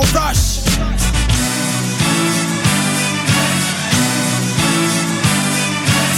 rush. 0.00 0.95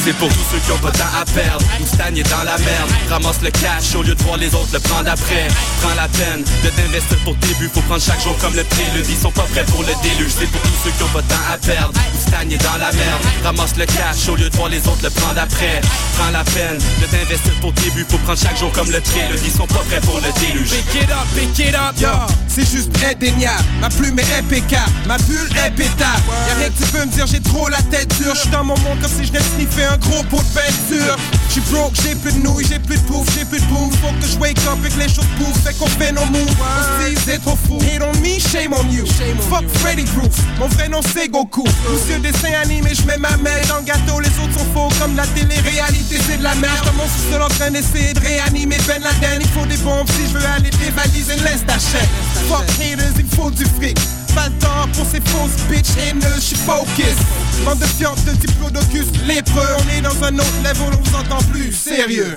C'est 0.08 0.16
pour 0.16 0.28
tous 0.30 0.46
ceux 0.50 0.58
qui 0.60 0.72
ont 0.72 0.78
pas 0.78 0.90
de 0.90 0.96
temps 0.96 1.20
à 1.20 1.22
perdre. 1.26 1.62
Ou 1.82 1.86
stagner 1.86 2.22
dans 2.22 2.42
la 2.42 2.56
merde. 2.56 2.90
Ramasse 3.10 3.42
le 3.42 3.50
cash 3.50 3.94
au 3.94 4.02
lieu 4.02 4.14
de 4.14 4.22
voir 4.22 4.38
les 4.38 4.48
autres 4.54 4.72
le 4.72 4.80
prendre 4.80 5.10
après. 5.10 5.48
Prends 5.82 5.94
la 5.96 6.08
peine 6.08 6.42
de 6.64 6.70
t'investir 6.70 7.18
pour 7.24 7.36
tes 7.36 7.52
buts. 7.60 7.68
Faut 7.74 7.82
prendre 7.82 8.00
chaque 8.00 8.22
jour 8.22 8.34
comme 8.38 8.56
le 8.56 8.64
prélude. 8.64 9.04
Ils 9.06 9.20
sont 9.20 9.30
pas 9.30 9.44
prêts 9.52 9.66
pour 9.66 9.82
le 9.82 9.92
déluge. 10.02 10.32
C'est 10.32 10.46
pour 10.46 10.62
tous 10.62 10.78
ceux 10.82 10.92
qui 10.92 11.02
ont 11.02 11.12
pas 11.12 11.20
de 11.20 11.28
temps 11.28 11.44
à 11.52 11.58
perdre. 11.58 11.92
Ou 11.92 12.26
stagner 12.26 12.56
dans 12.56 12.78
la 12.80 12.90
merde. 12.90 13.22
Ramasse 13.44 13.76
le 13.76 13.84
cash 13.84 14.28
au 14.30 14.36
lieu 14.36 14.48
de 14.48 14.56
voir 14.56 14.70
les 14.70 14.80
autres 14.88 15.02
le 15.02 15.10
prendre 15.10 15.42
après. 15.42 15.82
Prends 16.16 16.30
la 16.30 16.44
peine 16.56 16.78
de 16.78 17.06
t'investir 17.12 17.52
pour 17.60 17.74
tes 17.74 17.90
buts. 17.90 18.06
Faut 18.08 18.16
prendre 18.24 18.40
chaque 18.40 18.56
jour 18.56 18.72
comme 18.72 18.90
le 18.90 19.02
prélude. 19.02 19.40
Ils 19.44 19.52
sont 19.52 19.66
pas 19.66 19.84
prêts 19.90 20.00
pour 20.00 20.16
le 20.24 20.32
déluge. 20.40 20.70
Pick 20.70 21.02
it 21.02 21.10
up, 21.12 21.28
pick 21.36 21.58
it 21.58 21.74
up, 21.74 22.00
yo. 22.00 22.08
C'est 22.48 22.64
juste 22.64 22.90
indéniable. 23.04 23.62
Ma 23.82 23.90
plume 23.90 24.18
est 24.18 24.38
impeccable, 24.38 24.90
ma 25.06 25.18
bulle 25.18 25.52
est 25.64 25.70
pétable. 25.70 26.24
Y'a 26.48 26.54
rien 26.54 26.70
que 26.70 26.82
tu 26.82 26.90
peux 26.90 27.04
me 27.04 27.12
dire, 27.12 27.26
j'ai 27.26 27.40
trop 27.40 27.68
la 27.68 27.82
tête 27.82 28.08
dure. 28.16 28.34
J'suis 28.34 28.48
dans 28.48 28.64
mon 28.64 28.76
monde 28.78 28.98
comme 29.02 29.10
si 29.10 29.26
je 29.26 29.32
n'avais 29.32 29.44
sniffé 29.44 29.84
un 29.84 29.97
gros 29.98 30.22
pot 30.24 30.42
de 30.42 30.54
peinture. 30.54 31.16
J'suis 31.48 31.60
broke, 31.72 31.94
j'ai 32.02 32.14
plus 32.14 32.32
de 32.32 32.40
nouilles, 32.40 32.66
j'ai 32.66 32.78
plus 32.78 32.96
de 32.96 33.02
pouf, 33.02 33.26
j'ai 33.34 33.44
plus 33.44 33.60
de 33.60 33.66
boom. 33.66 33.90
Faut 34.02 34.12
que 34.20 34.26
je 34.26 34.38
wake 34.38 34.58
up 34.66 34.78
et 34.84 34.88
que 34.88 34.98
les 34.98 35.08
choses 35.08 35.26
poussent. 35.38 35.62
Fait 35.64 35.76
qu'on 35.78 35.86
fait 35.86 36.12
nos 36.12 36.24
moves. 36.26 36.48
Aussi, 36.48 37.16
c'est 37.24 37.38
trop 37.42 37.56
fou. 37.56 37.78
Hate 37.82 38.02
on 38.02 38.12
me, 38.20 38.38
shame 38.38 38.72
on 38.72 38.88
you. 38.90 39.06
Fuck 39.50 39.68
Freddy 39.80 40.04
Proof. 40.04 40.34
Mon 40.58 40.68
vrai 40.68 40.88
nom 40.88 41.00
c'est 41.12 41.28
Goku. 41.28 41.64
Monsieur 41.90 42.18
dessin 42.18 42.52
animé, 42.62 42.94
j'mets 42.94 43.18
ma 43.18 43.36
main 43.38 43.60
dans 43.68 43.78
le 43.78 43.84
gâteau. 43.84 44.20
Les 44.20 44.28
autres 44.28 44.58
sont 44.58 44.66
faux 44.74 44.88
comme 45.00 45.16
la 45.16 45.26
télé-réalité, 45.26 46.18
c'est 46.26 46.38
de 46.38 46.44
la 46.44 46.54
merde. 46.56 46.84
Dans 46.84 46.92
mon 46.94 47.08
sous-sol 47.08 47.42
en 47.42 47.48
train 47.48 47.70
d'essayer 47.70 48.12
de 48.12 48.20
réanimer 48.20 48.78
Ben 48.86 49.02
Laden. 49.02 49.40
Il 49.40 49.48
faut 49.48 49.66
des 49.66 49.76
bombes 49.78 50.08
si 50.08 50.28
je 50.28 50.38
veux 50.38 50.46
aller 50.46 50.70
dévaliser 50.70 51.36
l'Est 51.36 51.68
à 51.68 51.78
chaîne. 51.78 52.08
Fuck 52.48 52.64
haters, 52.80 53.12
il 53.18 53.36
faut 53.36 53.50
du 53.50 53.64
fric. 53.64 53.98
Pas 54.38 54.46
le 54.46 54.54
temps 54.58 54.86
pour 54.94 55.04
ces 55.04 55.20
fausses 55.20 55.58
bitch 55.68 55.96
haineux, 55.98 56.38
j'suis 56.38 56.54
focus. 56.54 57.18
Bande 57.64 57.80
de 57.80 57.86
fientes 57.86 58.24
de 58.24 58.30
diplodocus, 58.32 59.06
lépreux. 59.26 59.66
On 59.80 59.98
est 59.98 60.00
dans 60.00 60.22
un 60.22 60.38
autre 60.38 60.58
level, 60.62 60.92
on 60.92 61.02
vous 61.02 61.16
entend 61.16 61.42
plus 61.50 61.72
sérieux. 61.72 62.36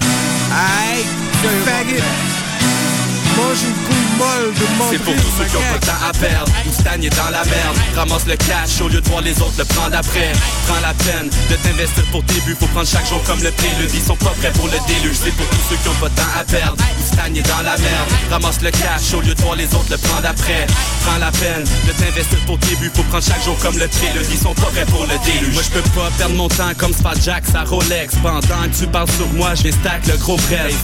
Aïe, 0.51 1.05
faggot. 1.63 2.01
Mange 3.37 3.65
de 4.21 4.65
C'est 4.91 4.99
pour 4.99 5.15
tous 5.15 5.33
ceux 5.37 5.45
qui 5.45 5.55
ont 5.57 5.71
pas 5.71 5.79
de 5.79 5.85
temps 5.85 6.03
à 6.07 6.13
perdre. 6.13 6.51
Ou 6.67 6.71
stagner 6.73 7.09
dans 7.09 7.29
la 7.31 7.43
merde. 7.43 7.77
Ramasse 7.95 8.25
le 8.27 8.35
cash 8.35 8.81
au 8.81 8.87
lieu 8.87 9.01
de 9.01 9.09
voir 9.09 9.21
les 9.21 9.39
autres 9.41 9.57
le 9.57 9.65
prendre 9.65 9.95
après. 9.95 10.31
Prends 10.67 10.81
la 10.81 10.93
peine 10.93 11.29
de 11.49 11.55
t'investir 11.55 12.03
pour 12.11 12.23
tes 12.25 12.39
buts. 12.41 12.55
Faut 12.59 12.67
prendre 12.67 12.87
chaque 12.87 13.07
jour 13.07 13.21
comme 13.23 13.41
le 13.41 13.51
prélude. 13.51 13.91
Ils 13.93 14.01
sont 14.01 14.15
pas 14.15 14.33
prêts 14.39 14.51
pour 14.51 14.67
le 14.67 14.77
déluge. 14.87 15.17
C'est 15.23 15.35
pour 15.35 15.47
tous 15.47 15.63
ceux 15.69 15.75
qui 15.77 15.89
ont 15.89 15.99
pas 15.99 16.09
de 16.09 16.15
temps 16.15 16.33
à 16.39 16.43
perdre. 16.43 16.77
Ou 16.77 17.13
stagner 17.13 17.41
dans 17.41 17.63
la 17.63 17.77
merde. 17.77 18.09
Ramasse 18.29 18.61
le 18.61 18.71
cash 18.71 19.13
au 19.13 19.21
lieu 19.21 19.33
de 19.33 19.41
voir 19.41 19.55
les 19.55 19.69
autres 19.73 19.89
le 19.89 19.97
prendre 19.97 20.27
après. 20.27 20.67
Prends 21.05 21.17
la 21.17 21.31
peine 21.31 21.63
de 21.63 21.91
t'investir 21.93 22.37
pour 22.45 22.59
tes 22.59 22.75
buts. 22.75 22.91
Faut 22.93 23.03
prendre 23.03 23.23
chaque 23.23 23.43
jour 23.43 23.57
comme 23.59 23.77
le 23.77 23.87
prélude. 23.87 24.27
Ils 24.31 24.37
sont 24.37 24.53
pas 24.53 24.69
prêts 24.73 24.85
pour 24.85 25.05
le 25.05 25.17
déluge. 25.25 25.53
Moi 25.53 25.63
je 25.63 25.79
peux 25.79 25.89
pas 25.91 26.09
perdre 26.17 26.35
mon 26.35 26.47
temps 26.47 26.73
comme 26.77 26.93
Spa 26.93 27.13
Jack 27.21 27.43
sa 27.51 27.63
Rolex. 27.63 28.15
Pendant 28.21 28.39
que 28.41 28.77
tu 28.77 28.87
parles 28.87 29.09
sur 29.11 29.27
moi 29.33 29.55
je 29.55 29.71
stack 29.71 30.05
le 30.07 30.17
gros 30.17 30.37
prêt. 30.37 30.69
Hey 30.69 30.75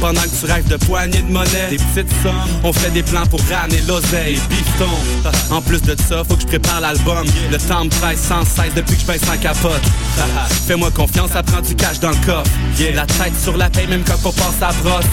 Pendant 0.00 0.22
que 0.22 0.34
tu 0.38 0.46
rêves 0.46 0.68
de 0.68 0.76
poignées 0.76 1.22
de 1.22 1.32
monnaie. 1.32 1.68
Des 1.70 1.76
petites 1.76 2.12
sommes 2.22 2.59
On 2.62 2.72
fait 2.72 2.90
des 2.90 3.02
plans 3.02 3.24
pour 3.26 3.40
ramener 3.50 3.80
l'oseille. 3.88 4.38
Bifton 4.48 4.90
En 5.50 5.62
plus 5.62 5.80
de 5.82 5.96
ça 6.08 6.22
faut 6.24 6.34
que 6.34 6.42
je 6.42 6.46
prépare 6.46 6.80
l'album. 6.80 7.26
Le 7.50 7.58
temps 7.58 7.84
me 7.84 7.90
presse 7.90 8.20
sans 8.20 8.44
cesse 8.44 8.74
depuis 8.74 8.96
que 8.96 9.00
je 9.00 9.06
pèse 9.06 9.22
sans 9.22 9.38
capote. 9.38 9.80
Fais-moi 10.66 10.90
confiance 10.90 11.30
ça 11.32 11.42
prend 11.42 11.60
du 11.60 11.74
cash 11.74 12.00
dans 12.00 12.10
le 12.10 12.26
coffre. 12.26 12.50
La 12.94 13.06
tête 13.06 13.32
sur 13.42 13.56
la 13.56 13.70
paix 13.70 13.86
même 13.86 14.02
quand 14.04 14.28
on 14.28 14.32
passe 14.32 14.60
à 14.60 14.72
brosse. 14.82 15.04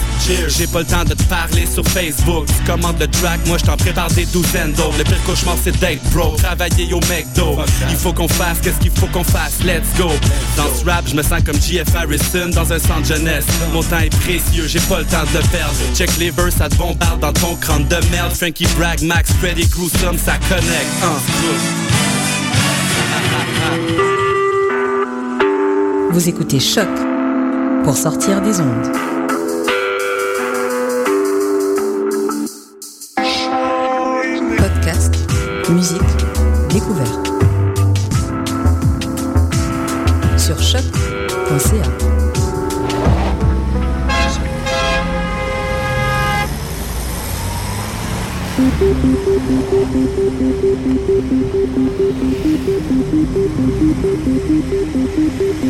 J'ai 0.48 0.66
pas 0.66 0.80
le 0.80 0.84
temps 0.84 1.04
de 1.04 1.14
te 1.14 1.22
parler 1.24 1.66
sur 1.66 1.84
Facebook. 1.86 2.46
Tu 2.46 2.70
commandes 2.70 2.98
le 3.00 3.06
track 3.06 3.40
moi 3.46 3.56
je 3.58 3.64
t'en 3.64 3.76
prépare 3.76 4.10
des 4.10 4.26
douzaines 4.26 4.72
d'autres 4.72 4.98
Le 4.98 5.04
pire 5.04 5.22
cauchemar 5.24 5.56
c'est 5.62 5.78
d'être 5.78 6.02
bro 6.10 6.36
Travailler 6.36 6.92
au 6.92 7.00
McDo. 7.00 7.58
Il 7.88 7.96
faut 7.96 8.12
qu'on 8.12 8.28
fasse 8.28 8.58
qu'est-ce 8.62 8.78
qu'il 8.78 8.90
faut 8.90 9.06
qu'on 9.06 9.24
fasse. 9.24 9.60
Let's 9.64 9.88
go. 9.96 10.10
Dans 10.56 10.68
ce 10.74 10.84
rap 10.84 11.04
je 11.06 11.14
me 11.14 11.22
sens 11.22 11.42
comme 11.44 11.60
J.F. 11.60 11.94
Harrison 11.94 12.50
Dans 12.52 12.72
un 12.72 12.78
centre 12.78 13.06
jeunesse. 13.06 13.46
Mon 13.72 13.82
temps 13.82 14.00
est 14.00 14.14
précieux 14.20 14.66
j'ai 14.66 14.80
pas 14.80 14.98
le 14.98 15.06
temps 15.06 15.24
de 15.32 15.38
le 15.38 15.44
perdre. 15.48 15.74
Check 15.94 16.10
les 16.18 16.30
verses 16.30 16.56
ça 16.56 16.68
te 16.68 16.74
bombarde 16.74 17.24
dans 17.28 17.40
ton 17.40 17.56
crâne 17.56 17.84
de 17.84 17.96
merde 18.10 18.32
Frankie 18.32 18.66
Bragg, 18.78 19.02
Max, 19.02 19.32
Freddy 19.34 19.66
Gruesome 19.66 20.16
ça 20.16 20.34
connecte 20.48 21.04
Vous 26.10 26.28
écoutez 26.28 26.58
Choc 26.58 26.88
pour 27.84 27.96
sortir 27.96 28.40
des 28.40 28.60
ondes. 28.60 28.92
Podcast, 34.56 35.14
musique, 35.70 36.00
découverte. 36.70 37.30
Sur 40.38 40.58
choc.ca. 40.62 42.07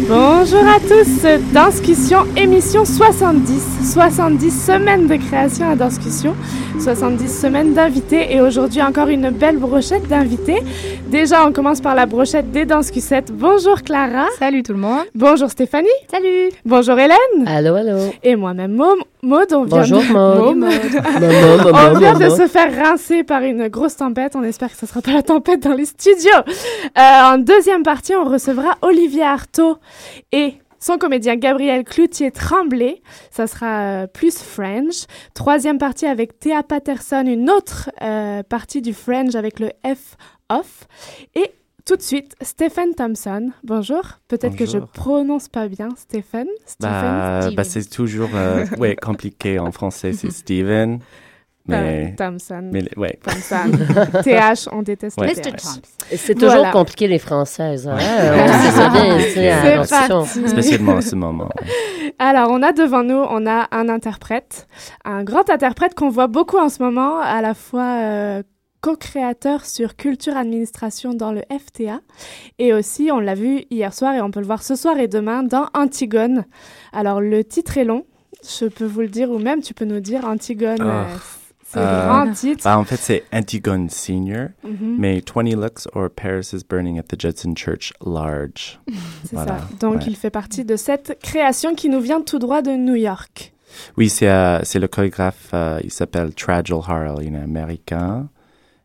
Bonjour 0.08 0.66
à 0.66 0.80
tous, 0.80 1.26
Danscussion 1.52 2.24
émission 2.34 2.86
70, 2.86 3.92
70 3.92 4.50
semaines 4.50 5.06
de 5.06 5.16
création 5.16 5.70
à 5.70 5.76
Danscussion, 5.76 6.34
70 6.80 7.28
semaines 7.28 7.74
d'invités 7.74 8.32
et 8.32 8.40
aujourd'hui 8.40 8.80
encore 8.82 9.08
une 9.08 9.30
belle 9.30 9.56
brochette 9.56 10.06
d'invités. 10.06 10.62
Déjà 11.08 11.46
on 11.46 11.52
commence 11.52 11.80
par 11.80 11.94
la 11.94 12.06
brochette 12.06 12.52
des 12.52 12.64
Danscussettes. 12.64 13.32
Bonjour 13.32 13.82
Clara. 13.82 14.26
Salut 14.38 14.62
tout 14.62 14.72
le 14.72 14.78
monde. 14.78 15.04
Bonjour 15.14 15.50
Stéphanie. 15.50 15.88
Salut. 16.10 16.50
Bonjour 16.64 16.98
Hélène. 16.98 17.46
Allô, 17.46 17.74
allô. 17.74 17.98
Et 18.22 18.36
moi-même 18.36 18.74
Maud. 18.74 18.98
Maud, 19.22 19.52
on 19.52 19.64
vient 19.64 19.78
Bonjour, 19.78 20.00
de... 20.00 20.12
Maud. 20.12 20.68
On 21.74 21.98
vient 21.98 22.14
de 22.14 22.28
se 22.28 22.46
faire 22.46 22.72
rincer 22.74 23.24
par 23.24 23.42
une 23.42 23.68
grosse 23.68 23.96
tempête. 23.96 24.36
On 24.36 24.44
espère 24.44 24.70
que 24.70 24.76
ce 24.76 24.86
sera 24.86 25.02
pas 25.02 25.12
la 25.12 25.22
tempête 25.22 25.60
dans 25.62 25.74
les 25.74 25.86
studios. 25.86 26.30
Euh, 26.96 27.34
en 27.34 27.38
deuxième 27.38 27.82
partie, 27.82 28.14
on 28.14 28.24
recevra 28.24 28.78
Olivier 28.82 29.24
Artaud 29.24 29.78
et 30.30 30.54
son 30.78 30.98
comédien 30.98 31.36
Gabriel 31.36 31.84
Cloutier-Tremblay. 31.84 33.02
Ça 33.30 33.46
sera 33.46 33.80
euh, 33.80 34.06
plus 34.06 34.38
French. 34.38 35.06
Troisième 35.34 35.78
partie 35.78 36.06
avec 36.06 36.38
Théa 36.38 36.62
Patterson, 36.62 37.24
une 37.26 37.50
autre 37.50 37.90
euh, 38.02 38.42
partie 38.42 38.82
du 38.82 38.92
French 38.92 39.34
avec 39.34 39.60
le 39.60 39.70
F 39.84 40.16
off. 40.50 40.86
Et 41.34 41.52
tout 41.84 41.96
de 41.96 42.02
suite, 42.02 42.36
Stephen 42.42 42.94
Thompson. 42.94 43.50
Bonjour. 43.64 44.02
Peut-être 44.28 44.56
que 44.56 44.66
je 44.66 44.76
prononce 44.78 45.48
pas 45.48 45.68
bien. 45.68 45.88
Stephen. 45.96 46.46
Stephen. 46.66 46.90
Bah, 46.90 47.50
bah, 47.56 47.64
c'est 47.64 47.88
toujours 47.88 48.28
euh, 48.34 48.66
ouais, 48.78 48.94
compliqué 48.94 49.58
en 49.58 49.72
français, 49.72 50.12
c'est 50.12 50.30
Steven. 50.32 50.98
Mais, 51.68 52.14
Thompson. 52.16 52.70
mais 52.72 52.84
ouais. 52.96 53.18
Thompson. 53.22 53.70
TH, 54.24 54.68
on 54.72 54.82
déteste 54.82 55.20
Ouais. 55.20 55.34
Mr. 55.34 55.52
C'est 56.16 56.34
toujours 56.34 56.50
Voilà. 56.50 56.70
compliqué 56.72 57.06
les 57.08 57.18
françaises. 57.18 57.86
Hein? 57.86 57.96
On 57.98 58.70
ça 58.72 58.88
bien 58.88 59.18
C'est. 59.20 60.48
Spécialement 60.48 60.96
à 60.96 61.02
ce 61.02 61.14
moment. 61.14 61.48
Alors, 62.18 62.48
on 62.50 62.62
a 62.62 62.72
devant 62.72 63.02
nous, 63.04 63.22
on 63.30 63.46
a 63.46 63.68
un 63.70 63.88
interprète, 63.88 64.66
un 65.04 65.22
grand 65.24 65.48
interprète 65.50 65.94
qu'on 65.94 66.08
voit 66.08 66.26
beaucoup 66.26 66.58
en 66.58 66.68
ce 66.68 66.82
moment, 66.82 67.20
à 67.20 67.40
la 67.42 67.54
fois 67.54 68.00
euh, 68.00 68.42
co-créateur 68.80 69.64
sur 69.64 69.94
culture 69.96 70.36
administration 70.36 71.12
dans 71.14 71.32
le 71.32 71.42
FTA, 71.50 72.00
et 72.58 72.72
aussi, 72.72 73.10
on 73.12 73.20
l'a 73.20 73.34
vu 73.34 73.64
hier 73.70 73.92
soir 73.92 74.14
et 74.14 74.20
on 74.20 74.30
peut 74.30 74.40
le 74.40 74.46
voir 74.46 74.62
ce 74.62 74.74
soir 74.74 74.98
et 74.98 75.06
demain 75.08 75.42
dans 75.42 75.66
Antigone. 75.74 76.44
Alors, 76.92 77.20
le 77.20 77.44
titre 77.44 77.76
est 77.78 77.84
long, 77.84 78.04
je 78.42 78.66
peux 78.66 78.84
vous 78.86 79.00
le 79.00 79.08
dire, 79.08 79.30
ou 79.30 79.38
même 79.38 79.60
tu 79.62 79.74
peux 79.74 79.84
nous 79.84 80.00
dire 80.00 80.24
Antigone. 80.24 80.78
Ah. 80.80 80.84
euh, 80.84 81.16
c'est 81.70 81.78
Euh, 81.78 82.02
le 82.02 82.08
grand 82.24 82.32
titre. 82.32 82.64
Bah, 82.64 82.78
en 82.78 82.84
fait, 82.84 82.96
c'est 82.96 83.24
Antigone 83.32 83.88
Senior, 83.90 84.48
Mhm, 84.64 84.96
mais 84.98 85.20
20 85.20 85.54
looks 85.54 85.86
or 85.94 86.08
Paris 86.10 86.50
is 86.52 86.62
burning 86.68 86.98
at 86.98 87.04
the 87.04 87.20
Judson 87.20 87.54
Church 87.54 87.92
large. 88.04 88.80
c'est 89.24 89.32
voilà, 89.34 89.58
ça. 89.58 89.68
Donc, 89.80 89.96
ouais. 89.98 90.04
il 90.08 90.16
fait 90.16 90.30
partie 90.30 90.64
de 90.64 90.76
cette 90.76 91.18
création 91.22 91.74
qui 91.74 91.88
nous 91.88 92.00
vient 92.00 92.22
tout 92.22 92.38
droit 92.38 92.62
de 92.62 92.70
New 92.70 92.94
York. 92.96 93.52
Oui, 93.96 94.08
c'est 94.08 94.28
euh, 94.28 94.60
le 94.74 94.86
chorégraphe, 94.88 95.50
euh, 95.52 95.78
il 95.84 95.90
s'appelle 95.90 96.34
Tragel 96.34 96.78
Harrell, 96.86 97.22
il 97.22 97.34
est 97.34 97.38
américain. 97.38 98.28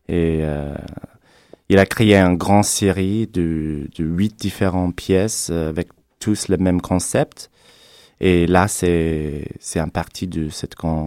Et 0.08 0.42
il 1.70 1.78
a 1.78 1.86
créé 1.86 2.14
une 2.16 2.36
grande 2.36 2.64
série 2.64 3.26
de, 3.26 3.88
de 3.96 4.04
huit 4.04 4.38
différentes 4.38 4.94
pièces 4.94 5.48
avec 5.48 5.88
tous 6.20 6.48
le 6.48 6.58
même 6.58 6.82
concept. 6.82 7.50
Et 8.20 8.46
là, 8.46 8.68
c'est 8.68 9.48
un 9.76 9.88
partie 9.88 10.26
de 10.26 10.50
ce 10.50 10.66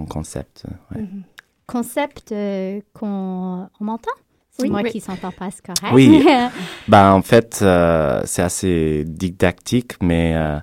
concept. 0.10 0.64
ouais. 0.96 1.02
Mhm. 1.02 1.24
Concept 1.68 2.32
euh, 2.32 2.80
qu'on 2.94 3.68
on 3.80 3.84
m'entend? 3.84 4.12
C'est 4.52 4.64
Oui, 4.64 4.70
moi 4.70 4.82
oui. 4.84 4.92
qui 4.92 5.00
s'entend 5.02 5.32
pas, 5.32 5.50
c'est 5.52 5.66
correct. 5.66 5.94
Oui. 5.94 6.26
Ben, 6.88 7.12
en 7.14 7.22
fait, 7.22 7.60
euh, 7.62 8.22
c'est 8.26 8.42
assez 8.42 9.04
didactique, 9.06 9.94
mais 10.02 10.34
euh, 10.36 10.58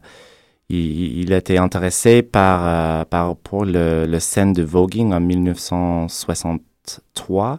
il, 0.71 1.21
il 1.21 1.33
était 1.33 1.59
intéressé 1.59 2.23
par, 2.23 2.67
euh, 2.67 3.05
par 3.05 3.37
pour 3.37 3.65
le, 3.67 4.07
le 4.07 4.19
scène 4.21 4.53
de 4.55 4.63
voguing 4.63 5.13
en 5.13 5.21
1963. 5.21 7.59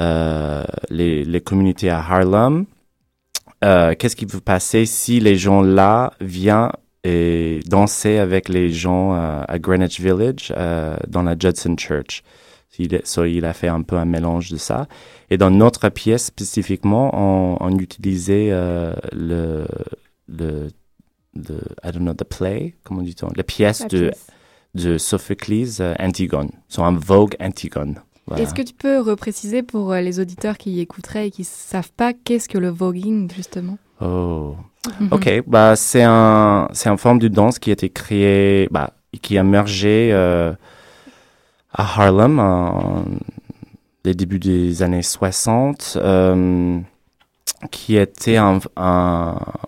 euh, 0.00 0.64
les, 0.90 1.24
les 1.24 1.40
communautés 1.40 1.90
à 1.90 1.98
Harlem. 1.98 2.64
Euh, 3.64 3.94
Qu'est-ce 3.98 4.16
qui 4.16 4.26
peut 4.26 4.40
passer 4.40 4.86
si 4.86 5.20
les 5.20 5.36
gens 5.36 5.62
là 5.62 6.12
viennent 6.20 6.70
et 7.04 7.60
danser 7.66 8.18
avec 8.18 8.48
les 8.48 8.70
gens 8.70 9.14
euh, 9.14 9.42
à 9.46 9.58
Greenwich 9.58 10.00
Village 10.00 10.52
euh, 10.56 10.96
dans 11.06 11.22
la 11.22 11.36
Judson 11.38 11.76
Church? 11.78 12.22
Il, 12.78 13.00
so, 13.04 13.24
il 13.24 13.44
a 13.44 13.52
fait 13.52 13.68
un 13.68 13.82
peu 13.82 13.96
un 13.96 14.04
mélange 14.04 14.50
de 14.50 14.56
ça. 14.56 14.86
Et 15.30 15.36
dans 15.38 15.50
notre 15.50 15.88
pièce 15.88 16.26
spécifiquement, 16.26 17.10
on, 17.14 17.56
on 17.60 17.78
utilisait 17.78 18.48
euh, 18.50 18.94
le, 19.12 19.66
le, 20.28 20.68
le, 21.34 21.60
I 21.84 21.92
don't 21.92 22.02
know, 22.02 22.14
the 22.14 22.24
play, 22.24 22.74
comment 22.84 23.02
dit-on, 23.02 23.28
la 23.36 23.42
pièce 23.44 23.80
La 23.80 23.88
de, 23.88 23.98
pièce. 24.08 24.26
de 24.74 24.98
Sophocles, 24.98 25.80
euh, 25.80 25.94
Antigone. 26.00 26.50
C'est 26.68 26.82
un 26.82 26.92
Vogue 26.92 27.36
Antigone. 27.40 28.00
Voilà. 28.26 28.42
Est-ce 28.42 28.54
que 28.54 28.62
tu 28.62 28.72
peux 28.74 29.00
repréciser 29.00 29.62
pour 29.62 29.92
euh, 29.92 30.00
les 30.00 30.18
auditeurs 30.18 30.56
qui 30.56 30.80
écouteraient 30.80 31.28
et 31.28 31.30
qui 31.30 31.44
savent 31.44 31.92
pas 31.96 32.12
qu'est-ce 32.14 32.48
que 32.48 32.56
le 32.58 32.70
voguing 32.70 33.30
justement? 33.34 33.76
Oh. 34.00 34.56
Ok, 35.12 35.42
bah 35.46 35.76
c'est 35.76 36.02
un 36.02 36.68
c'est 36.72 36.88
une 36.90 36.98
forme 36.98 37.18
de 37.18 37.28
danse 37.28 37.58
qui 37.58 37.70
a 37.70 37.72
été 37.74 37.88
créée, 37.90 38.68
bah 38.70 38.90
qui 39.22 39.38
a 39.38 39.40
émergé 39.40 40.10
euh, 40.12 40.52
à 41.74 41.82
Harlem 41.82 42.38
en 42.38 43.04
les 44.04 44.14
débuts 44.14 44.38
des 44.38 44.82
années 44.82 45.02
60, 45.02 45.96
euh, 46.00 46.78
qui 47.70 47.96
était 47.96 48.36
un, 48.36 48.58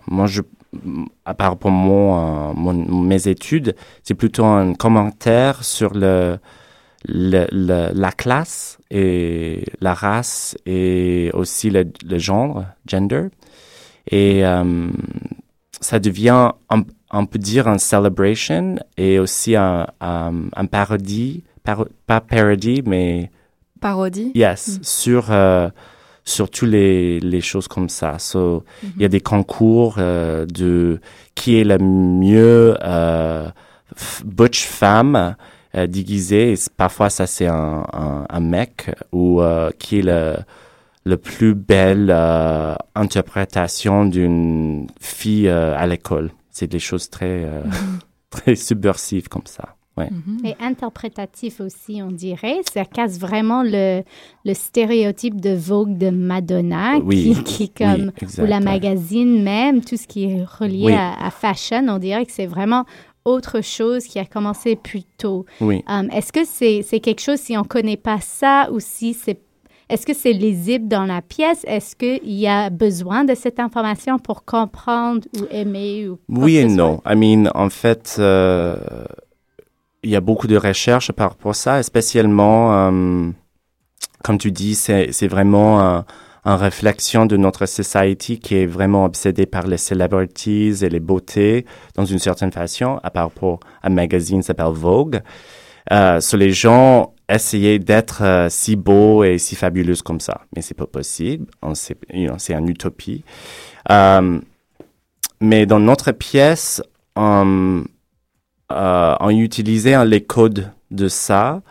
moi 0.07 0.27
je 0.27 0.41
à 1.25 1.33
part 1.33 1.57
pour 1.57 1.71
mon, 1.71 2.51
euh, 2.51 2.53
mon- 2.55 3.01
mes 3.01 3.27
études, 3.27 3.75
c'est 4.03 4.13
plutôt 4.13 4.45
un 4.45 4.73
commentaire 4.73 5.63
sur 5.63 5.93
le, 5.95 6.37
la 7.05 8.11
classe 8.11 8.77
et 8.91 9.63
la 9.81 9.93
race 9.93 10.55
et 10.65 11.31
aussi 11.33 11.69
le, 11.71 11.85
genre, 12.17 12.63
gender. 12.85 13.27
Et 14.11 14.45
euh, 14.45 14.89
ça 15.81 15.99
devient, 15.99 16.51
on, 16.69 16.83
on 17.11 17.25
peut 17.25 17.39
dire, 17.39 17.67
un 17.67 17.77
celebration 17.77 18.75
et 18.97 19.19
aussi 19.19 19.55
un, 19.55 19.87
un, 20.01 20.33
un 20.55 20.65
parodie, 20.65 21.43
pas 22.05 22.21
parodie, 22.21 22.83
mais 22.85 23.31
Parodie? 23.79 24.31
Yes, 24.35 24.79
sur, 24.81 25.27
euh, 25.31 25.69
sur 26.23 26.49
toutes 26.49 26.69
les, 26.69 27.19
les 27.19 27.41
choses 27.41 27.67
comme 27.67 27.89
ça. 27.89 28.17
So, 28.19 28.63
Il 28.95 29.01
y 29.01 29.05
a 29.05 29.07
des 29.09 29.21
concours 29.21 29.95
euh, 29.99 30.45
de 30.45 30.99
qui 31.35 31.59
est 31.59 31.63
le 31.63 31.77
mieux 31.77 32.75
euh, 32.83 33.49
butch 34.25 34.65
femme 34.65 35.35
euh, 35.75 35.87
déguisée. 35.87 36.53
Et 36.53 36.55
parfois, 36.75 37.09
ça, 37.09 37.27
c'est 37.27 37.47
un, 37.47 37.85
un, 37.93 38.25
un 38.29 38.39
mec 38.39 38.89
ou 39.11 39.41
euh, 39.41 39.69
qui 39.77 39.99
est 39.99 40.03
le, 40.03 40.37
le 41.05 41.17
plus 41.17 41.53
belle 41.53 42.09
euh, 42.09 42.75
interprétation 42.95 44.05
d'une 44.05 44.87
fille 44.99 45.47
euh, 45.47 45.77
à 45.77 45.85
l'école. 45.87 46.31
C'est 46.49 46.67
des 46.67 46.79
choses 46.79 47.09
très, 47.09 47.43
euh, 47.45 47.61
très 48.31 48.55
subversives 48.55 49.27
comme 49.29 49.45
ça. 49.45 49.76
Ouais. 49.97 50.09
Mhm. 50.11 50.45
Et 50.45 50.55
interprétatif 50.63 51.59
aussi, 51.59 52.01
on 52.03 52.11
dirait. 52.11 52.59
Ça 52.71 52.85
casse 52.85 53.19
vraiment 53.19 53.63
le, 53.63 54.03
le 54.45 54.53
stéréotype 54.53 55.41
de 55.41 55.55
Vogue 55.55 55.97
de 55.97 56.09
Madonna, 56.09 56.97
Oui, 57.03 57.33
qui, 57.35 57.43
qui 57.43 57.63
est 57.63 57.77
comme, 57.77 58.05
oui, 58.07 58.11
exact, 58.21 58.43
ou 58.43 58.45
la 58.47 58.57
ouais. 58.57 58.63
magazine 58.63 59.41
même, 59.43 59.83
tout 59.83 59.97
ce 59.97 60.07
qui 60.07 60.25
est 60.25 60.43
relié 60.43 60.85
Oui. 60.85 60.93
à, 60.93 61.25
à 61.25 61.31
fashion, 61.31 61.85
on 61.89 61.97
dirait 61.97 62.25
que 62.25 62.31
c'est 62.31 62.45
vraiment 62.45 62.85
autre 63.25 63.61
chose 63.61 64.05
qui 64.05 64.19
a 64.19 64.25
commencé 64.25 64.75
plus 64.75 65.03
tôt. 65.17 65.45
Oui. 65.59 65.83
Um, 65.89 66.09
Est-ce 66.11 66.31
que 66.31 66.45
c'est 66.45 66.81
c'est 66.83 66.99
quelque 67.01 67.21
chose, 67.21 67.39
si 67.39 67.57
on 67.57 67.61
ne 67.61 67.67
connaît 67.67 67.97
pas 67.97 68.19
ça, 68.21 68.69
ou 68.71 68.79
si 68.79 69.13
c'est. 69.13 69.39
Est-ce 69.89 70.05
que 70.05 70.13
c'est 70.13 70.33
lisible 70.33 70.87
dans 70.89 71.05
la 71.05 71.21
pièce? 71.21 71.63
Est-ce 71.65 71.95
qu'il 71.95 72.29
y 72.33 72.45
a 72.47 72.69
besoin 72.69 73.23
de 73.23 73.33
cette 73.35 73.59
information 73.59 74.19
pour 74.19 74.43
comprendre 74.45 75.21
ou 75.37 75.45
aimer? 75.49 76.07
Ou 76.09 76.17
Oui 76.29 76.57
et 76.57 76.65
non. 76.65 77.01
I 77.05 77.15
mean, 77.15 77.49
en 77.55 77.69
fait, 77.69 78.17
euh, 78.19 78.75
il 80.07 80.11
y 80.11 80.15
a 80.15 80.21
beaucoup 80.21 80.47
de 80.47 80.57
recherches 80.57 81.11
par 81.11 81.29
rapport 81.31 81.51
à 81.51 81.53
ça, 81.53 81.83
spécialement, 81.83 82.73
euh, 82.73 83.29
comme 84.23 84.37
tu 84.37 84.51
dis, 84.51 84.75
c'est 84.75 85.27
vraiment 85.27 85.81
un, 85.81 86.05
un 86.47 86.55
réflexion 86.55 87.25
de 87.25 87.35
notre 87.35 87.65
société 87.65 88.37
qui 88.37 88.55
est 88.55 88.65
vraiment 88.65 89.03
obsédée 89.03 89.45
par 89.45 89.67
les 89.67 89.75
celebrities 89.75 90.75
et 90.81 90.87
les 90.87 91.01
beautés 91.01 91.65
dans 91.95 92.05
une 92.05 92.19
certaine 92.19 92.53
façon, 92.53 93.01
à 93.03 93.09
par 93.09 93.25
rapport 93.25 93.59
à 93.83 93.87
un 93.87 93.89
magazine 93.89 94.39
qui 94.39 94.47
s'appelle 94.47 94.71
Vogue. 94.71 95.21
Euh, 95.91 96.21
so 96.21 96.37
les 96.37 96.51
gens 96.51 97.13
essayaient 97.27 97.79
d'être 97.79 98.23
euh, 98.23 98.47
si 98.49 98.77
beaux 98.77 99.25
et 99.25 99.37
si 99.37 99.55
fabuleux 99.55 99.95
comme 100.05 100.21
ça, 100.21 100.41
mais 100.55 100.61
c'est 100.61 100.73
pas 100.73 100.87
possible. 100.87 101.47
C'est 101.73 102.53
une 102.53 102.69
utopie. 102.69 103.25
Euh, 103.91 104.39
mais 105.41 105.65
dans 105.65 105.81
notre 105.81 106.13
pièce, 106.13 106.81
euh, 108.77 109.15
on 109.19 109.29
utilisait 109.31 110.03
les 110.05 110.23
codes 110.23 110.71
de 110.91 111.07
ça. 111.07 111.61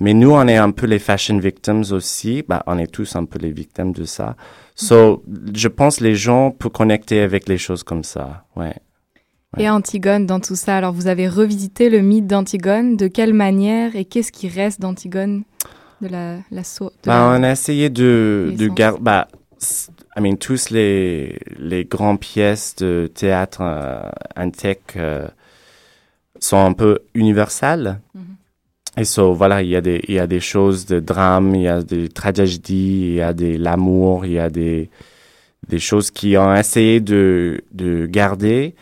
Mais 0.00 0.14
nous, 0.14 0.30
on 0.30 0.46
est 0.48 0.56
un 0.56 0.70
peu 0.70 0.86
les 0.86 0.98
fashion 0.98 1.38
victims 1.38 1.82
aussi. 1.92 2.42
Bah, 2.48 2.62
on 2.66 2.78
est 2.78 2.86
tous 2.86 3.14
un 3.16 3.24
peu 3.26 3.38
les 3.38 3.50
victimes 3.52 3.92
de 3.92 4.04
ça. 4.04 4.36
So, 4.74 5.22
je 5.54 5.68
pense 5.68 5.98
que 5.98 6.04
les 6.04 6.14
gens 6.14 6.50
peuvent 6.50 6.72
connecter 6.72 7.20
avec 7.20 7.46
les 7.48 7.58
choses 7.58 7.82
comme 7.82 8.02
ça. 8.04 8.44
Ouais. 8.56 8.74
Et 9.58 9.68
Antigone 9.68 10.24
dans 10.24 10.40
tout 10.40 10.56
ça. 10.56 10.78
Alors, 10.78 10.94
vous 10.94 11.08
avez 11.08 11.28
revisité 11.28 11.90
le 11.90 12.00
mythe 12.00 12.26
d'Antigone. 12.26 12.96
De 12.96 13.06
quelle 13.06 13.34
manière 13.34 13.94
et 13.94 14.06
qu'est-ce 14.06 14.32
qui 14.32 14.48
reste 14.48 14.80
d'Antigone 14.80 15.42
de 16.00 16.08
la, 16.08 16.36
la, 16.50 16.64
so- 16.64 16.86
de 16.86 17.08
Bah, 17.08 17.30
la- 17.32 17.38
on 17.38 17.42
a 17.42 17.50
essayé 17.52 17.90
de, 17.90 18.54
de 18.56 18.68
garder, 18.68 18.98
bah, 19.02 19.28
I 20.16 20.20
mean, 20.22 20.36
tous 20.36 20.70
les, 20.70 21.38
les 21.58 21.84
grandes 21.84 22.18
pièces 22.18 22.74
de 22.76 23.10
théâtre 23.14 23.58
euh, 23.60 24.00
antique 24.36 24.96
euh, 24.96 25.28
sont 26.44 26.64
un 26.64 26.72
peu 26.72 27.00
universelles. 27.14 28.00
Mhm. 28.14 28.22
Et 28.98 29.04
so, 29.04 29.32
voilà, 29.32 29.62
il 29.62 29.68
y 29.68 29.76
a 29.76 29.80
des, 29.80 30.02
il 30.08 30.14
y 30.14 30.18
a 30.18 30.26
des 30.26 30.40
choses 30.40 30.84
de 30.86 31.00
drame, 31.00 31.54
il 31.54 31.62
y 31.62 31.68
a 31.68 31.82
des 31.82 32.08
tragédies, 32.08 33.06
il 33.08 33.14
y 33.14 33.22
a 33.22 33.32
des 33.32 33.56
l'amour, 33.56 34.26
il 34.26 34.32
y 34.32 34.38
a 34.38 34.50
des, 34.50 34.90
des 35.68 35.78
choses 35.78 36.10
qui 36.10 36.36
ont 36.36 36.54
essayé 36.54 37.00
de, 37.00 37.62
de 37.72 38.06
garder. 38.06 38.74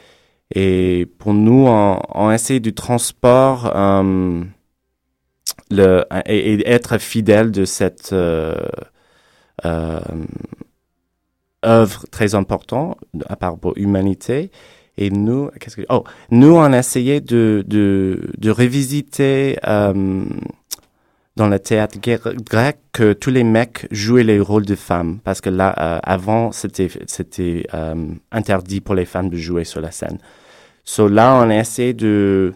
Et 0.53 1.07
pour 1.19 1.33
nous, 1.33 1.67
on, 1.69 2.01
on 2.09 2.31
essaie 2.33 2.59
du 2.59 2.75
transport, 2.75 3.71
euh, 3.77 4.43
le, 5.71 6.05
et, 6.27 6.55
et 6.55 6.69
être 6.69 6.99
fidèle 6.99 7.53
de 7.53 7.65
cette 7.65 8.13
euh, 8.13 8.57
euh, 9.65 10.01
œuvre 11.65 12.07
très 12.11 12.35
importante 12.35 12.99
à 13.29 13.37
part 13.37 13.59
pour 13.59 13.75
l'humanité. 13.77 14.51
Et 15.03 15.09
nous, 15.09 15.49
qu'est-ce 15.59 15.77
que 15.77 15.87
oh, 15.89 16.05
nous 16.31 16.55
on 16.55 16.73
a 16.75 16.79
essayé 16.79 17.23
de 17.23 17.65
de, 17.67 18.21
de 18.37 18.51
revisiter 18.51 19.57
euh, 19.67 20.25
dans 21.37 21.49
le 21.49 21.59
théâtre 21.59 21.99
gre- 21.99 22.37
grec 22.45 22.77
que 22.93 23.15
tous 23.15 23.31
les 23.31 23.43
mecs 23.45 23.87
jouaient 23.91 24.25
les 24.25 24.41
rôles 24.41 24.67
de 24.67 24.75
femmes 24.75 25.21
parce 25.25 25.41
que 25.41 25.49
là 25.49 25.75
euh, 25.79 25.99
avant 26.03 26.53
c'était 26.53 26.91
c'était 27.07 27.65
euh, 27.73 27.95
interdit 28.31 28.83
pour 28.83 28.95
les 28.95 29.07
femmes 29.07 29.31
de 29.31 29.39
jouer 29.39 29.65
sur 29.65 29.81
la 29.81 29.91
scène. 29.91 30.19
So 30.85 31.09
là 31.09 31.35
on 31.35 31.49
a 31.49 31.57
essayé 31.57 31.95
de 31.95 32.53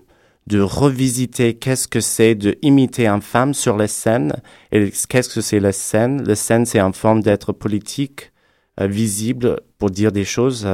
de 0.46 0.60
revisiter 0.60 1.54
qu'est-ce 1.54 1.88
que 1.88 2.00
c'est 2.00 2.34
de 2.34 2.58
imiter 2.60 3.06
une 3.06 3.22
femme 3.22 3.54
sur 3.54 3.78
la 3.78 3.88
scène 3.88 4.34
et 4.70 4.92
qu'est-ce 5.08 5.34
que 5.34 5.40
c'est 5.40 5.60
la 5.60 5.72
scène? 5.72 6.22
La 6.26 6.34
scène 6.34 6.66
c'est 6.66 6.80
une 6.80 6.92
forme 6.92 7.22
d'être 7.22 7.52
politique 7.52 8.32
visible 8.78 9.60
pour 9.78 9.88
dire 9.90 10.12
des 10.12 10.26
choses 10.26 10.66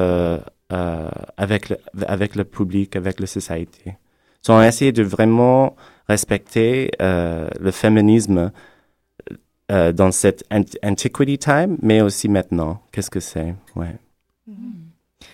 euh, 0.73 1.09
avec 1.37 1.69
le, 1.69 1.79
avec 2.07 2.37
le 2.37 2.45
public, 2.45 2.97
avec 2.97 3.21
la 3.21 3.27
société. 3.27 3.97
So, 4.43 4.55
on 4.55 4.59
a 4.59 4.69
essayé 4.69 4.93
de 4.93 5.03
vraiment 5.03 5.77
respecter 6.09 6.91
euh, 7.03 7.49
le 7.61 7.71
féminisme 7.71 8.53
euh, 9.71 9.93
dans 9.93 10.13
cette 10.13 10.45
ant- 10.51 10.79
antiquity 10.83 11.39
time, 11.39 11.77
mais 11.83 12.01
aussi 12.01 12.29
maintenant. 12.29 12.83
Qu'est-ce 12.93 13.11
que 13.11 13.21
c'est? 13.21 13.55
Ouais. 13.77 13.97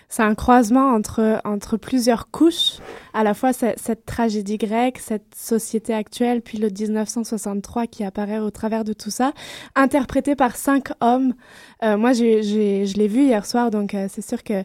C'est 0.09 0.23
un 0.23 0.35
croisement 0.37 0.95
entre, 0.95 1.41
entre 1.45 1.77
plusieurs 1.77 2.31
couches, 2.31 2.79
à 3.13 3.25
la 3.25 3.35
fois 3.35 3.53
ce- 3.53 3.75
cette 3.77 4.07
tragédie 4.07 4.57
grecque, 4.57 4.99
cette 4.99 5.35
société 5.35 5.93
actuelle, 5.93 6.43
puis 6.43 6.59
le 6.59 6.69
1963 6.69 7.87
qui 7.89 8.05
apparaît 8.05 8.39
au 8.39 8.51
travers 8.51 8.85
de 8.85 8.93
tout 8.93 9.11
ça, 9.11 9.33
interprété 9.75 10.37
par 10.37 10.55
cinq 10.57 10.91
hommes. 11.01 11.35
Euh, 11.83 11.97
moi, 11.97 12.13
j'ai, 12.13 12.43
je 12.43 12.97
l'ai 12.97 13.09
vu 13.09 13.23
hier 13.25 13.45
soir, 13.45 13.71
donc 13.73 13.95
euh, 13.95 14.07
c'est 14.09 14.27
sûr 14.27 14.45
que 14.45 14.63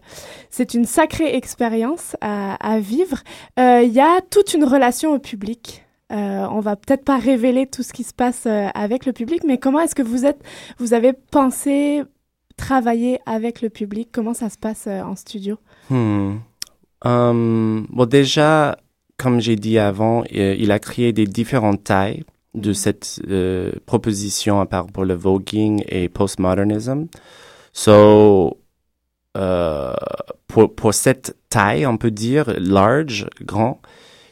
c'est 0.52 0.76
une 0.76 0.86
sacrée 0.86 1.36
expérience 1.36 2.16
à, 2.22 2.80
vivre. 2.80 3.18
Euh, 3.60 3.82
Il 3.84 3.92
y 3.94 4.00
a 4.00 4.22
toute 4.30 4.54
une 4.54 4.64
relation 4.64 5.12
au 5.14 5.20
public. 5.20 5.86
Euh, 6.12 6.46
on 6.52 6.60
va 6.60 6.76
peut-être 6.76 7.04
pas 7.06 7.18
révéler 7.18 7.66
tout 7.68 7.84
ce 7.84 7.94
qui 7.94 8.04
se 8.04 8.14
passe 8.14 8.46
avec 8.46 9.06
le 9.06 9.14
public, 9.14 9.44
mais 9.46 9.58
comment 9.58 9.80
est-ce 9.80 9.96
que 9.96 10.02
vous 10.04 10.26
êtes, 10.26 10.42
vous 10.78 10.94
avez 10.94 11.14
pensé 11.14 12.04
travailler 12.62 13.20
avec 13.26 13.62
le 13.62 13.70
public? 13.70 14.10
Comment 14.12 14.34
ça 14.34 14.50
se 14.50 14.58
passe 14.58 14.86
euh, 14.88 15.02
en 15.02 15.16
studio? 15.16 15.58
Hmm. 15.90 16.38
Um, 17.04 17.88
bon, 17.90 18.06
déjà, 18.06 18.78
comme 19.18 19.40
j'ai 19.40 19.56
dit 19.56 19.80
avant, 19.80 20.24
euh, 20.36 20.56
il 20.58 20.72
a 20.72 20.80
créé 20.80 21.12
des 21.12 21.26
différentes 21.26 21.84
tailles 21.84 22.24
de 22.54 22.74
cette 22.74 23.22
euh, 23.30 23.72
proposition 23.86 24.60
à 24.60 24.66
part 24.66 24.88
pour 24.88 25.06
le 25.06 25.16
voguing 25.16 25.84
et 25.88 26.10
postmodernism. 26.10 27.08
So, 27.74 28.58
euh, 29.38 29.94
pour, 30.48 30.76
pour 30.76 30.94
cette 30.94 31.38
taille, 31.50 31.86
on 31.86 31.98
peut 31.98 32.12
dire 32.12 32.54
large, 32.58 33.28
grand, 33.42 33.82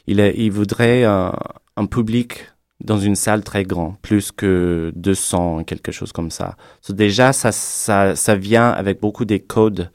il, 0.08 0.52
voudrait 0.52 1.04
un, 1.06 1.34
un 1.78 1.86
public 1.86 2.49
dans 2.82 2.98
une 2.98 3.16
salle 3.16 3.44
très 3.44 3.64
grande, 3.64 4.00
plus 4.02 4.32
que 4.32 4.92
200, 4.96 5.64
quelque 5.66 5.92
chose 5.92 6.12
comme 6.12 6.32
ça. 6.32 6.56
So 6.82 6.94
déjà, 6.94 7.34
ça, 7.34 7.52
ça, 7.52 8.16
ça 8.16 8.36
vient 8.36 8.70
avec 8.70 9.02
beaucoup 9.02 9.26
des 9.26 9.40
codes. 9.40 9.92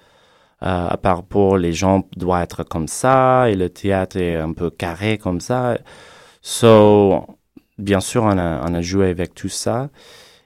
Euh, 0.62 0.88
à 0.88 0.96
part 0.96 1.24
pour 1.24 1.58
les 1.58 1.74
gens 1.74 2.08
doivent 2.16 2.42
être 2.42 2.62
comme 2.64 2.88
ça 2.88 3.50
et 3.50 3.54
le 3.54 3.68
théâtre 3.68 4.16
est 4.16 4.36
un 4.36 4.52
peu 4.54 4.70
carré 4.70 5.18
comme 5.18 5.40
ça. 5.40 5.76
So, 6.40 7.26
bien 7.78 8.00
sûr, 8.00 8.22
on 8.24 8.38
a, 8.38 8.70
on 8.70 8.82
joué 8.82 9.08
avec 9.08 9.34
tout 9.34 9.48
ça. 9.48 9.90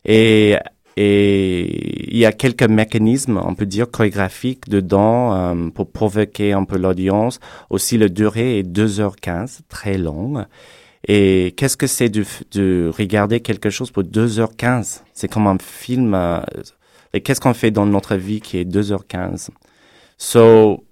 Et, 0.04 0.56
et 0.96 2.10
il 2.10 2.18
y 2.18 2.24
a 2.26 2.32
quelques 2.32 2.64
mécanismes, 2.64 3.40
on 3.44 3.54
peut 3.54 3.66
dire, 3.66 3.90
chorégraphiques 3.90 4.68
dedans 4.68 5.34
euh, 5.34 5.70
pour 5.70 5.90
provoquer 5.92 6.52
un 6.52 6.64
peu 6.64 6.78
l'audience. 6.78 7.38
Aussi, 7.70 7.98
la 7.98 8.08
durée 8.08 8.60
est 8.60 8.68
2h15, 8.68 9.60
très 9.68 9.98
longue. 9.98 10.44
Et 11.08 11.54
qu'est-ce 11.56 11.76
que 11.76 11.86
c'est 11.86 12.10
de, 12.10 12.24
de 12.52 12.90
regarder 12.96 13.40
quelque 13.40 13.70
chose 13.70 13.90
pour 13.90 14.02
2h15 14.04 15.02
C'est 15.14 15.28
comme 15.28 15.46
un 15.46 15.58
film. 15.58 16.14
euh, 16.14 16.40
et 17.14 17.22
qu'est-ce 17.22 17.40
qu'on 17.40 17.54
fait 17.54 17.70
dans 17.70 17.86
notre 17.86 18.16
vie 18.16 18.40
qui 18.40 18.58
est 18.58 18.64
2h15 18.66 19.48
So, 20.18 20.84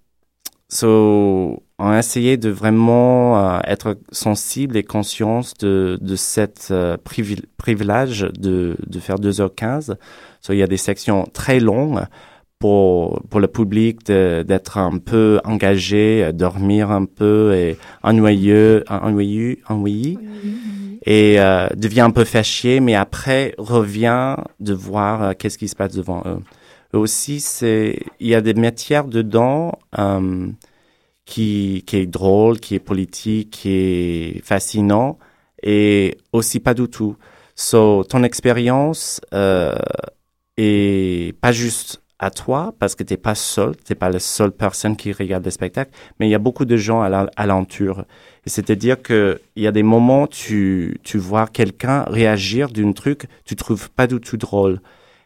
so, 0.68 1.62
on 1.78 1.88
a 1.90 1.99
essayé 1.99 2.37
de 2.38 2.49
vraiment 2.49 3.56
euh, 3.56 3.58
être 3.64 3.99
sensible 4.12 4.76
et 4.76 4.82
conscience 4.85 5.52
de, 5.54 5.99
de 6.00 6.16
cette 6.16 6.68
euh, 6.70 6.96
privil- 6.96 7.44
privilège 7.58 8.26
de, 8.38 8.76
de 8.87 8.99
faire 9.00 9.18
2h15. 9.18 9.96
So, 10.40 10.52
il 10.54 10.58
y 10.58 10.62
a 10.62 10.66
des 10.66 10.76
sections 10.78 11.25
très 11.32 11.61
longues 11.61 12.04
pour, 12.58 13.22
pour 13.28 13.40
le 13.40 13.48
public 13.48 14.04
d'être 14.06 14.78
un 14.78 14.98
peu 14.98 15.40
engagé, 15.44 16.25
euh, 16.25 16.32
dormir 16.32 16.90
un 16.90 17.04
peu 17.04 17.54
et 17.54 17.76
ennuyeux, 18.02 18.84
ennuyeux, 18.88 19.58
ennuyé. 19.68 20.18
Et 21.04 21.38
euh, 21.38 21.68
devient 21.76 22.00
un 22.00 22.10
peu 22.10 22.25
fâché, 22.25 22.80
mais 22.80 22.94
après 22.94 23.54
revient 23.58 24.36
de 24.58 24.75
voir 24.75 25.22
euh, 25.22 25.32
qu'est-ce 25.38 25.58
qui 25.58 25.68
se 25.68 25.76
passe 25.76 25.94
devant 25.94 26.22
eux. 26.26 26.38
Aussi, 26.92 27.40
c'est 27.40 28.00
il 28.20 28.28
y 28.28 28.34
a 28.34 28.40
des 28.40 28.54
matières 28.54 29.06
dedans 29.06 29.78
euh, 29.98 30.48
qui 31.25 31.84
qui 31.86 31.96
est 31.98 32.06
drôle, 32.06 32.58
qui 32.58 32.75
est 32.75 32.80
politique, 32.80 33.50
qui 33.50 33.70
est 33.70 34.44
fascinant, 34.44 35.18
et 35.62 36.16
aussi 36.32 36.58
pas 36.60 36.75
du 36.75 36.88
tout. 36.88 37.16
So, 37.54 38.04
ton 38.04 38.22
expérience 38.22 39.20
euh, 39.32 39.75
est 40.56 41.38
pas 41.40 41.52
juste 41.52 42.02
à 42.18 42.30
toi 42.30 42.75
parce 42.78 42.94
que 42.94 43.02
t'es 43.02 43.16
pas 43.16 43.35
seul, 43.35 43.76
t'es 43.76 43.94
pas 43.94 44.08
la 44.11 44.18
seule 44.20 44.52
personne 44.52 44.96
qui 44.96 45.12
regarde 45.12 45.44
le 45.44 45.50
spectacle, 45.50 45.90
mais 46.18 46.26
il 46.28 46.30
y 46.30 46.35
a 46.35 46.38
beaucoup 46.38 46.64
de 46.64 46.76
gens 46.76 47.02
à 47.02 47.08
la- 47.08 47.30
à 47.37 47.46
l'entour. 47.46 48.04
Et 48.46 48.50
c'est-à-dire 48.50 49.02
que 49.02 49.40
il 49.56 49.62
y 49.62 49.66
a 49.66 49.73
des 49.73 49.82
moments 49.82 50.26
tu 50.26 50.99
tu 51.02 51.18
vois 51.18 51.46
quelqu'un 51.46 52.04
réagir 52.04 52.70
d'un 52.70 52.92
truc, 52.92 53.26
tu 53.44 53.56
trouves 53.56 53.90
pas 53.90 54.06
du 54.06 54.20
tout 54.20 54.37
drôle. 54.37 54.80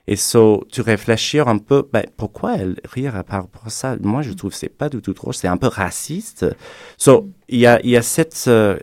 Et 0.06 0.16
so, 0.16 0.64
tu 0.72 0.80
réfléchir 0.80 1.46
un 1.48 1.58
peu, 1.58 1.88
ben, 1.92 2.04
pourquoi 2.16 2.56
elle 2.56 2.76
rire 2.84 3.14
à 3.16 3.22
part 3.22 3.46
pour 3.48 3.70
ça? 3.70 3.96
Moi, 4.00 4.22
je 4.22 4.32
trouve 4.32 4.50
que 4.50 4.56
c'est 4.56 4.68
pas 4.68 4.88
du 4.88 5.00
tout 5.00 5.12
drôle, 5.12 5.34
c'est 5.34 5.46
un 5.48 5.56
peu 5.56 5.68
raciste. 5.68 6.46
So, 6.98 7.28
il 7.48 7.60
y 7.60 7.66
a, 7.66 7.80
il 7.84 7.90
y 7.90 7.96
a 7.96 8.02
cette, 8.02 8.44
euh, 8.48 8.76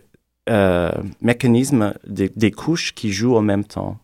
euh, 0.48 0.90
mécanisme 1.20 1.92
des, 2.06 2.30
des 2.34 2.50
couches 2.50 2.94
qui 2.94 3.12
jouent 3.12 3.36
en 3.36 3.42
même 3.42 3.64
temps. 3.64 3.98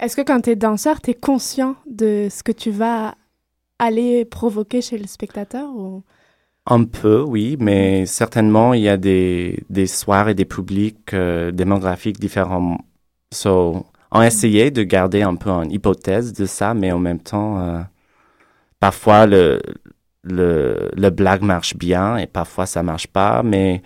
Est-ce 0.00 0.16
que 0.16 0.22
quand 0.22 0.42
tu 0.42 0.50
es 0.50 0.56
danseur, 0.56 1.00
tu 1.00 1.10
es 1.10 1.14
conscient 1.14 1.76
de 1.86 2.28
ce 2.30 2.42
que 2.42 2.52
tu 2.52 2.70
vas 2.70 3.14
aller 3.78 4.24
provoquer 4.24 4.82
chez 4.82 4.98
le 4.98 5.06
spectateur 5.06 5.68
ou... 5.74 6.02
Un 6.68 6.82
peu, 6.84 7.22
oui, 7.22 7.56
mais 7.60 8.06
certainement, 8.06 8.74
il 8.74 8.82
y 8.82 8.88
a 8.88 8.96
des, 8.96 9.62
des 9.70 9.86
soirs 9.86 10.28
et 10.28 10.34
des 10.34 10.44
publics 10.44 11.14
euh, 11.14 11.52
démographiques 11.52 12.18
différents. 12.18 12.78
So, 13.32 13.86
on 14.10 14.18
a 14.20 14.26
essayé 14.26 14.72
de 14.72 14.82
garder 14.82 15.22
un 15.22 15.36
peu 15.36 15.50
une 15.50 15.70
hypothèse 15.70 16.32
de 16.32 16.44
ça, 16.44 16.74
mais 16.74 16.90
en 16.90 16.98
même 16.98 17.20
temps, 17.20 17.60
euh, 17.60 17.80
parfois 18.80 19.26
le, 19.26 19.60
le, 20.24 20.90
le 20.96 21.10
blague 21.10 21.42
marche 21.42 21.76
bien 21.76 22.16
et 22.16 22.26
parfois 22.26 22.66
ça 22.66 22.82
marche 22.82 23.06
pas, 23.06 23.44
mais 23.44 23.82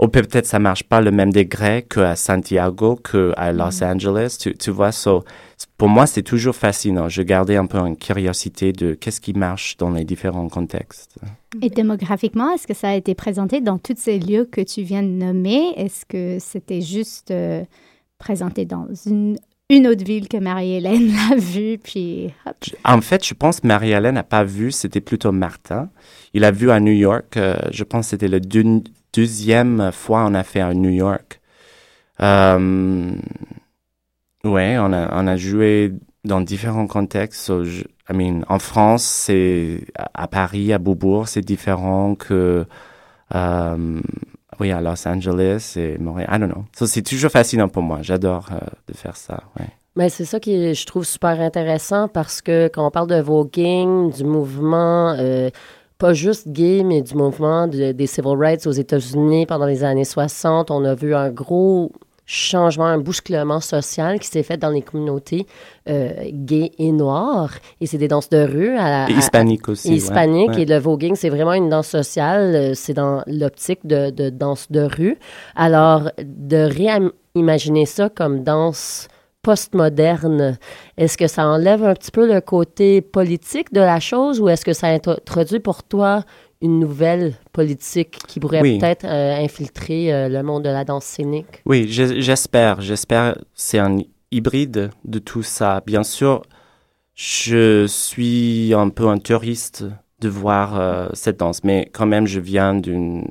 ou 0.00 0.08
peut-être 0.08 0.46
ça 0.46 0.58
marche 0.58 0.82
pas 0.84 1.00
le 1.00 1.10
même 1.10 1.32
degré 1.32 1.86
qu'à 1.88 2.16
Santiago, 2.16 2.96
qu'à 2.96 3.52
Los 3.52 3.82
Angeles, 3.82 4.36
tu, 4.40 4.54
tu 4.56 4.70
vois. 4.70 4.92
So, 4.92 5.24
pour 5.78 5.88
moi, 5.88 6.06
c'est 6.06 6.22
toujours 6.22 6.54
fascinant. 6.56 7.08
Je 7.08 7.22
gardais 7.22 7.56
un 7.56 7.66
peu 7.66 7.78
une 7.78 7.96
curiosité 7.96 8.72
de 8.72 8.94
qu'est-ce 8.94 9.20
qui 9.20 9.32
marche 9.32 9.76
dans 9.76 9.90
les 9.90 10.04
différents 10.04 10.48
contextes. 10.48 11.16
Et 11.62 11.70
démographiquement, 11.70 12.52
est-ce 12.52 12.66
que 12.66 12.74
ça 12.74 12.88
a 12.90 12.94
été 12.94 13.14
présenté 13.14 13.60
dans 13.60 13.78
tous 13.78 13.94
ces 13.96 14.18
lieux 14.18 14.44
que 14.50 14.60
tu 14.60 14.82
viens 14.82 15.02
de 15.02 15.08
nommer? 15.08 15.72
Est-ce 15.76 16.04
que 16.06 16.38
c'était 16.40 16.80
juste 16.80 17.30
euh, 17.30 17.62
présenté 18.18 18.64
dans 18.64 18.88
une, 19.06 19.36
une 19.70 19.86
autre 19.86 20.04
ville 20.04 20.28
que 20.28 20.36
Marie-Hélène 20.36 21.12
l'a 21.30 21.36
vu, 21.36 21.78
puis 21.78 22.30
hop? 22.46 22.56
En 22.84 23.00
fait, 23.00 23.24
je 23.24 23.34
pense 23.34 23.60
que 23.60 23.66
Marie-Hélène 23.68 24.14
n'a 24.16 24.22
pas 24.24 24.42
vu, 24.44 24.72
c'était 24.72 25.00
plutôt 25.00 25.30
Martin. 25.30 25.88
Il 26.32 26.44
a 26.44 26.50
vu 26.50 26.70
à 26.70 26.80
New 26.80 26.92
York, 26.92 27.36
euh, 27.36 27.56
je 27.70 27.84
pense 27.84 28.06
que 28.06 28.10
c'était 28.10 28.40
deux- 28.40 28.82
deuxième 29.14 29.90
fois 29.92 30.24
on 30.28 30.34
a 30.34 30.42
fait 30.42 30.60
à 30.60 30.74
New 30.74 30.90
York. 30.90 31.40
Euh, 32.20 33.12
ouais, 34.44 34.76
on 34.78 34.92
a, 34.92 35.08
on 35.22 35.26
a 35.26 35.36
joué 35.36 35.92
dans 36.24 36.40
différents 36.40 36.86
contextes. 36.86 37.62
Je- 37.64 37.84
I 38.10 38.12
mean, 38.12 38.42
en 38.48 38.58
France, 38.58 39.02
c'est 39.02 39.80
à 40.12 40.28
Paris, 40.28 40.72
à 40.72 40.78
Beaubourg, 40.78 41.26
c'est 41.28 41.40
différent 41.40 42.14
que 42.14 42.66
euh, 43.34 44.00
oui 44.60 44.70
à 44.72 44.80
Los 44.80 45.08
Angeles 45.08 45.74
et 45.76 45.96
Montréal. 45.98 46.28
I 46.30 46.38
don't 46.38 46.52
know. 46.52 46.64
So, 46.76 46.86
c'est 46.86 47.02
toujours 47.02 47.30
fascinant 47.30 47.68
pour 47.68 47.82
moi. 47.82 47.98
J'adore 48.02 48.48
euh, 48.52 48.58
de 48.88 48.94
faire 48.94 49.16
ça. 49.16 49.44
Ouais. 49.58 49.68
Mais 49.96 50.08
c'est 50.10 50.24
ça 50.24 50.38
qui 50.40 50.74
je 50.74 50.86
trouve 50.86 51.04
super 51.04 51.40
intéressant 51.40 52.08
parce 52.08 52.42
que 52.42 52.68
quand 52.68 52.86
on 52.86 52.90
parle 52.90 53.08
de 53.08 53.20
voguing, 53.20 54.12
du 54.12 54.24
mouvement, 54.24 55.14
euh, 55.18 55.48
pas 55.98 56.12
juste 56.12 56.48
gay, 56.48 56.82
mais 56.84 57.02
du 57.02 57.14
mouvement 57.14 57.66
de- 57.66 57.92
des 57.92 58.06
civil 58.06 58.36
rights 58.36 58.66
aux 58.66 58.72
États-Unis 58.72 59.46
pendant 59.46 59.66
les 59.66 59.84
années 59.84 60.04
60, 60.04 60.70
on 60.70 60.84
a 60.84 60.94
vu 60.94 61.14
un 61.14 61.30
gros 61.30 61.92
changement, 62.26 62.86
un 62.86 62.96
bousculement 62.98 63.60
social 63.60 64.18
qui 64.18 64.28
s'est 64.28 64.42
fait 64.42 64.56
dans 64.56 64.70
les 64.70 64.80
communautés 64.80 65.46
euh, 65.90 66.10
gays 66.32 66.72
et 66.78 66.90
noires. 66.90 67.50
Et 67.82 67.86
c'est 67.86 67.98
des 67.98 68.08
danses 68.08 68.30
de 68.30 68.38
rue 68.42 68.74
à, 68.78 69.04
à- 69.04 69.10
hispanique 69.10 69.68
aussi. 69.68 69.90
ouais. 69.90 69.94
hispanique 69.96 70.48
Ouais. 70.50 70.62
et 70.62 70.64
le 70.64 70.78
voguing, 70.78 71.14
c'est 71.16 71.28
vraiment 71.28 71.52
une 71.52 71.68
danse 71.68 71.88
sociale. 71.88 72.54
euh, 72.54 72.72
C'est 72.74 72.94
dans 72.94 73.22
l'optique 73.26 73.86
de, 73.86 74.08
de 74.08 74.30
danse 74.30 74.70
de 74.70 74.80
rue. 74.80 75.18
Alors, 75.54 76.10
de 76.18 76.56
réimaginer 77.36 77.84
ça 77.86 78.08
comme 78.08 78.42
danse 78.42 79.08
postmoderne, 79.44 80.58
est-ce 80.96 81.16
que 81.16 81.26
ça 81.28 81.46
enlève 81.46 81.84
un 81.84 81.94
petit 81.94 82.10
peu 82.10 82.26
le 82.32 82.40
côté 82.40 83.00
politique 83.00 83.72
de 83.72 83.80
la 83.80 84.00
chose 84.00 84.40
ou 84.40 84.48
est-ce 84.48 84.64
que 84.64 84.72
ça 84.72 84.88
introduit 84.88 85.60
pour 85.60 85.82
toi 85.82 86.24
une 86.60 86.80
nouvelle 86.80 87.34
politique 87.52 88.18
qui 88.26 88.40
pourrait 88.40 88.62
Oui. 88.62 88.78
peut-être 88.78 89.04
euh, 89.04 89.36
infiltrer 89.44 90.12
euh, 90.12 90.28
le 90.28 90.42
monde 90.42 90.64
de 90.64 90.70
la 90.70 90.84
danse 90.84 91.04
scénique? 91.04 91.62
Oui, 91.66 91.86
je- 91.90 92.20
j'espère. 92.20 92.80
J'espère 92.80 93.36
c'est 93.54 93.78
un 93.78 93.98
hybride 94.32 94.90
de 95.04 95.18
tout 95.18 95.42
ça. 95.42 95.82
Bien 95.86 96.02
sûr, 96.02 96.42
je 97.14 97.86
suis 97.86 98.72
un 98.74 98.88
peu 98.88 99.08
un 99.08 99.18
touriste 99.18 99.84
de 100.20 100.28
voir 100.28 100.80
euh, 100.80 101.08
cette 101.12 101.38
danse, 101.38 101.62
mais 101.64 101.88
quand 101.92 102.06
même, 102.06 102.26
je 102.26 102.40
viens 102.40 102.74
d'une, 102.74 103.24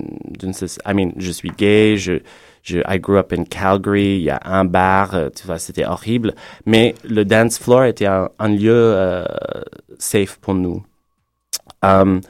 I 0.86 0.94
mean, 0.94 1.12
je 1.18 1.32
suis 1.32 1.50
gay, 1.50 1.96
je, 1.98 2.22
je, 2.64 2.80
I 2.88 2.98
grew 3.00 3.18
up 3.18 3.32
in 3.34 3.44
Calgary, 3.44 4.16
il 4.18 4.24
y 4.24 4.30
a 4.30 4.40
un 4.46 4.66
bar, 4.66 5.14
euh, 5.14 5.30
tu 5.30 5.46
vois, 5.46 5.60
c'était 5.60 5.86
horrible, 5.86 6.34
mais 6.66 6.96
le 7.04 7.24
dance 7.26 7.60
floor 7.60 7.84
était 7.86 8.06
un, 8.08 8.30
un 8.40 8.48
lieu 8.50 8.74
euh, 8.74 9.26
safe 10.00 10.38
pour 10.40 10.56
nous. 10.56 10.84
Um, 11.84 12.22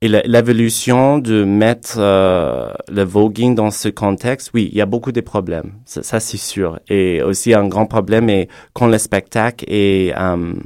et 0.00 0.06
l'évolution 0.06 1.18
de 1.18 1.42
mettre 1.42 1.96
euh, 1.98 2.72
le 2.88 3.02
voguing 3.02 3.56
dans 3.56 3.72
ce 3.72 3.88
contexte, 3.88 4.52
oui, 4.54 4.68
il 4.70 4.78
y 4.78 4.80
a 4.80 4.86
beaucoup 4.86 5.10
de 5.10 5.20
problèmes, 5.20 5.72
ça, 5.84 6.04
ça, 6.04 6.20
c'est 6.20 6.36
sûr. 6.36 6.78
Et 6.88 7.20
aussi 7.20 7.52
un 7.52 7.66
grand 7.66 7.86
problème 7.86 8.30
est 8.30 8.48
quand 8.74 8.86
le 8.86 8.98
spectacle 8.98 9.64
est 9.66 10.14
um, 10.16 10.62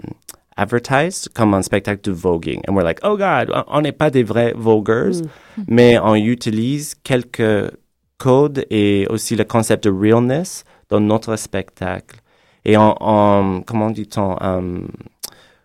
advertised 0.58 1.30
comme 1.32 1.54
un 1.54 1.62
spectacle 1.62 2.02
de 2.02 2.12
voguing. 2.12 2.60
And 2.68 2.74
we're 2.74 2.84
like, 2.84 3.00
oh 3.04 3.16
God, 3.16 3.50
on- 3.54 3.64
on 3.78 3.80
n'est 3.80 3.92
pas 3.96 4.10
des 4.10 4.22
vrais 4.22 4.52
voguers, 4.54 5.22
mais 5.66 5.98
on 5.98 6.14
utilise 6.14 6.94
quelques 7.02 7.72
codes 8.22 8.64
et 8.70 9.06
aussi 9.10 9.36
le 9.36 9.44
concept 9.44 9.84
de 9.84 9.90
realness 9.90 10.64
dans 10.88 11.00
notre 11.00 11.36
spectacle. 11.36 12.16
Et 12.64 12.76
on, 12.76 12.94
on 13.00 13.62
comment 13.66 13.90
dit-on, 13.90 14.36
um, 14.40 14.88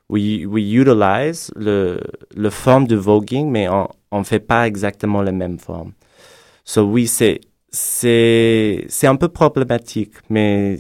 we, 0.10 0.46
we 0.46 0.64
utilize 0.64 1.52
le, 1.56 2.00
le 2.36 2.50
forme 2.50 2.88
de 2.88 2.96
voguing, 2.96 3.50
mais 3.52 3.70
on 3.70 3.88
on 4.12 4.24
fait 4.24 4.46
pas 4.54 4.68
exactement 4.68 5.22
la 5.22 5.32
même 5.32 5.60
forme. 5.60 5.92
So 6.64 6.82
oui, 6.84 7.08
c'est 7.08 7.42
c'est 7.70 8.86
c'est 8.88 9.08
un 9.08 9.18
peu 9.18 9.30
problématique, 9.30 10.16
mais 10.30 10.78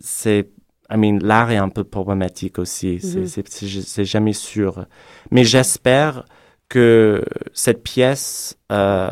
c'est 0.00 0.50
I 0.90 0.96
mean, 0.96 1.18
l'art 1.22 1.50
est 1.50 1.56
un 1.56 1.68
peu 1.68 1.84
problématique 1.84 2.58
aussi. 2.58 3.00
C'est-. 3.00 3.26
C'est 3.26 3.48
c'est 3.48 3.82
c'est 3.82 4.04
jamais 4.04 4.34
sûr. 4.34 4.86
Mais 5.30 5.44
j'espère 5.44 6.24
que 6.68 7.24
cette 7.52 7.82
pièce 7.82 8.56
euh, 8.70 9.10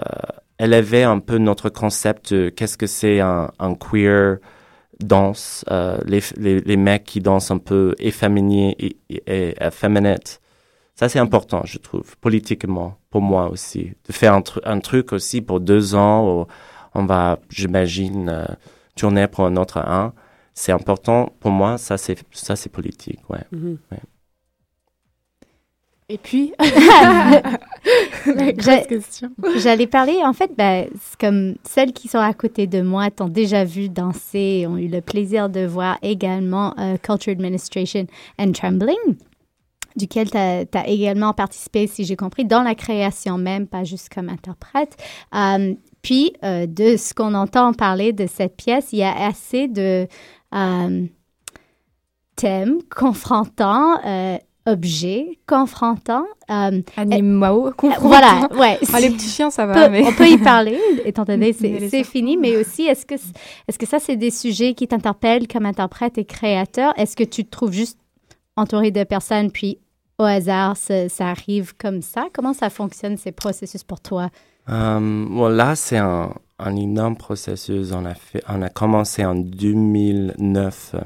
élevait 0.58 1.02
un 1.04 1.18
peu 1.18 1.38
notre 1.38 1.68
concept 1.68 2.32
de 2.32 2.48
qu'est-ce 2.48 2.76
que 2.78 2.86
c'est 2.86 3.20
un, 3.20 3.50
un 3.58 3.75
queer 3.75 4.38
danse, 5.00 5.64
euh, 5.70 5.98
les, 6.06 6.20
les, 6.36 6.60
les 6.60 6.76
mecs 6.76 7.04
qui 7.04 7.20
dansent 7.20 7.50
un 7.50 7.58
peu 7.58 7.94
efféminés 7.98 8.75
et, 8.78 8.96
et, 9.10 9.22
et 9.26 9.54
efféminate. 9.62 10.40
Ça, 10.94 11.10
c'est 11.10 11.18
important, 11.18 11.60
je 11.66 11.76
trouve, 11.76 12.16
politiquement, 12.22 12.96
pour 13.10 13.20
moi 13.20 13.50
aussi. 13.50 13.92
De 14.08 14.12
faire 14.14 14.32
un, 14.32 14.40
tru- 14.40 14.62
un 14.64 14.80
truc 14.80 15.12
aussi 15.12 15.42
pour 15.42 15.60
deux 15.60 15.94
ans 15.94 16.26
où 16.40 16.46
on 16.94 17.04
va, 17.04 17.38
j'imagine, 17.50 18.30
euh, 18.30 18.46
tourner 18.96 19.28
pour 19.28 19.44
un 19.44 19.56
autre 19.56 19.76
un. 19.78 20.14
C'est 20.54 20.72
important 20.72 21.34
pour 21.40 21.50
moi, 21.50 21.76
ça 21.76 21.98
c'est 21.98 22.68
politique, 22.72 23.20
ouais. 23.28 23.44
Mhm. 23.52 23.76
Ouais. 23.92 23.98
Et 26.08 26.18
puis. 26.18 26.52
J'allais 29.56 29.88
parler, 29.88 30.18
en 30.25 30.32
fait, 30.32 30.52
c'est 30.56 31.18
comme 31.18 31.56
celles 31.64 31.92
qui 31.92 32.06
sont 32.06 32.18
à 32.18 32.32
côté 32.32 32.68
de 32.68 32.80
moi 32.80 33.10
t'ont 33.10 33.28
déjà 33.28 33.64
vu 33.64 33.88
danser, 33.88 34.66
ont 34.68 34.76
eu 34.76 34.86
le 34.86 35.00
plaisir 35.00 35.48
de 35.48 35.66
voir 35.66 35.98
également 36.02 36.75
euh, 36.78 36.96
Culture 36.96 37.32
Administration 37.32 38.06
and 38.38 38.52
Trembling, 38.52 39.16
duquel 39.96 40.30
tu 40.30 40.36
as, 40.36 40.88
également 40.88 41.32
participé, 41.32 41.88
si 41.88 42.04
j'ai 42.04 42.16
compris, 42.16 42.44
dans 42.44 42.62
la 42.62 42.76
création 42.76 43.36
même, 43.36 43.66
pas 43.66 43.82
juste 43.82 44.08
comme 44.14 44.28
interprète. 44.28 44.96
Euh, 45.34 45.75
puis, 46.02 46.34
euh, 46.44 46.66
de 46.66 46.96
ce 46.96 47.14
qu'on 47.14 47.34
entend 47.34 47.72
parler 47.72 48.12
de 48.12 48.28
cette 48.28 48.56
pièce, 48.56 48.92
il 48.92 49.00
y 49.00 49.02
a 49.02 49.26
assez 49.26 49.66
de 49.66 50.06
thèmes 52.36 52.78
confrontants, 52.94 53.98
euh, 54.04 54.38
objets 54.66 55.38
confrontants. 55.46 56.25
euh, 56.50 56.80
Animaux, 56.96 57.70
confrontants. 57.76 58.08
voilà, 58.08 58.49
ouais. 58.58 58.78
Ah, 58.92 59.00
les 59.00 59.11
petits 59.11 59.28
chiens, 59.28 59.50
ça 59.50 59.66
peut- 59.66 59.73
va, 59.75 59.88
mais... 59.88 60.04
On 60.06 60.12
peut 60.12 60.28
y 60.28 60.38
parler, 60.38 60.78
étant 61.04 61.25
donné 61.32 61.52
que 61.54 61.88
c'est 61.88 62.04
fini, 62.04 62.37
mais 62.37 62.56
aussi, 62.56 62.82
est-ce 62.87 63.06
que, 63.06 63.14
est-ce 63.14 63.78
que 63.78 63.87
ça, 63.87 63.99
c'est 63.99 64.16
des 64.16 64.30
sujets 64.30 64.75
qui 64.75 64.87
t'interpellent 64.88 65.49
comme 65.49 65.66
interprète 65.66 66.18
et 66.18 66.25
créateur? 66.25 66.92
Est-ce 66.99 67.16
que 67.16 67.25
tu 67.25 67.44
te 67.44 67.50
trouves 67.50 67.73
juste 67.73 67.99
entouré 68.56 68.90
de 68.90 69.04
personnes, 69.04 69.50
puis 69.50 69.78
au 70.18 70.25
hasard, 70.25 70.76
ça, 70.76 71.08
ça 71.08 71.28
arrive 71.28 71.75
comme 71.76 72.02
ça? 72.02 72.26
Comment 72.32 72.52
ça 72.54 72.70
fonctionne, 72.70 73.16
ces 73.16 73.32
processus 73.32 73.85
pour 73.85 74.00
toi? 74.00 74.30
Euh, 74.68 74.99
bon, 75.28 75.49
là, 75.49 75.76
c'est 75.76 75.99
un, 75.99 76.32
un 76.58 76.75
énorme 76.76 77.16
processus. 77.16 77.92
On 77.92 78.04
a, 78.04 78.14
fait, 78.14 78.42
on 78.49 78.62
a 78.62 78.68
commencé 78.68 79.25
en 79.25 79.35
2009 79.35 80.92
euh, 80.94 80.99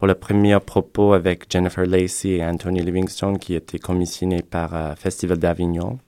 pour 0.00 0.06
le 0.06 0.14
premier 0.14 0.58
propos 0.60 1.12
avec 1.12 1.44
Jennifer 1.52 1.84
Lacey 1.84 2.30
et 2.30 2.44
Anthony 2.44 2.80
Livingstone 2.80 3.38
qui 3.38 3.54
était 3.54 3.78
commissionné 3.78 4.40
par 4.40 4.74
euh, 4.74 4.94
Festival 4.94 5.36
d'Avignon. 5.36 5.98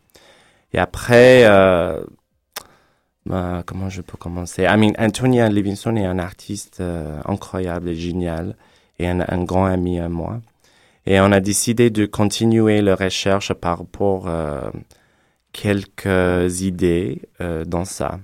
Et 0.73 0.79
après, 0.79 1.45
euh, 1.45 2.03
bah, 3.27 3.63
comment 3.67 3.91
je 3.91 4.01
peux 4.01 4.17
commencer? 4.17 4.63
I 4.63 4.79
mean, 4.79 4.95
Anthony 4.99 5.47
Livingstone 5.47 5.99
est 5.99 6.07
un 6.07 6.19
artiste 6.19 6.81
euh, 6.81 7.21
incroyable 7.27 7.91
et 7.91 7.95
génial 7.95 8.57
et 8.99 9.07
un, 9.07 9.45
grand 9.45 9.67
ami 9.67 10.01
à 10.01 10.09
moi. 10.09 10.41
Et 11.05 11.21
on 11.21 11.31
a 11.31 11.41
décidé 11.41 11.91
de 11.91 12.07
continuer 12.07 12.81
la 12.81 12.95
recherche 12.95 13.53
par 13.53 13.77
rapport 13.77 14.27
euh, 14.27 14.71
quelques 15.53 16.63
idées 16.63 17.21
euh, 17.43 17.67
dans 17.67 17.85
ça. 17.85 18.21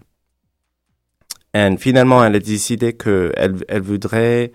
Et 1.52 1.76
finalement, 1.76 2.24
elle 2.24 2.36
a 2.36 2.40
décidé 2.40 2.94
qu'elle 2.94 3.56
elle 3.68 3.82
voudrait 3.82 4.52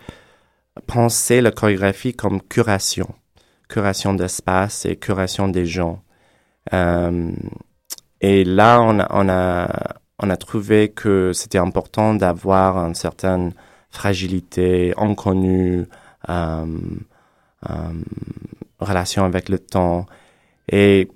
penser 0.82 1.42
la 1.42 1.52
chorégraphie 1.52 2.14
comme 2.14 2.42
curation, 2.42 3.14
curation 3.70 4.14
d'espace 4.14 4.86
et 4.86 4.96
curation 4.96 5.48
des 5.48 5.66
gens. 5.66 6.04
Euh, 6.74 7.32
et 8.22 8.44
là, 8.44 8.82
on 8.82 9.00
a, 9.00 9.08
on 10.20 10.30
a, 10.30 10.38
trouvé 10.38 10.90
que 10.90 11.34
c'était 11.34 11.58
important 11.58 12.14
d'avoir 12.14 12.78
une 12.78 12.96
certaine 12.96 13.54
fragilité 13.90 14.94
inconnue, 14.98 15.86
euh, 16.30 16.66
euh, 17.70 17.94
relation 18.80 19.26
avec 19.26 19.50
le 19.50 19.60
temps. 19.60 20.06
Et 20.72 21.10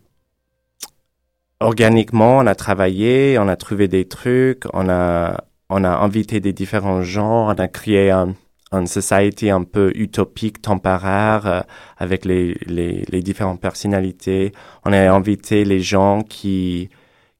organiquement, 1.60 2.38
on 2.39 2.48
a 2.48 2.56
travaillé, 2.56 3.38
on 3.39 3.48
a 3.48 3.56
trouvé 3.56 3.88
des 3.88 4.08
trucs, 4.08 4.65
on 4.74 4.89
a, 4.89 5.46
on 5.70 5.84
a 5.84 5.89
invité 5.89 6.39
des 6.39 6.54
différents 6.54 7.02
genres, 7.02 7.56
on 7.58 7.60
a 7.62 7.67
créé 7.67 8.12
un, 8.12 8.36
une 8.71 8.88
société 8.88 9.49
un 9.49 9.63
peu 9.63 9.91
utopique, 9.95 10.62
temporaire, 10.62 11.45
euh, 11.45 11.62
avec 11.97 12.25
les, 12.25 12.58
les, 12.65 13.21
différentes 13.21 13.62
personnalités. 13.62 14.51
On 14.86 14.93
a 14.93 15.10
invité 15.12 15.63
les 15.63 15.80
gens 15.80 16.21
qui, 16.23 16.89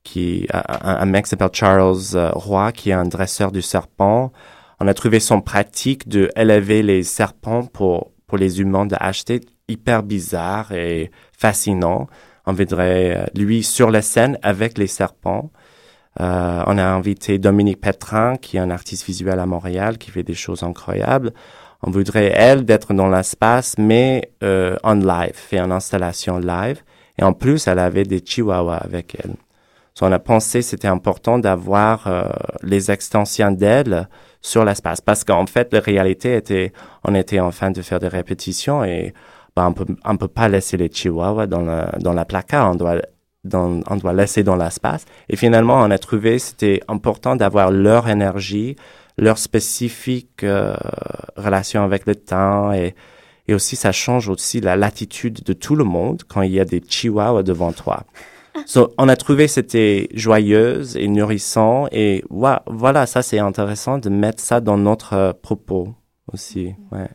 qui, 0.04 0.48
un, 0.54 0.64
un 0.82 1.06
mec 1.06 1.28
s'appelle 1.28 1.50
Charles 1.54 1.98
euh, 2.16 2.32
Roy, 2.34 2.72
qui 2.72 2.92
est 2.92 2.94
un 2.94 3.06
dresseur 3.06 3.52
du 3.52 3.62
serpent. 3.62 4.32
On 4.80 4.88
a 4.88 4.94
trouvé 4.94 5.20
son 5.20 5.42
pratique 5.42 6.08
de 6.08 6.30
élever 6.36 6.84
les 6.84 7.04
serpents 7.04 7.64
pour, 7.66 8.12
pour 8.28 8.38
les 8.38 8.62
humains 8.62 8.86
d'acheter 8.86 9.42
hyper 9.68 10.04
bizarre 10.04 10.72
et 10.72 11.12
fascinant. 11.38 12.08
On 12.46 12.54
voudrait 12.54 13.18
euh, 13.18 13.26
lui 13.36 13.64
sur 13.64 13.92
la 13.92 14.02
scène 14.02 14.40
avec 14.44 14.78
les 14.78 14.88
serpents. 14.88 15.52
Euh, 16.20 16.64
on 16.66 16.78
a 16.78 16.84
invité 16.84 17.38
Dominique 17.38 17.82
Petrin, 17.82 18.38
qui 18.38 18.58
est 18.58 18.60
un 18.60 18.72
artiste 18.72 19.06
visuel 19.06 19.40
à 19.40 19.46
Montréal, 19.46 19.98
qui 19.98 20.12
fait 20.12 20.24
des 20.24 20.34
choses 20.34 20.64
incroyables. 20.64 21.32
On 21.84 21.92
voudrait, 21.92 22.32
elle, 22.36 22.66
d'être 22.66 22.94
dans 22.94 23.08
l'espace, 23.08 23.76
mais 23.78 24.32
euh, 24.44 24.78
en 24.84 24.96
live, 24.96 25.34
faire 25.34 25.66
une 25.66 25.72
installation 25.72 26.40
live. 26.40 26.82
Et 27.20 27.24
en 27.24 27.34
plus, 27.34 27.68
elle 27.68 27.80
avait 27.80 28.04
des 28.04 28.22
chihuahuas 28.24 28.78
avec 28.78 29.18
elle. 29.24 29.36
So, 29.94 30.06
on 30.06 30.12
a 30.12 30.20
pensé 30.20 30.62
c'était 30.62 30.88
important 30.88 31.40
d'avoir 31.40 32.08
euh, 32.08 32.30
les 32.62 32.92
extensions 32.92 33.52
d'elle 33.52 34.08
sur 34.42 34.64
l'espace. 34.66 35.02
Parce 35.02 35.24
qu'en 35.24 35.46
fait, 35.46 35.74
la 35.74 35.80
réalité 35.80 36.36
était, 36.36 36.72
on 37.04 37.16
était 37.16 37.40
en 37.40 37.52
train 37.52 37.72
de 37.72 37.82
faire 37.82 38.00
des 38.00 38.08
répétitions 38.08 38.84
et 38.84 39.14
ben, 39.56 39.68
on 39.68 39.74
peut, 39.74 39.86
on 40.06 40.18
peut 40.18 40.28
pas 40.28 40.50
laisser 40.50 40.78
les 40.78 40.90
chihuahuas 40.92 41.48
dans 41.48 41.62
la, 41.62 41.92
dans 42.00 42.14
la 42.14 42.26
placard. 42.26 42.72
On 42.72 42.76
doit 42.76 43.02
dans, 43.48 43.80
on 43.90 43.96
doit 43.96 44.14
laisser 44.14 44.44
dans 44.44 44.56
l'espace. 44.56 45.06
Et 45.30 45.36
finalement, 45.36 45.82
on 45.82 45.92
a 45.92 45.98
trouvé 45.98 46.40
c'était 46.40 46.82
important 46.88 47.36
d'avoir 47.36 47.72
leur 47.72 48.08
énergie, 48.08 48.76
leur 49.18 49.38
spécifique 49.38 50.44
euh, 50.44 50.76
relation 51.36 51.84
avec 51.84 52.06
le 52.06 52.16
temps 52.16 52.72
et, 52.72 52.96
et 53.48 53.54
aussi 53.54 53.76
ça 53.76 53.92
change 53.92 54.30
aussi 54.30 54.62
la 54.62 54.76
latitude 54.76 55.44
de 55.44 55.54
tout 55.54 55.76
le 55.76 55.84
monde 55.84 56.24
quand 56.28 56.42
il 56.42 56.52
y 56.52 56.60
a 56.60 56.66
des 56.66 56.82
chihuahuas 56.88 57.44
devant 57.44 57.72
toi. 57.72 58.04
So, 58.66 58.94
on 58.98 59.08
a 59.08 59.16
trouvé 59.16 59.48
c'était 59.48 60.10
joyeuse 60.14 60.98
et 60.98 61.08
nourrissant 61.08 61.88
et 61.92 62.24
voilà, 62.30 63.06
ça 63.06 63.22
c'est 63.22 63.40
intéressant 63.40 64.00
de 64.00 64.10
mettre 64.10 64.42
ça 64.42 64.62
dans 64.62 64.78
notre 64.78 65.14
euh, 65.14 65.34
propos 65.34 65.94
aussi. 66.34 66.74
Ouais. 66.92 67.08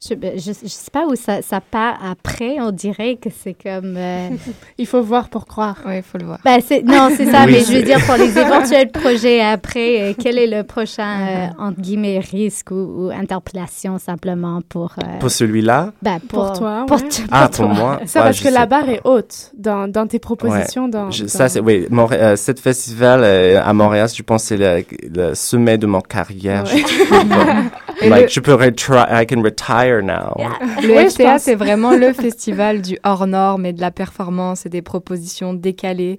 Je, 0.00 0.14
ben, 0.14 0.34
je, 0.38 0.52
je 0.52 0.68
sais 0.68 0.92
pas 0.92 1.06
où 1.06 1.16
ça, 1.16 1.42
ça 1.42 1.60
part 1.60 1.98
après. 2.08 2.58
On 2.60 2.70
dirait 2.70 3.16
que 3.16 3.30
c'est 3.36 3.54
comme. 3.60 3.96
euh, 3.96 4.28
Il 4.78 4.86
faut 4.86 5.02
voir 5.02 5.28
pour 5.28 5.44
croire. 5.44 5.74
Oui, 5.84 5.96
il 5.96 6.02
faut 6.04 6.18
le 6.18 6.26
voir. 6.26 6.38
ben, 6.44 6.60
c'est- 6.64 6.82
non, 6.82 7.08
c'est 7.16 7.26
ça, 7.26 7.42
Oui, 7.46 7.54
mais 7.54 7.64
je 7.64 7.72
veux 7.72 7.82
dire, 7.82 7.98
pour 8.06 8.14
les 8.14 8.38
éventuels 8.38 8.92
projets 8.92 9.40
après, 9.40 10.00
euh, 10.00 10.12
quel 10.16 10.38
est 10.38 10.46
le 10.46 10.62
prochain, 10.62 11.18
euh, 11.28 11.46
entre 11.58 11.80
guillemets, 11.80 12.20
risque 12.20 12.70
ou, 12.70 13.06
ou 13.06 13.10
interpellation 13.10 13.98
simplement 13.98 14.60
pour. 14.68 14.94
euh, 15.02 15.18
Pour 15.18 15.32
celui-là, 15.32 15.92
ben, 16.00 16.20
Pour 16.28 16.52
toi, 16.52 16.84
Pour, 16.86 16.98
ouais. 16.98 17.08
ah 17.32 17.48
pour 17.48 17.66
pour 17.66 17.74
toi. 17.74 17.84
moi, 17.84 18.00
Ça 18.06 18.20
ouais, 18.20 18.26
parce 18.26 18.40
que 18.40 18.48
la 18.50 18.66
barre 18.66 18.86
pas. 18.86 18.92
est 18.92 19.00
haute 19.02 19.50
dans, 19.58 19.90
dans 19.90 20.06
tes 20.06 20.20
propositions. 20.20 20.86
Dans, 20.86 21.10
Je- 21.10 21.24
dans- 21.24 21.28
ça, 21.28 21.48
c'est, 21.48 21.58
oui, 21.58 21.88
Montré- 21.90 22.18
euh, 22.20 22.36
cette 22.36 22.60
festival 22.60 23.22
euh, 23.24 23.60
à 23.60 23.72
Montréal, 23.72 24.08
je 24.14 24.22
pense 24.22 24.42
que 24.42 24.48
c'est 24.48 24.56
le, 24.56 24.84
le 25.12 25.34
sommet 25.34 25.76
de 25.76 25.88
mon 25.88 26.00
carrière. 26.02 26.62
Ouais. 26.72 26.84
Je, 26.86 28.04
Et 28.06 28.08
like, 28.10 28.22
le- 28.26 28.28
je 28.28 28.38
peux 28.38 28.52
I 28.54 29.26
can 29.26 29.42
retire 29.42 29.87
now. 30.02 30.34
Le 30.82 31.08
FTA, 31.08 31.32
pense. 31.34 31.42
c'est 31.42 31.54
vraiment 31.54 31.92
le 31.96 32.12
festival 32.24 32.82
du 32.82 32.98
hors 33.04 33.26
norme 33.26 33.66
et 33.66 33.72
de 33.72 33.80
la 33.80 33.90
performance 33.90 34.66
et 34.66 34.68
des 34.68 34.82
propositions 34.82 35.54
décalées. 35.54 36.18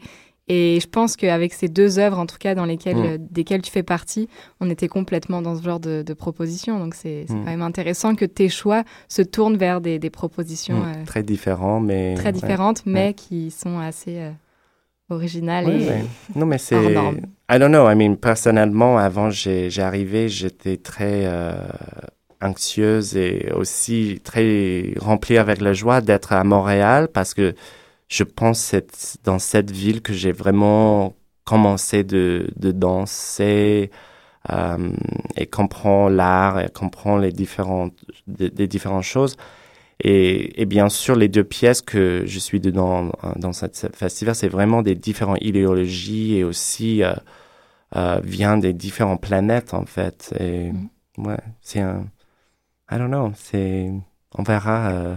Et 0.51 0.79
je 0.81 0.87
pense 0.87 1.15
qu'avec 1.15 1.53
ces 1.53 1.67
deux 1.67 1.99
œuvres, 1.99 2.17
en 2.17 2.25
tout 2.25 2.37
cas, 2.39 2.55
dans 2.55 2.65
lesquelles, 2.65 2.97
Mm. 2.97 3.05
euh, 3.05 3.17
desquelles 3.19 3.61
tu 3.61 3.69
fais 3.71 3.83
partie, 3.83 4.27
on 4.59 4.67
était 4.71 4.87
complètement 4.87 5.43
dans 5.43 5.55
ce 5.55 5.61
genre 5.63 5.79
de, 5.79 6.01
de 6.01 6.13
propositions. 6.15 6.79
Donc, 6.79 6.95
c'est 6.95 7.25
Mm. 7.29 7.33
quand 7.35 7.51
même 7.51 7.61
intéressant 7.61 8.15
que 8.15 8.25
tes 8.25 8.49
choix 8.49 8.83
se 9.09 9.21
tournent 9.21 9.57
vers 9.57 9.79
des, 9.79 9.99
des 9.99 10.09
propositions 10.09 10.79
Mm, 10.79 10.87
euh, 11.01 11.05
Très 11.05 11.21
différent, 11.21 11.79
mais. 11.79 12.15
très 12.15 12.25
ouais. 12.25 12.31
différentes, 12.31 12.81
mais 12.87 13.07
Ouais. 13.09 13.13
qui 13.13 13.51
sont 13.51 13.77
assez 13.77 14.17
euh, 14.17 14.31
originales. 15.11 15.65
Ouais, 15.67 15.81
et... 15.83 15.87
ouais. 15.87 16.05
Non, 16.35 16.47
mais 16.47 16.57
c'est. 16.57 16.75
hors 16.75 16.89
norme. 16.89 17.17
I 17.51 17.59
don't 17.59 17.69
know. 17.69 17.87
I 17.87 17.93
mean, 17.95 18.15
personnellement, 18.15 18.97
avant 18.97 19.29
arrivé, 19.83 20.29
j'étais 20.29 20.77
très 20.77 21.25
euh, 21.25 21.53
anxieuse 22.41 23.17
et 23.17 23.51
aussi 23.55 24.21
très 24.23 24.93
remplie 24.97 25.37
avec 25.37 25.61
la 25.61 25.73
joie 25.73 26.01
d'être 26.01 26.33
à 26.33 26.43
Montréal 26.43 27.09
parce 27.13 27.33
que 27.33 27.53
je 28.07 28.23
pense 28.23 28.59
c'est 28.59 29.19
dans 29.23 29.39
cette 29.39 29.71
ville 29.71 30.01
que 30.01 30.13
j'ai 30.13 30.31
vraiment 30.31 31.15
commencer 31.45 32.03
de, 32.03 32.47
de 32.57 32.71
danser 32.71 33.91
euh, 34.51 34.91
et 35.35 35.47
comprendre 35.47 36.15
l'art 36.15 36.59
et 36.59 36.69
comprendre 36.69 37.21
les 37.21 37.31
différentes, 37.31 37.93
des, 38.27 38.49
des 38.49 38.67
différentes 38.67 39.03
choses. 39.03 39.35
Et, 40.01 40.61
et, 40.61 40.65
bien 40.65 40.87
sûr, 40.87 41.15
les 41.15 41.27
deux 41.27 41.43
pièces 41.43 41.81
que 41.81 42.23
je 42.25 42.39
suis 42.39 42.61
dedans 42.61 43.11
dans 43.35 43.51
cette 43.51 43.89
festival, 43.95 44.33
c'est 44.33 44.47
vraiment 44.47 44.81
des 44.81 44.95
différentes 44.95 45.39
idéologies 45.41 46.37
et 46.37 46.43
aussi 46.45 47.03
euh, 47.03 47.13
euh, 47.97 48.21
vient 48.23 48.57
des 48.57 48.71
différentes 48.73 49.21
planètes 49.21 49.73
en 49.73 49.85
fait. 49.85 50.33
Et 50.39 50.71
mm. 50.71 51.27
ouais, 51.27 51.37
c'est 51.61 51.81
un, 51.81 52.05
I 52.91 52.97
don't 52.97 53.09
know, 53.09 53.31
c'est, 53.35 53.91
on 54.37 54.43
verra. 54.43 54.89
Euh, 54.89 55.15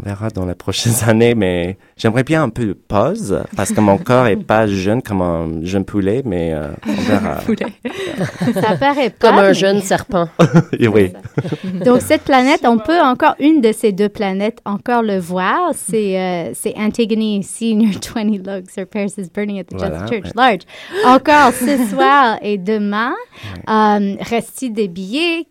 on 0.00 0.02
verra 0.02 0.30
dans 0.30 0.46
les 0.46 0.54
prochaines 0.66 1.08
années, 1.08 1.34
mais 1.34 1.76
j'aimerais 1.96 2.24
bien 2.24 2.42
un 2.42 2.48
peu 2.48 2.64
de 2.66 2.72
pause 2.72 3.42
parce 3.56 3.70
que 3.72 3.80
mon 3.80 3.98
corps 3.98 4.26
est 4.26 4.36
pas 4.36 4.66
jeune 4.66 5.02
comme 5.02 5.22
un 5.22 5.64
jeune 5.64 5.84
poulet, 5.84 6.22
mais 6.24 6.52
euh, 6.54 6.68
on 6.86 7.02
verra. 7.02 7.40
Ça 8.60 8.76
paraît 8.76 9.10
pas. 9.10 9.30
Comme 9.30 9.38
un 9.38 9.52
jeune 9.52 9.80
serpent. 9.82 10.28
oui. 10.80 11.12
Donc, 11.84 12.00
cette 12.00 12.22
planète, 12.22 12.62
on 12.64 12.78
peut 12.78 13.00
encore, 13.00 13.34
une 13.38 13.60
de 13.60 13.72
ces 13.72 13.92
deux 13.92 14.08
planètes, 14.08 14.60
encore 14.64 15.02
le 15.02 15.18
voir. 15.18 15.72
C'est 15.74 16.18
euh, 16.18 16.50
c'est 16.54 16.74
Antigone 16.76 17.42
Senior 17.42 17.92
20 18.14 18.46
Logs, 18.46 18.66
Her 18.76 18.86
Paris 18.86 19.14
is 19.18 19.28
Burning 19.32 19.60
at 19.60 19.64
the 19.64 19.76
voilà, 19.76 20.06
Church 20.06 20.26
ouais. 20.26 20.32
Large. 20.34 20.60
Encore 21.04 21.52
ce 21.52 21.76
soir 21.88 22.38
et 22.42 22.58
demain. 22.58 23.12
Ouais. 23.12 23.74
Euh, 23.74 24.16
reste 24.20 24.64
des 24.64 24.88
billets? 24.88 25.46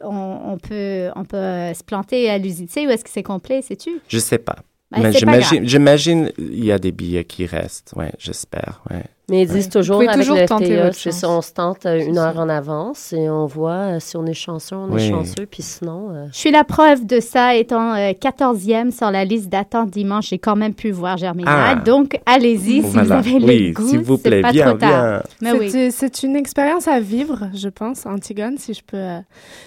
On, 0.00 0.52
on, 0.52 0.58
peut, 0.58 1.10
on 1.16 1.24
peut 1.24 1.74
se 1.74 1.82
planter 1.84 2.30
à 2.30 2.38
l'usine. 2.38 2.66
ou 2.76 2.90
est-ce 2.90 3.04
que 3.04 3.10
c'est 3.10 3.22
complet, 3.22 3.62
sais-tu? 3.62 4.00
Je 4.08 4.18
sais 4.18 4.38
pas. 4.38 4.56
Ben, 4.90 5.02
Mais 5.02 5.12
j'imagine, 5.12 6.32
il 6.38 6.64
y 6.64 6.72
a 6.72 6.78
des 6.78 6.92
billets 6.92 7.24
qui 7.24 7.44
restent. 7.46 7.92
Ouais, 7.96 8.12
j'espère. 8.18 8.82
Ouais. 8.90 9.04
Mais 9.30 9.42
ils 9.42 9.48
disent 9.48 9.68
toujours 9.68 9.96
avec 9.96 10.12
toujours 10.12 10.36
le 10.36 10.46
FTA, 10.46 10.92
c'est 10.92 11.12
ça, 11.12 11.28
on 11.28 11.42
se 11.42 11.52
tente 11.52 11.84
euh, 11.84 12.02
une 12.02 12.16
heure 12.16 12.38
en 12.38 12.48
avance 12.48 13.12
et 13.12 13.28
on 13.28 13.44
voit 13.44 13.96
euh, 13.96 14.00
si 14.00 14.16
on 14.16 14.24
est 14.24 14.32
chanceux, 14.32 14.74
on 14.74 14.90
oui. 14.90 15.02
est 15.02 15.10
chanceux, 15.10 15.44
puis 15.44 15.62
sinon... 15.62 16.08
Euh... 16.10 16.26
Je 16.32 16.38
suis 16.38 16.50
la 16.50 16.64
preuve 16.64 17.04
de 17.04 17.20
ça, 17.20 17.54
étant 17.54 17.94
euh, 17.94 18.12
14e 18.12 18.90
sur 18.90 19.10
la 19.10 19.26
liste 19.26 19.50
d'attente 19.50 19.90
dimanche, 19.90 20.30
j'ai 20.30 20.38
quand 20.38 20.56
même 20.56 20.72
pu 20.72 20.92
voir 20.92 21.18
Germinal. 21.18 21.54
Ah. 21.54 21.74
Donc, 21.74 22.18
allez-y 22.24 22.80
si 22.82 22.88
voilà. 22.88 23.02
vous 23.02 23.12
avez 23.12 23.32
oui, 23.34 23.66
le 23.68 23.72
goût, 23.74 23.86
s'il 23.86 23.98
vous 23.98 24.16
plaît, 24.16 24.40
pas 24.40 24.50
bien, 24.50 24.70
trop 24.70 24.78
tard. 24.78 25.22
bien. 25.40 25.52
Mais 25.52 25.52
oui. 25.52 25.90
C'est 25.92 26.22
une 26.22 26.34
expérience 26.34 26.88
à 26.88 26.98
vivre, 26.98 27.50
je 27.54 27.68
pense, 27.68 28.06
Antigone, 28.06 28.56
si 28.56 28.72
je 28.72 28.82
peux 28.82 28.96
euh, 28.96 29.18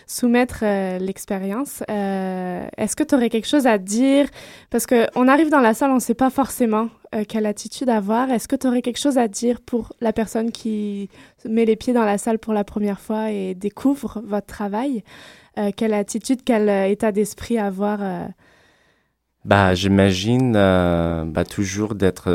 soumettre 0.08 0.64
l'expérience. 1.00 1.84
Est-ce 1.88 2.96
que 2.96 3.04
tu 3.04 3.14
aurais 3.14 3.30
quelque 3.30 3.48
chose 3.48 3.68
à 3.68 3.78
dire? 3.78 4.26
Parce 4.72 4.88
qu'on 4.88 5.28
arrive 5.28 5.52
dans 5.52 5.60
la 5.60 5.76
salle, 5.76 5.92
on 5.92 5.96
ne 5.96 6.00
sait 6.00 6.16
pas 6.16 6.32
forcément 6.32 6.88
euh, 7.14 7.26
quelle 7.28 7.46
attitude 7.46 7.90
avoir. 7.90 8.32
Est-ce 8.32 8.48
que 8.48 8.56
tu 8.56 8.68
aurais 8.68 8.82
quelque 8.82 9.00
chose 9.00 9.18
à 9.18 9.28
dire 9.28 9.60
pour 9.60 9.94
la 10.00 10.14
personne 10.14 10.50
qui 10.52 11.10
met 11.44 11.66
les 11.66 11.76
pieds 11.76 11.92
dans 11.92 12.06
la 12.06 12.18
salle 12.18 12.40
pour 12.40 12.54
la 12.54 12.64
première 12.64 13.02
fois 13.02 13.32
et 13.32 13.54
découvre 13.54 14.22
votre 14.26 14.48
travail? 14.48 15.04
Euh, 15.58 15.72
quelle 15.76 15.94
attitude, 15.94 16.40
quel 16.46 16.70
euh, 16.70 16.88
état 16.88 17.12
d'esprit 17.12 17.58
avoir? 17.58 18.00
Bah, 19.44 19.74
j'imagine 19.76 20.54
bah, 20.54 21.44
toujours 21.50 21.96
d'être 21.96 22.32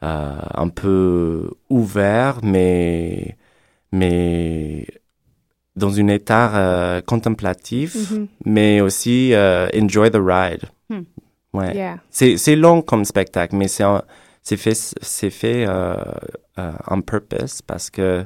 un 0.00 0.68
peu 0.68 1.50
ouvert, 1.68 2.38
mais, 2.42 3.36
mais 3.92 4.86
dans 5.76 6.00
un 6.00 6.08
état 6.08 7.02
contemplatif, 7.06 7.94
mm 7.94 8.16
-hmm. 8.16 8.26
mais 8.46 8.80
aussi 8.80 9.34
enjoy 9.74 10.10
the 10.10 10.20
ride. 10.34 10.64
Hmm. 10.88 11.04
Ouais. 11.52 11.74
Yeah. 11.74 11.98
C'est 12.10 12.56
long 12.56 12.82
comme 12.82 13.04
spectacle, 13.04 13.56
mais 13.56 13.68
c'est 13.68 14.56
fait 14.56 14.74
c'est 14.74 15.30
fait 15.30 15.64
euh, 15.68 15.94
euh, 16.58 16.72
on 16.88 17.02
purpose 17.02 17.60
parce 17.62 17.90
que 17.90 18.24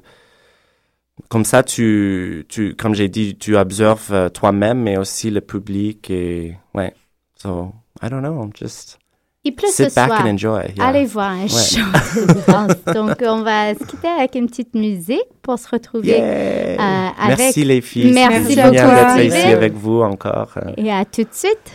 comme 1.28 1.44
ça 1.44 1.62
tu 1.62 2.44
tu 2.48 2.74
comme 2.74 2.94
j'ai 2.94 3.08
dit 3.08 3.36
tu 3.36 3.56
observes 3.56 4.12
euh, 4.12 4.28
toi-même 4.28 4.82
mais 4.82 4.96
aussi 4.98 5.30
le 5.30 5.40
public 5.40 6.10
et 6.10 6.56
ouais. 6.74 6.92
So 7.40 7.72
I 8.02 8.08
don't 8.10 8.20
know, 8.22 8.50
just 8.54 8.98
Il 9.44 9.54
pleut 9.54 9.68
sit 9.70 9.90
ce 9.90 9.94
back 9.94 10.08
soir. 10.08 10.22
and 10.26 10.30
enjoy. 10.34 10.72
Yeah. 10.76 10.86
Allez 10.86 11.04
voir 11.06 11.30
un 11.32 11.42
Ouais. 11.42 11.48
show 11.48 11.80
de 12.26 12.50
danse. 12.50 12.94
Donc, 12.94 13.16
on 13.22 13.42
va 13.42 13.74
se 13.74 13.84
quitter 13.84 14.08
avec 14.08 14.34
une 14.36 14.46
petite 14.48 14.74
musique 14.74 15.20
pour 15.42 15.58
se 15.58 15.68
retrouver 15.68 16.08
Yeah. 16.18 16.80
euh, 16.80 17.08
avec... 17.18 17.38
Merci 17.38 17.64
les 17.64 17.80
filles. 17.82 18.12
Merci 18.12 18.56
beaucoup. 18.56 18.72
génial 18.72 18.72
d'être 18.72 19.16
Merci. 19.16 19.26
ici 19.26 19.46
avec 19.52 19.74
vous 19.74 20.00
encore. 20.00 20.54
Euh, 20.56 20.72
Et 20.78 20.90
à 20.90 21.04
tout 21.04 21.22
de 21.24 21.28
suite. 21.32 21.70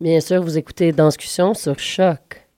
Bien 0.00 0.20
sûr, 0.20 0.42
vous 0.42 0.56
écoutez 0.56 0.92
Danscussion 0.92 1.52
sur 1.52 1.78
Choc. 1.78 2.48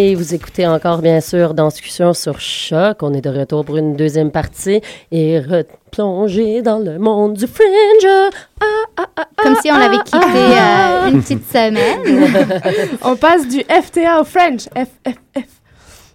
Et 0.00 0.14
vous 0.14 0.32
écoutez 0.32 0.64
encore, 0.64 1.02
bien 1.02 1.20
sûr, 1.20 1.54
dans 1.54 1.66
Discussion 1.66 2.12
sur 2.14 2.38
Choc. 2.38 3.02
On 3.02 3.12
est 3.14 3.20
de 3.20 3.30
retour 3.36 3.64
pour 3.64 3.78
une 3.78 3.96
deuxième 3.96 4.30
partie 4.30 4.80
et 5.10 5.40
replonger 5.40 6.62
dans 6.62 6.78
le 6.78 7.00
monde 7.00 7.34
du 7.34 7.48
fringe. 7.48 8.30
Ah, 8.60 8.64
ah, 8.96 9.06
ah, 9.16 9.24
Comme 9.42 9.56
si 9.60 9.72
on 9.72 9.74
ah, 9.74 9.86
avait 9.86 9.96
quitté 9.96 10.18
ah. 10.56 11.02
euh, 11.02 11.10
une 11.10 11.20
petite 11.20 11.50
semaine. 11.50 12.38
On 13.02 13.16
passe 13.16 13.48
du 13.48 13.58
FTA 13.64 14.20
au 14.20 14.24
French. 14.24 14.66
F, 14.66 14.86
F, 15.04 15.16
F. 15.36 15.48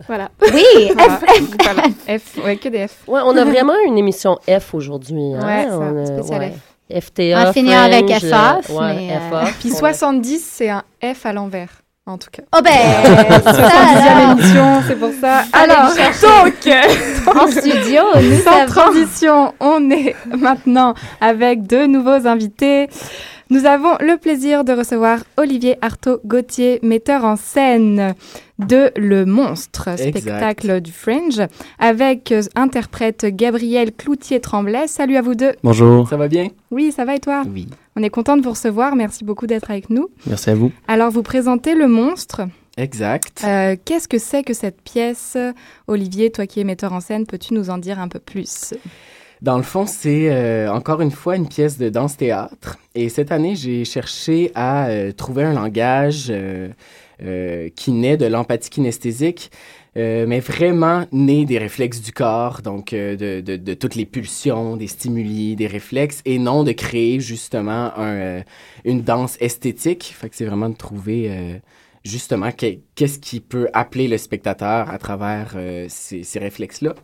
Voilà. 0.08 0.30
Oui, 0.54 0.64
Voilà. 0.96 1.18
F, 1.18 1.42
Voilà. 1.62 2.20
F, 2.20 2.46
ouais, 2.46 2.56
que 2.56 2.70
des 2.70 2.88
F. 2.88 3.04
Ouais, 3.06 3.20
on 3.26 3.36
a 3.36 3.44
vraiment 3.52 3.76
une 3.86 3.98
émission 3.98 4.40
F 4.48 4.74
aujourd'hui. 4.74 5.34
Hein? 5.34 5.46
Ouais, 5.46 5.68
ça, 5.70 5.78
on 5.78 6.02
a- 6.02 6.06
spécial 6.06 6.40
ouais. 6.40 6.54
F. 7.02 7.06
FTA. 7.08 7.24
On 7.24 7.44
va 7.44 7.52
finir 7.54 7.80
avec 7.82 8.10
FA, 8.10 8.60
euh, 8.70 8.74
ouais, 8.80 8.96
mais, 8.96 9.10
euh. 9.12 9.46
Puis 9.60 9.72
On 9.74 9.76
a- 9.76 9.94
70, 9.94 10.40
c'est 10.42 10.70
un 10.70 10.84
F 11.04 11.26
à 11.26 11.34
l'envers, 11.34 11.83
en 12.06 12.18
tout 12.18 12.30
cas. 12.32 12.44
Oh 12.54 12.60
ben, 12.62 12.72
ça 13.44 13.52
70e 13.52 14.08
alors, 14.08 14.32
émission, 14.32 14.84
c'est 14.88 15.00
pour 15.00 15.12
ça. 15.22 15.44
Alors, 15.54 15.88
donc, 15.88 17.36
en 17.36 17.48
studio, 17.48 18.04
nous 18.22 18.42
Sans 18.42 18.52
avons... 18.52 18.72
transition, 18.72 19.54
on 19.60 19.90
est 19.90 20.16
maintenant 20.38 20.96
avec 21.22 21.64
deux 21.66 21.88
nouveaux 21.88 22.28
invités. 22.28 22.90
Nous 23.50 23.66
avons 23.66 23.96
le 24.00 24.18
plaisir 24.18 24.64
de 24.64 24.72
recevoir 24.74 25.20
Olivier 25.38 25.76
Artaud-Gauthier, 25.82 26.80
metteur 26.82 27.26
en 27.26 27.36
scène 27.36 28.16
de 28.58 28.92
Le 28.96 29.26
Monstre, 29.26 29.90
Exact. 29.90 30.18
spectacle 30.20 30.82
du 30.82 30.92
Fringe, 30.92 31.42
avec 31.78 32.32
euh, 32.32 32.42
interprète 32.56 33.26
Gabriel 33.26 33.92
Cloutier-Tremblay. 33.92 34.88
Salut 34.88 35.18
à 35.18 35.22
vous 35.22 35.36
deux. 35.36 35.52
Bonjour. 35.64 36.08
Ça 36.08 36.18
va 36.18 36.28
bien? 36.28 36.48
Oui, 36.72 36.92
ça 36.92 37.04
va 37.06 37.16
et 37.16 37.20
toi? 37.20 37.44
Oui. 37.54 37.68
On 37.96 38.02
est 38.04 38.10
content 38.10 38.38
de 38.38 38.42
vous 38.42 38.52
recevoir. 38.52 38.96
Merci 38.96 39.24
beaucoup 39.24 39.46
d'être 39.46 39.70
avec 39.70 39.90
nous. 39.90 40.10
Merci 40.26 40.50
à 40.50 40.56
vous. 40.56 40.72
Alors, 40.88 41.12
vous 41.12 41.24
présentez 41.24 41.76
Le 41.76 41.88
Monstre. 41.88 42.42
Exact. 42.78 43.42
Euh, 43.44 43.76
Qu'est-ce 43.86 44.08
que 44.08 44.18
c'est 44.18 44.44
que 44.44 44.54
cette 44.54 44.82
pièce? 44.82 45.38
Olivier, 45.88 46.32
toi 46.32 46.48
qui 46.48 46.60
es 46.60 46.64
metteur 46.64 46.94
en 46.94 47.02
scène, 47.02 47.28
peux-tu 47.28 47.54
nous 47.54 47.70
en 47.70 47.78
dire 47.78 48.00
un 48.00 48.08
peu 48.08 48.20
plus? 48.20 48.74
Dans 49.44 49.58
le 49.58 49.64
fond, 49.64 49.86
c'est 49.86 50.32
euh, 50.32 50.72
encore 50.72 51.02
une 51.02 51.12
fois 51.12 51.36
une 51.36 51.50
pièce 51.50 51.78
de 51.78 51.90
danse-théâtre. 51.90 52.78
Et 52.96 53.10
cette 53.10 53.30
année, 53.30 53.58
j'ai 53.58 53.84
cherché 53.84 54.54
à 54.56 54.88
euh, 54.88 55.12
trouver 55.12 55.44
un 55.44 55.52
langage 55.52 56.32
euh, 56.32 57.70
qui 57.76 57.92
naît 57.92 58.16
de 58.16 58.26
l'empathie 58.26 58.70
kinesthésique, 58.70 59.52
mais 59.96 60.40
vraiment 60.40 61.06
né 61.12 61.46
des 61.46 61.58
réflexes 61.58 62.02
du 62.02 62.12
corps, 62.14 62.62
donc 62.62 62.92
de, 62.92 63.42
de, 63.42 63.74
toutes 63.76 63.96
les 63.96 64.06
pulsions, 64.06 64.76
des 64.76 64.88
stimuli, 64.88 65.56
des 65.56 65.68
réflexes, 65.68 66.22
et 66.26 66.40
non 66.40 66.64
de 66.64 66.72
créer 66.72 67.20
justement 67.20 67.92
un, 67.98 68.42
une 68.86 69.04
danse 69.04 69.38
esthétique. 69.40 70.16
Fait 70.18 70.30
que 70.30 70.36
c'est 70.36 70.46
vraiment 70.46 70.70
de 70.70 70.76
trouver 70.76 71.62
justement 72.04 72.52
que- 72.52 72.80
qu'est-ce 72.96 73.18
qui 73.20 73.40
peut 73.40 73.70
appeler 73.74 74.08
le 74.08 74.18
spectateur 74.18 74.90
à 74.90 74.98
travers 74.98 75.54
euh, 75.56 75.86
ces, 75.90 76.24
réflexes-là. 76.40 76.96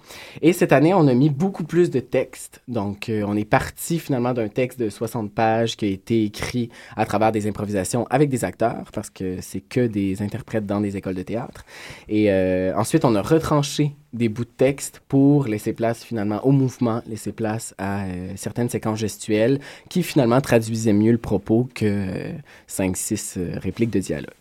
Et 0.41 0.53
cette 0.53 0.73
année, 0.73 0.93
on 0.93 1.07
a 1.07 1.13
mis 1.13 1.29
beaucoup 1.29 1.63
plus 1.63 1.89
de 1.89 1.99
textes. 1.99 2.61
Donc, 2.67 3.09
euh, 3.09 3.23
on 3.25 3.35
est 3.37 3.45
parti 3.45 3.99
finalement 3.99 4.33
d'un 4.33 4.49
texte 4.49 4.79
de 4.79 4.89
60 4.89 5.31
pages 5.31 5.77
qui 5.77 5.85
a 5.85 5.87
été 5.87 6.25
écrit 6.25 6.69
à 6.97 7.05
travers 7.05 7.31
des 7.31 7.47
improvisations 7.47 8.05
avec 8.09 8.29
des 8.29 8.43
acteurs, 8.43 8.83
parce 8.93 9.09
que 9.09 9.37
c'est 9.41 9.61
que 9.61 9.87
des 9.87 10.21
interprètes 10.21 10.65
dans 10.65 10.81
des 10.81 10.97
écoles 10.97 11.15
de 11.15 11.23
théâtre. 11.23 11.63
Et 12.09 12.31
euh, 12.31 12.75
ensuite, 12.75 13.05
on 13.05 13.15
a 13.15 13.21
retranché 13.21 13.93
des 14.11 14.27
bouts 14.27 14.43
de 14.43 14.49
texte 14.49 15.01
pour 15.07 15.45
laisser 15.45 15.71
place 15.71 16.03
finalement 16.03 16.43
au 16.45 16.51
mouvement, 16.51 17.01
laisser 17.07 17.31
place 17.31 17.75
à 17.77 18.05
euh, 18.05 18.33
certaines 18.35 18.69
séquences 18.69 18.99
gestuelles 18.99 19.59
qui 19.87 20.03
finalement 20.03 20.41
traduisaient 20.41 20.93
mieux 20.93 21.11
le 21.11 21.17
propos 21.19 21.69
que 21.73 22.31
5-6 22.67 23.59
répliques 23.59 23.91
de 23.91 23.99
dialogue. 23.99 24.38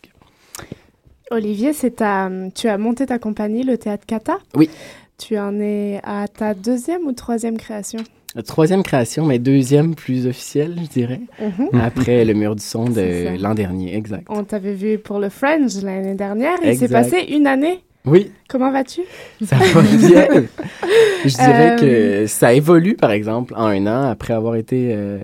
Olivier, 1.31 1.73
c'est 1.73 1.97
ta, 1.97 2.29
tu 2.55 2.67
as 2.67 2.77
monté 2.77 3.05
ta 3.05 3.19
compagnie, 3.19 3.63
le 3.63 3.77
Théâtre 3.77 4.05
Kata? 4.07 4.37
Oui. 4.55 4.69
Tu 5.17 5.37
en 5.37 5.59
es 5.59 5.99
à 6.03 6.27
ta 6.27 6.53
deuxième 6.53 7.03
ou 7.05 7.11
troisième 7.11 7.57
création? 7.57 7.99
La 8.35 8.43
troisième 8.43 8.83
création, 8.83 9.25
mais 9.25 9.37
deuxième 9.39 9.95
plus 9.95 10.27
officielle, 10.27 10.75
je 10.81 10.87
dirais, 10.87 11.21
Mhm. 11.41 11.69
après 11.81 12.23
le 12.25 12.33
mur 12.33 12.55
du 12.55 12.63
son 12.63 12.85
de 12.85 13.41
l'an 13.41 13.53
dernier, 13.55 13.95
exact. 13.95 14.25
On 14.29 14.43
t'avait 14.43 14.73
vu 14.75 14.97
pour 14.99 15.19
le 15.19 15.29
Fringe 15.29 15.81
l'année 15.83 16.15
dernière. 16.15 16.57
Il 16.63 16.77
s'est 16.77 16.87
passé 16.89 17.17
une 17.31 17.47
année. 17.47 17.79
Oui, 18.05 18.31
Comment 18.47 18.71
vas-tu? 18.71 19.01
Ça 19.43 19.57
va 19.57 19.81
bien. 19.81 20.27
je 21.25 21.35
dirais 21.35 21.75
Euh, 21.83 22.21
que 22.23 22.27
ça 22.27 22.53
évolue, 22.53 22.95
par 22.95 23.11
exemple, 23.11 23.53
en 23.57 23.65
un 23.65 23.85
an, 23.87 24.09
après 24.09 24.33
avoir 24.33 24.55
été 24.55 24.91
euh, 24.93 25.19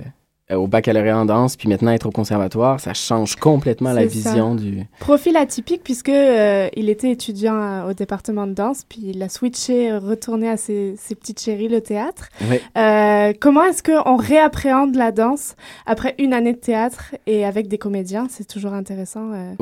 au 0.53 0.67
baccalauréat 0.67 1.17
en 1.17 1.25
danse, 1.25 1.55
puis 1.55 1.67
maintenant 1.67 1.91
être 1.91 2.05
au 2.05 2.11
conservatoire, 2.11 2.79
ça 2.79 2.93
change 2.93 3.35
complètement 3.35 3.93
la 3.93 4.01
ça. 4.01 4.07
vision 4.07 4.53
du... 4.53 4.83
Profil 4.99 5.35
atypique 5.37 5.81
puisque 5.83 6.09
euh, 6.09 6.67
il 6.75 6.87
était 6.89 7.09
étudiant 7.09 7.55
euh, 7.55 7.89
au 7.89 7.93
département 7.93 8.45
de 8.45 8.53
danse, 8.53 8.83
puis 8.87 9.01
il 9.13 9.23
a 9.23 9.29
switché, 9.29 9.91
euh, 9.91 9.97
retourné 9.97 10.47
à 10.49 10.57
ses, 10.57 10.95
ses 10.99 11.15
petites 11.15 11.41
chéries, 11.41 11.67
le 11.67 11.81
théâtre. 11.81 12.29
Euh, 12.77 13.33
comment 13.39 13.63
est-ce 13.63 13.81
qu'on 13.81 14.17
réappréhende 14.17 14.95
la 14.95 15.11
danse 15.11 15.55
après 15.87 16.13
une 16.19 16.31
année 16.33 16.53
de 16.53 16.59
théâtre 16.59 17.15
et 17.25 17.43
avec 17.43 17.67
des 17.67 17.79
comédiens? 17.79 18.27
C'est 18.29 18.47
toujours 18.47 18.73
intéressant. 18.73 19.31
euh, 19.33 19.53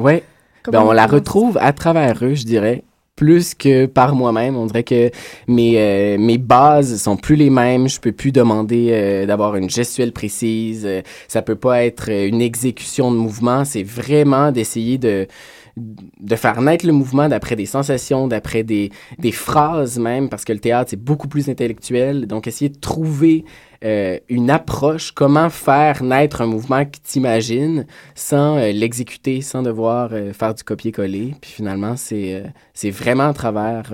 comment 0.64 0.82
Ben, 0.82 0.82
on 0.90 0.92
la 0.92 1.04
commence? 1.08 1.12
retrouve 1.22 1.58
à 1.62 1.72
travers 1.72 2.24
eux, 2.24 2.34
je 2.36 2.44
dirais, 2.44 2.84
plus 3.16 3.54
que 3.54 3.86
par 3.86 4.16
moi-même. 4.16 4.56
On 4.56 4.66
dirait 4.66 4.84
que 4.84 5.12
mes, 5.48 5.78
euh, 5.78 6.18
mes 6.18 6.38
bases 6.38 7.02
sont 7.02 7.18
plus 7.18 7.36
les 7.36 7.50
mêmes. 7.50 7.88
Je 7.88 8.00
peux 8.00 8.12
plus 8.12 8.32
demander 8.32 8.90
euh, 8.92 9.26
d'avoir 9.26 9.56
une 9.56 9.70
gestuelle 9.70 10.12
précise. 10.12 10.88
Ça 11.28 11.42
peut 11.42 11.56
pas 11.56 11.84
être 11.84 12.10
une 12.10 12.42
exécution 12.42 13.12
de 13.12 13.18
mouvement. 13.18 13.66
C'est 13.66 13.84
vraiment 13.84 14.52
d'essayer 14.52 14.98
de 14.98 15.28
de 15.76 16.36
faire 16.36 16.62
naître 16.62 16.86
le 16.86 16.94
mouvement 16.94 17.28
d'après 17.28 17.56
des 17.56 17.66
sensations, 17.66 18.28
d'après 18.28 18.64
des, 18.64 18.92
des 19.18 19.32
phrases 19.32 19.98
même, 19.98 20.30
parce 20.30 20.46
que 20.46 20.54
le 20.54 20.60
théâtre, 20.60 20.92
c'est 20.92 21.04
beaucoup 21.04 21.28
plus 21.28 21.50
intellectuel. 21.50 22.28
Donc, 22.28 22.46
essayer 22.48 22.70
de 22.70 22.80
trouver 22.80 23.44
euh, 23.84 24.18
une 24.30 24.50
approche, 24.50 25.12
comment 25.12 25.50
faire 25.50 26.04
naître 26.04 26.42
un 26.42 26.46
mouvement 26.46 26.86
qui 26.86 27.02
t'imagine 27.02 27.86
sans 28.16 28.58
euh, 28.58 28.72
l'exécuter, 28.72 29.42
sans 29.42 29.62
devoir 29.62 30.10
euh, 30.14 30.32
faire 30.32 30.54
du 30.54 30.64
copier-coller. 30.64 31.36
Puis 31.42 31.52
finalement, 31.52 31.98
c'est 31.98 32.44
c'est 32.74 32.92
vraiment 32.92 33.28
à 33.28 33.34
travers 33.34 33.92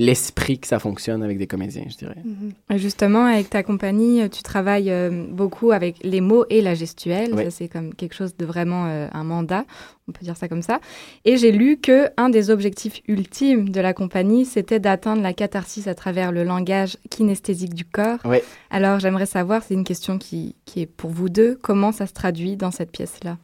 l'esprit 0.00 0.58
que 0.58 0.66
ça 0.66 0.78
fonctionne 0.78 1.22
avec 1.22 1.36
des 1.36 1.46
comédiens, 1.46 1.84
je 1.86 1.96
dirais. 1.96 2.16
Mhm. 2.24 2.78
Justement, 2.78 3.26
avec 3.26 3.50
ta 3.50 3.62
compagnie, 3.62 4.22
euh, 4.22 4.28
tu 4.28 4.42
travailles 4.42 4.90
euh, 4.90 5.26
beaucoup 5.28 5.72
avec 5.72 5.96
les 6.02 6.22
mots 6.22 6.46
et 6.48 6.62
la 6.62 6.74
gestuelle. 6.74 7.34
Oui. 7.34 7.44
C'est 7.50 7.68
comme 7.68 7.94
quelque 7.94 8.14
chose 8.14 8.34
de 8.34 8.46
vraiment 8.46 8.86
euh, 8.86 9.08
un 9.12 9.24
mandat, 9.24 9.66
on 10.08 10.12
peut 10.12 10.24
dire 10.24 10.38
ça 10.38 10.48
comme 10.48 10.62
ça. 10.62 10.80
Et 11.26 11.36
j'ai 11.36 11.52
lu 11.52 11.76
que 11.76 12.08
un 12.16 12.30
des 12.30 12.48
objectifs 12.48 13.02
ultimes 13.08 13.68
de 13.68 13.80
la 13.80 13.92
compagnie, 13.92 14.46
c'était 14.46 14.80
d'atteindre 14.80 15.20
la 15.20 15.34
catharsis 15.34 15.86
à 15.86 15.94
travers 15.94 16.32
le 16.32 16.44
langage 16.44 16.96
kinesthésique 17.10 17.74
du 17.74 17.84
corps. 17.84 18.20
Oui. 18.24 18.38
Alors, 18.70 19.00
j'aimerais 19.00 19.26
savoir, 19.26 19.62
c'est 19.62 19.74
une 19.74 19.84
question 19.84 20.16
qui, 20.16 20.56
qui 20.64 20.80
est 20.80 20.86
pour 20.86 21.10
vous 21.10 21.28
deux, 21.28 21.58
comment 21.60 21.92
ça 21.92 22.06
se 22.06 22.14
traduit 22.14 22.56
dans 22.56 22.70
cette 22.70 22.90
pièce-là? 22.90 23.36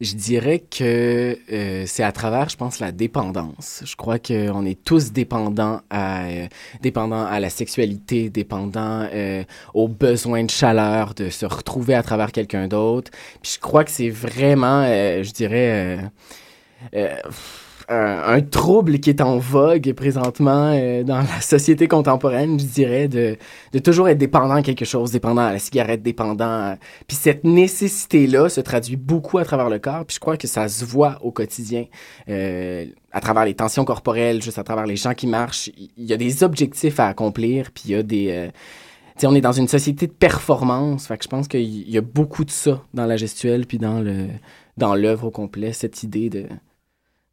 Je 0.00 0.14
dirais 0.14 0.58
que 0.58 1.38
euh, 1.52 1.84
c'est 1.86 2.02
à 2.02 2.12
travers, 2.12 2.48
je 2.48 2.56
pense, 2.56 2.80
la 2.80 2.92
dépendance. 2.92 3.82
Je 3.84 3.94
crois 3.96 4.18
qu'on 4.18 4.64
est 4.66 4.82
tous 4.84 5.12
dépendants 5.12 5.80
à, 5.90 6.24
euh, 6.26 6.46
dépendants 6.82 7.24
à 7.24 7.38
la 7.40 7.50
sexualité, 7.50 8.28
dépendants 8.28 9.08
euh, 9.12 9.44
aux 9.72 9.88
besoins 9.88 10.44
de 10.44 10.50
chaleur, 10.50 11.14
de 11.14 11.30
se 11.30 11.46
retrouver 11.46 11.94
à 11.94 12.02
travers 12.02 12.32
quelqu'un 12.32 12.66
d'autre. 12.68 13.10
Puis 13.42 13.52
je 13.54 13.60
crois 13.60 13.84
que 13.84 13.90
c'est 13.90 14.10
vraiment, 14.10 14.82
euh, 14.84 15.22
je 15.22 15.32
dirais, 15.32 15.70
euh, 15.70 15.98
euh, 16.96 17.16
un, 17.88 18.40
trouble 18.40 18.98
qui 18.98 19.10
est 19.10 19.20
en 19.20 19.38
vogue 19.38 19.92
présentement 19.92 20.72
euh, 20.74 21.02
dans 21.02 21.18
la 21.18 21.40
société 21.40 21.88
contemporaine, 21.88 22.58
je 22.58 22.64
dirais, 22.64 23.08
de, 23.08 23.36
toujours 23.78 24.08
être 24.08 24.18
dépendant 24.18 24.54
à 24.54 24.62
quelque 24.62 24.84
chose, 24.84 25.10
dépendant 25.10 25.42
à 25.42 25.52
la 25.52 25.58
cigarette, 25.58 26.02
dépendant 26.02 26.44
à... 26.44 26.76
Puis 27.06 27.16
cette 27.16 27.44
nécessité-là 27.44 28.48
se 28.48 28.60
traduit 28.60 28.96
beaucoup 28.96 29.38
à 29.38 29.44
travers 29.44 29.70
le 29.70 29.78
corps, 29.78 30.04
puis 30.04 30.14
je 30.14 30.20
crois 30.20 30.36
que 30.36 30.46
ça 30.46 30.68
se 30.68 30.84
voit 30.84 31.18
au 31.22 31.30
quotidien, 31.30 31.86
euh, 32.28 32.86
à 33.12 33.20
travers 33.20 33.44
les 33.44 33.54
tensions 33.54 33.84
corporelles, 33.84 34.42
juste 34.42 34.58
à 34.58 34.64
travers 34.64 34.86
les 34.86 34.96
gens 34.96 35.14
qui 35.14 35.26
marchent. 35.26 35.70
Il 35.96 36.04
y 36.04 36.12
a 36.12 36.16
des 36.16 36.42
objectifs 36.42 37.00
à 37.00 37.08
accomplir, 37.08 37.70
puis 37.72 37.84
il 37.86 37.90
y 37.92 37.94
a 37.94 38.02
des... 38.02 38.28
euh, 38.30 38.48
on 39.22 39.34
est 39.34 39.40
dans 39.40 39.52
une 39.52 39.68
société 39.68 40.06
de 40.06 40.12
performance, 40.12 41.06
fait 41.06 41.18
que 41.18 41.24
je 41.24 41.28
pense 41.28 41.48
qu'il 41.48 41.88
y 41.88 41.98
a 41.98 42.02
beaucoup 42.02 42.44
de 42.44 42.50
ça 42.50 42.82
dans 42.94 43.06
la 43.06 43.16
gestuelle, 43.16 43.66
puis 43.66 43.78
dans 43.78 44.00
le 44.00 44.28
dans 44.76 44.96
l'œuvre 44.96 45.28
au 45.28 45.30
complet, 45.30 45.72
cette 45.72 46.02
idée 46.02 46.30
de 46.30 46.46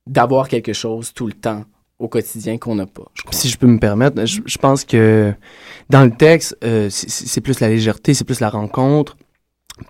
d'avoir 0.07 0.47
quelque 0.47 0.73
chose 0.73 1.13
tout 1.13 1.27
le 1.27 1.33
temps 1.33 1.63
au 1.99 2.07
quotidien 2.07 2.57
qu'on 2.57 2.75
n'a 2.75 2.87
pas. 2.87 3.03
Si 3.29 3.47
je 3.47 3.57
peux 3.57 3.67
me 3.67 3.79
permettre, 3.79 4.25
je, 4.25 4.57
pense 4.57 4.83
que 4.83 5.33
dans 5.89 6.03
le 6.03 6.11
texte, 6.11 6.57
euh, 6.63 6.89
c'est- 6.89 7.41
plus 7.41 7.59
la 7.59 7.69
légèreté, 7.69 8.15
c'est 8.15 8.23
plus 8.23 8.39
la 8.39 8.49
rencontre, 8.49 9.17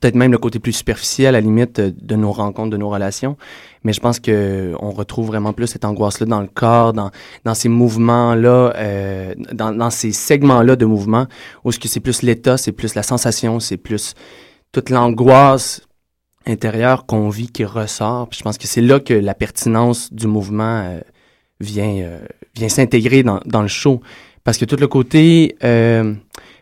peut-être 0.01 0.15
même 0.15 0.31
le 0.31 0.37
côté 0.37 0.59
plus 0.59 0.73
superficiel, 0.73 1.27
à 1.29 1.31
la 1.31 1.41
limite, 1.41 1.79
euh, 1.79 1.91
de 2.01 2.15
nos 2.17 2.33
rencontres, 2.33 2.69
de 2.69 2.77
nos 2.77 2.89
relations. 2.89 3.37
Mais 3.85 3.93
je 3.93 4.01
pense 4.01 4.19
que 4.19 4.73
on 4.81 4.91
retrouve 4.91 5.27
vraiment 5.27 5.53
plus 5.53 5.67
cette 5.67 5.85
angoisse-là 5.85 6.25
dans 6.25 6.41
le 6.41 6.47
corps, 6.47 6.91
dans, 6.91 7.11
dans 7.45 7.53
ces 7.53 7.69
mouvements-là, 7.69 8.73
euh, 8.75 9.33
dans, 9.53 9.71
dans 9.71 9.89
ces 9.89 10.11
segments-là 10.11 10.75
de 10.75 10.85
mouvement, 10.85 11.27
où 11.63 11.71
ce 11.71 11.79
que 11.79 11.87
c'est 11.87 12.01
plus 12.01 12.23
l'état, 12.23 12.57
c'est 12.57 12.73
plus 12.73 12.93
la 12.93 13.03
sensation, 13.03 13.61
c'est 13.61 13.77
plus 13.77 14.15
toute 14.73 14.89
l'angoisse 14.89 15.81
intérieur 16.45 17.05
qu'on 17.05 17.29
vit 17.29 17.49
qui 17.49 17.65
ressort. 17.65 18.27
Puis 18.29 18.39
je 18.39 18.43
pense 18.43 18.57
que 18.57 18.67
c'est 18.67 18.81
là 18.81 18.99
que 18.99 19.13
la 19.13 19.33
pertinence 19.33 20.11
du 20.13 20.27
mouvement 20.27 20.83
euh, 20.85 20.99
vient, 21.59 22.01
euh, 22.03 22.19
vient 22.55 22.69
s'intégrer 22.69 23.23
dans, 23.23 23.39
dans 23.45 23.61
le 23.61 23.67
show. 23.67 24.01
Parce 24.43 24.57
que 24.57 24.65
tout 24.65 24.77
le 24.77 24.87
côté 24.87 25.55
euh, 25.63 26.13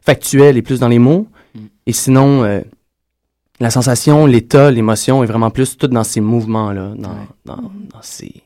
factuel 0.02 0.58
est 0.58 0.62
plus 0.62 0.80
dans 0.80 0.90
les 0.90 1.00
mots. 1.00 1.28
Mm. 1.56 1.60
Et 1.86 1.94
sinon, 1.94 2.62
la 3.60 3.70
sensation, 3.70 4.26
l'état, 4.26 4.72
l'émotion 4.72 5.24
est 5.24 5.28
vraiment 5.28 5.50
plus 5.50 5.78
tout 5.78 5.88
dans 5.88 6.04
ces 6.04 6.22
mouvements-là, 6.22 6.94
dans, 6.96 7.10
Ouais. 7.10 7.16
dans, 7.46 7.56
dans 7.56 8.02
ces, 8.02 8.44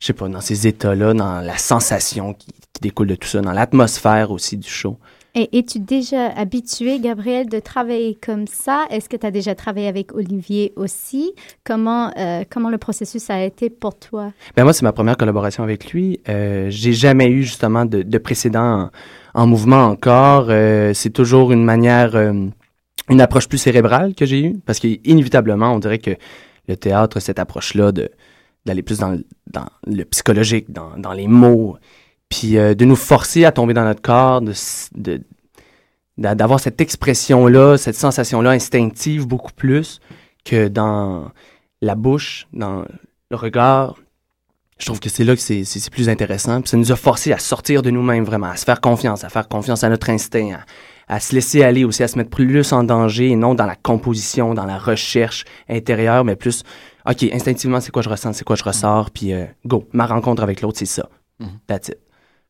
je 0.00 0.06
sais 0.06 0.12
pas, 0.12 0.28
dans 0.28 0.40
ces 0.40 0.66
états-là, 0.66 1.14
dans 1.14 1.40
la 1.40 1.56
sensation 1.56 2.34
qui, 2.34 2.46
qui 2.46 2.80
découle 2.82 3.06
de 3.06 3.14
tout 3.14 3.28
ça, 3.28 3.40
dans 3.40 3.52
l'atmosphère 3.52 4.30
aussi 4.30 4.56
du 4.56 4.68
show. 4.68 4.98
Et 5.36 5.58
es-tu 5.58 5.80
déjà 5.80 6.28
habitué, 6.28 7.00
Gabriel, 7.00 7.48
de 7.48 7.58
travailler 7.58 8.14
comme 8.14 8.46
ça? 8.46 8.86
Est-ce 8.88 9.08
que 9.08 9.16
tu 9.16 9.26
as 9.26 9.32
déjà 9.32 9.56
travaillé 9.56 9.88
avec 9.88 10.14
Olivier 10.14 10.72
aussi? 10.76 11.32
Comment, 11.64 12.12
euh, 12.16 12.44
comment 12.48 12.70
le 12.70 12.78
processus 12.78 13.28
a 13.30 13.42
été 13.42 13.68
pour 13.68 13.98
toi? 13.98 14.32
Ben 14.56 14.62
moi, 14.62 14.72
c'est 14.72 14.84
ma 14.84 14.92
première 14.92 15.16
collaboration 15.16 15.64
avec 15.64 15.90
lui. 15.90 16.20
Euh, 16.28 16.66
j'ai 16.70 16.92
jamais 16.92 17.28
eu 17.28 17.42
justement 17.42 17.84
de, 17.84 18.02
de 18.02 18.18
précédent 18.18 18.90
en, 19.34 19.42
en 19.42 19.46
mouvement 19.48 19.86
encore. 19.86 20.46
Euh, 20.50 20.94
c'est 20.94 21.10
toujours 21.10 21.50
une 21.50 21.64
manière, 21.64 22.14
euh, 22.14 22.46
une 23.10 23.20
approche 23.20 23.48
plus 23.48 23.58
cérébrale 23.58 24.14
que 24.14 24.26
j'ai 24.26 24.40
eue, 24.40 24.60
parce 24.64 24.78
qu'inévitablement, 24.78 25.72
on 25.74 25.80
dirait 25.80 25.98
que 25.98 26.12
le 26.68 26.76
théâtre, 26.76 27.18
cette 27.18 27.40
approche-là 27.40 27.90
d'aller 28.64 28.82
plus 28.82 28.98
dans, 28.98 29.18
dans 29.50 29.66
le 29.84 30.04
psychologique, 30.04 30.70
dans, 30.70 30.96
dans 30.96 31.12
les 31.12 31.26
mots, 31.26 31.76
puis 32.34 32.58
euh, 32.58 32.74
de 32.74 32.84
nous 32.84 32.96
forcer 32.96 33.44
à 33.44 33.52
tomber 33.52 33.74
dans 33.74 33.84
notre 33.84 34.02
corps, 34.02 34.40
de, 34.42 35.22
d'avoir 36.16 36.58
cette 36.58 36.80
expression-là, 36.80 37.76
cette 37.76 37.94
sensation-là 37.94 38.50
instinctive 38.50 39.26
beaucoup 39.26 39.52
plus 39.52 40.00
que 40.44 40.66
dans 40.66 41.30
la 41.80 41.94
bouche, 41.94 42.48
dans 42.52 42.84
le 43.30 43.36
regard. 43.36 43.96
Je 44.78 44.86
trouve 44.86 44.98
que 44.98 45.08
c'est 45.08 45.22
là 45.22 45.36
que 45.36 45.40
c'est, 45.40 45.90
plus 45.90 46.08
intéressant. 46.08 46.60
Puis 46.60 46.70
ça 46.70 46.76
nous 46.76 46.90
a 46.90 46.96
forcé 46.96 47.32
à 47.32 47.38
sortir 47.38 47.82
de 47.82 47.90
nous-mêmes 47.90 48.24
vraiment, 48.24 48.48
à 48.48 48.56
se 48.56 48.64
faire 48.64 48.80
confiance, 48.80 49.22
à 49.22 49.28
faire 49.28 49.46
confiance 49.46 49.84
à 49.84 49.88
notre 49.88 50.10
instinct, 50.10 50.56
à, 51.08 51.14
à 51.14 51.20
se 51.20 51.36
laisser 51.36 51.62
aller 51.62 51.84
aussi, 51.84 52.02
à 52.02 52.08
se 52.08 52.18
mettre 52.18 52.30
plus 52.30 52.72
en 52.72 52.82
danger 52.82 53.28
et 53.28 53.36
non 53.36 53.54
dans 53.54 53.66
la 53.66 53.76
composition, 53.76 54.54
dans 54.54 54.66
la 54.66 54.78
recherche 54.78 55.44
intérieure, 55.68 56.24
mais 56.24 56.34
plus, 56.34 56.64
OK, 57.08 57.22
instinctivement, 57.32 57.80
c'est 57.80 57.92
quoi 57.92 58.02
je 58.02 58.08
ressens, 58.08 58.32
c'est 58.32 58.44
quoi 58.44 58.56
je 58.56 58.64
ressors, 58.64 59.12
puis 59.12 59.32
euh, 59.32 59.44
go, 59.64 59.86
ma 59.92 60.06
rencontre 60.06 60.42
avec 60.42 60.62
l'autre, 60.62 60.78
c'est 60.78 60.84
ça. 60.84 61.08
Mhm. 61.38 61.60
That's 61.68 61.88
it. 61.88 62.03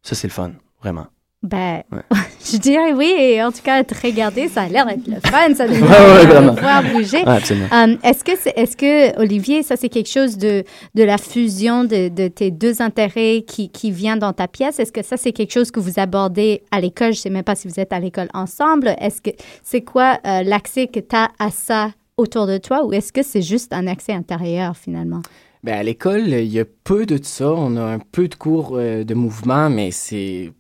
Ça, 0.05 0.15
c'est 0.15 0.29
le 0.29 0.33
fun, 0.33 0.53
vraiment. 0.81 1.07
Ben, 1.43 1.83
Ouais. 1.93 1.99
je 2.53 2.57
dirais 2.57 2.93
oui. 2.95 3.13
Et 3.19 3.43
en 3.43 3.51
tout 3.53 3.61
cas, 3.63 3.85
te 3.85 3.95
regarder, 4.07 4.49
ça 4.49 4.63
a 4.63 4.69
l'air 4.69 4.87
d'être 4.87 5.07
le 5.07 5.17
fun. 5.29 5.55
Ça 5.55 5.67
donne 5.69 5.83
Ouais, 5.83 5.89
ouais, 5.89 6.27
vraiment. 6.27 6.55
pouvoir 6.55 6.83
bouger. 6.83 7.23
Euh, 7.27 7.97
est-ce 8.03 8.25
que, 8.25 8.33
c'est- 8.39 8.55
est-ce 8.57 8.77
que, 8.79 9.19
Olivier, 9.21 9.63
ça 9.63 9.77
c'est 9.77 9.91
quelque 9.91 10.09
chose 10.09 10.39
de, 10.39 10.65
de 10.95 11.03
la 11.03 11.19
fusion 11.19 11.85
de, 11.85 12.09
de 12.09 12.29
tes 12.29 12.51
deux 12.51 12.81
intérêts 12.81 13.45
qui, 13.47 13.69
qui 13.71 13.91
vient 13.91 14.17
dans 14.17 14.33
ta 14.33 14.49
pièce? 14.49 14.79
Est-ce 14.79 14.93
que 14.93 15.03
ça 15.03 15.17
c'est 15.19 15.33
quelque 15.33 15.53
chose 15.53 15.71
que 15.71 15.81
vous 15.81 15.99
abordez 15.99 16.63
à 16.71 16.81
l'école? 16.81 17.13
Je 17.13 17.19
sais 17.21 17.31
même 17.31 17.45
pas 17.45 17.57
si 17.57 17.69
vous 17.69 17.79
êtes 17.81 17.93
à 17.93 18.01
l'école 18.01 18.29
ensemble. 18.33 18.95
Est-ce 18.99 19.21
que 19.21 19.31
c'est 19.63 19.83
quoi 19.83 20.19
euh, 20.27 20.43
l'accès 20.45 20.87
que 20.87 21.01
tu 21.01 21.15
as 21.17 21.29
à 21.39 21.51
ça 21.51 21.91
autour 22.17 22.47
de 22.47 22.57
toi 22.57 22.85
ou 22.87 22.93
est-ce 22.95 23.13
que 23.13 23.23
c'est 23.23 23.43
juste 23.43 23.73
un 23.75 23.87
accès 23.87 24.13
intérieur 24.15 24.77
finalement? 24.79 25.21
Ben, 25.65 25.79
à 25.79 25.83
l'école, 25.83 26.29
il 26.29 26.53
y 26.53 26.61
a 26.61 26.67
peu 26.67 27.07
de 27.07 27.19
ça. 27.23 27.51
On 27.51 27.77
a 27.77 27.83
un 27.83 27.99
peu 27.99 28.29
de 28.29 28.35
cours 28.35 28.77
euh, 28.77 29.03
de 29.03 29.15
mouvement, 29.15 29.71
mais 29.71 29.93
c'est 29.93 30.53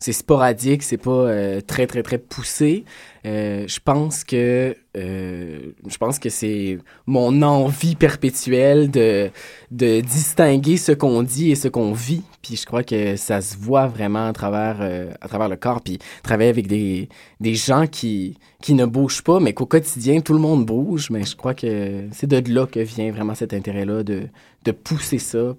c'est 0.00 0.12
sporadique, 0.12 0.82
c'est 0.82 0.96
pas 0.98 1.10
euh, 1.12 1.60
très 1.60 1.86
très 1.86 2.02
très 2.02 2.18
poussé. 2.18 2.84
Euh, 3.26 3.66
je 3.68 3.80
pense 3.80 4.24
que 4.24 4.74
euh, 4.96 5.72
je 5.86 5.98
pense 5.98 6.18
que 6.18 6.30
c'est 6.30 6.78
mon 7.06 7.42
envie 7.42 7.94
perpétuelle 7.94 8.90
de 8.90 9.30
de 9.70 10.00
distinguer 10.00 10.78
ce 10.78 10.92
qu'on 10.92 11.22
dit 11.22 11.50
et 11.50 11.54
ce 11.54 11.68
qu'on 11.68 11.92
vit. 11.92 12.22
Puis 12.42 12.56
je 12.56 12.64
crois 12.64 12.82
que 12.82 13.16
ça 13.16 13.42
se 13.42 13.56
voit 13.58 13.86
vraiment 13.88 14.26
à 14.28 14.32
travers 14.32 14.78
euh, 14.80 15.12
à 15.20 15.28
travers 15.28 15.48
le 15.48 15.56
corps. 15.56 15.82
Puis 15.82 15.98
travailler 16.22 16.50
avec 16.50 16.66
des 16.66 17.08
des 17.40 17.54
gens 17.54 17.86
qui 17.86 18.38
qui 18.62 18.74
ne 18.74 18.86
bougent 18.86 19.22
pas, 19.22 19.38
mais 19.38 19.52
qu'au 19.52 19.66
quotidien 19.66 20.20
tout 20.20 20.32
le 20.32 20.40
monde 20.40 20.64
bouge. 20.64 21.10
Mais 21.10 21.24
je 21.24 21.36
crois 21.36 21.54
que 21.54 22.06
c'est 22.12 22.26
de 22.26 22.52
là 22.52 22.66
que 22.66 22.80
vient 22.80 23.12
vraiment 23.12 23.34
cet 23.34 23.52
intérêt-là 23.52 24.02
de 24.02 24.28
de 24.64 24.72
pousser 24.72 25.18
ça 25.18 25.54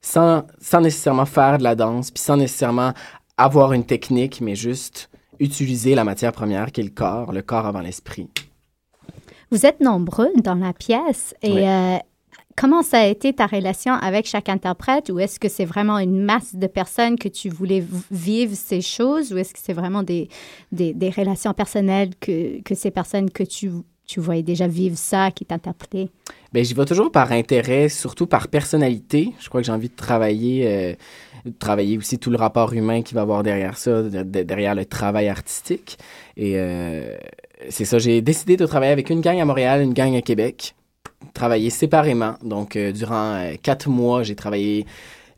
sans, 0.00 0.44
sans 0.60 0.80
nécessairement 0.80 1.26
faire 1.26 1.58
de 1.58 1.62
la 1.62 1.74
danse, 1.74 2.10
puis 2.10 2.22
sans 2.22 2.36
nécessairement 2.36 2.92
avoir 3.36 3.72
une 3.72 3.84
technique, 3.84 4.40
mais 4.40 4.54
juste 4.54 5.09
utiliser 5.40 5.94
la 5.94 6.04
matière 6.04 6.32
première 6.32 6.70
qui 6.70 6.80
est 6.80 6.84
le 6.84 6.90
corps, 6.90 7.32
le 7.32 7.42
corps 7.42 7.66
avant 7.66 7.80
l'esprit. 7.80 8.28
Vous 9.50 9.66
êtes 9.66 9.80
nombreux 9.80 10.30
dans 10.36 10.54
la 10.54 10.72
pièce 10.72 11.34
et 11.42 11.52
Oui. 11.52 11.66
euh, 11.66 11.96
comment 12.56 12.82
ça 12.82 13.00
a 13.00 13.06
été 13.06 13.32
ta 13.32 13.46
relation 13.46 13.94
avec 13.94 14.26
chaque 14.26 14.48
interprète? 14.48 15.10
Ou 15.10 15.18
est-ce 15.18 15.40
que 15.40 15.48
c'est 15.48 15.64
vraiment 15.64 15.98
une 15.98 16.22
masse 16.22 16.54
de 16.54 16.66
personnes 16.68 17.18
que 17.18 17.28
tu 17.28 17.48
voulais 17.48 17.84
vivre 18.12 18.54
ces 18.54 18.80
choses? 18.80 19.32
Ou 19.32 19.38
est-ce 19.38 19.52
que 19.52 19.58
c'est 19.60 19.72
vraiment 19.72 20.04
des, 20.04 20.28
des, 20.70 20.92
des 20.94 21.10
relations 21.10 21.52
personnelles 21.52 22.10
que, 22.20 22.62
que 22.62 22.76
ces 22.76 22.92
personnes 22.92 23.30
que 23.30 23.42
tu, 23.42 23.72
tu 24.06 24.20
voyais 24.20 24.42
déjà 24.44 24.68
vivre 24.68 24.96
ça, 24.96 25.32
qui 25.32 25.44
t'interprétaient? 25.44 26.10
Ben, 26.52 26.64
j'y 26.64 26.74
vais 26.74 26.84
toujours 26.84 27.10
par 27.10 27.32
intérêt, 27.32 27.88
surtout 27.88 28.26
par 28.26 28.46
personnalité. 28.48 29.32
Je 29.40 29.48
crois 29.48 29.60
que 29.62 29.66
j'ai 29.66 29.72
envie 29.72 29.88
de 29.88 29.96
travailler, 29.96 30.66
euh, 30.66 30.94
travailler 31.58 31.98
aussi 31.98 32.18
tout 32.18 32.30
le 32.30 32.36
rapport 32.36 32.72
humain 32.72 33.02
qui 33.02 33.14
va 33.14 33.22
avoir 33.22 33.42
derrière 33.42 33.76
ça, 33.76 34.02
de- 34.02 34.22
de- 34.22 34.42
derrière 34.42 34.74
le 34.74 34.84
travail 34.84 35.28
artistique. 35.28 35.98
Et 36.36 36.54
euh, 36.56 37.16
c'est 37.68 37.84
ça, 37.84 37.98
j'ai 37.98 38.22
décidé 38.22 38.56
de 38.56 38.66
travailler 38.66 38.92
avec 38.92 39.10
une 39.10 39.20
gang 39.20 39.38
à 39.38 39.44
Montréal, 39.44 39.82
une 39.82 39.94
gang 39.94 40.14
à 40.16 40.22
Québec, 40.22 40.74
travailler 41.34 41.70
séparément. 41.70 42.34
Donc, 42.42 42.76
euh, 42.76 42.92
durant 42.92 43.34
euh, 43.34 43.54
quatre 43.62 43.88
mois, 43.88 44.22
j'ai 44.22 44.34
travaillé 44.36 44.86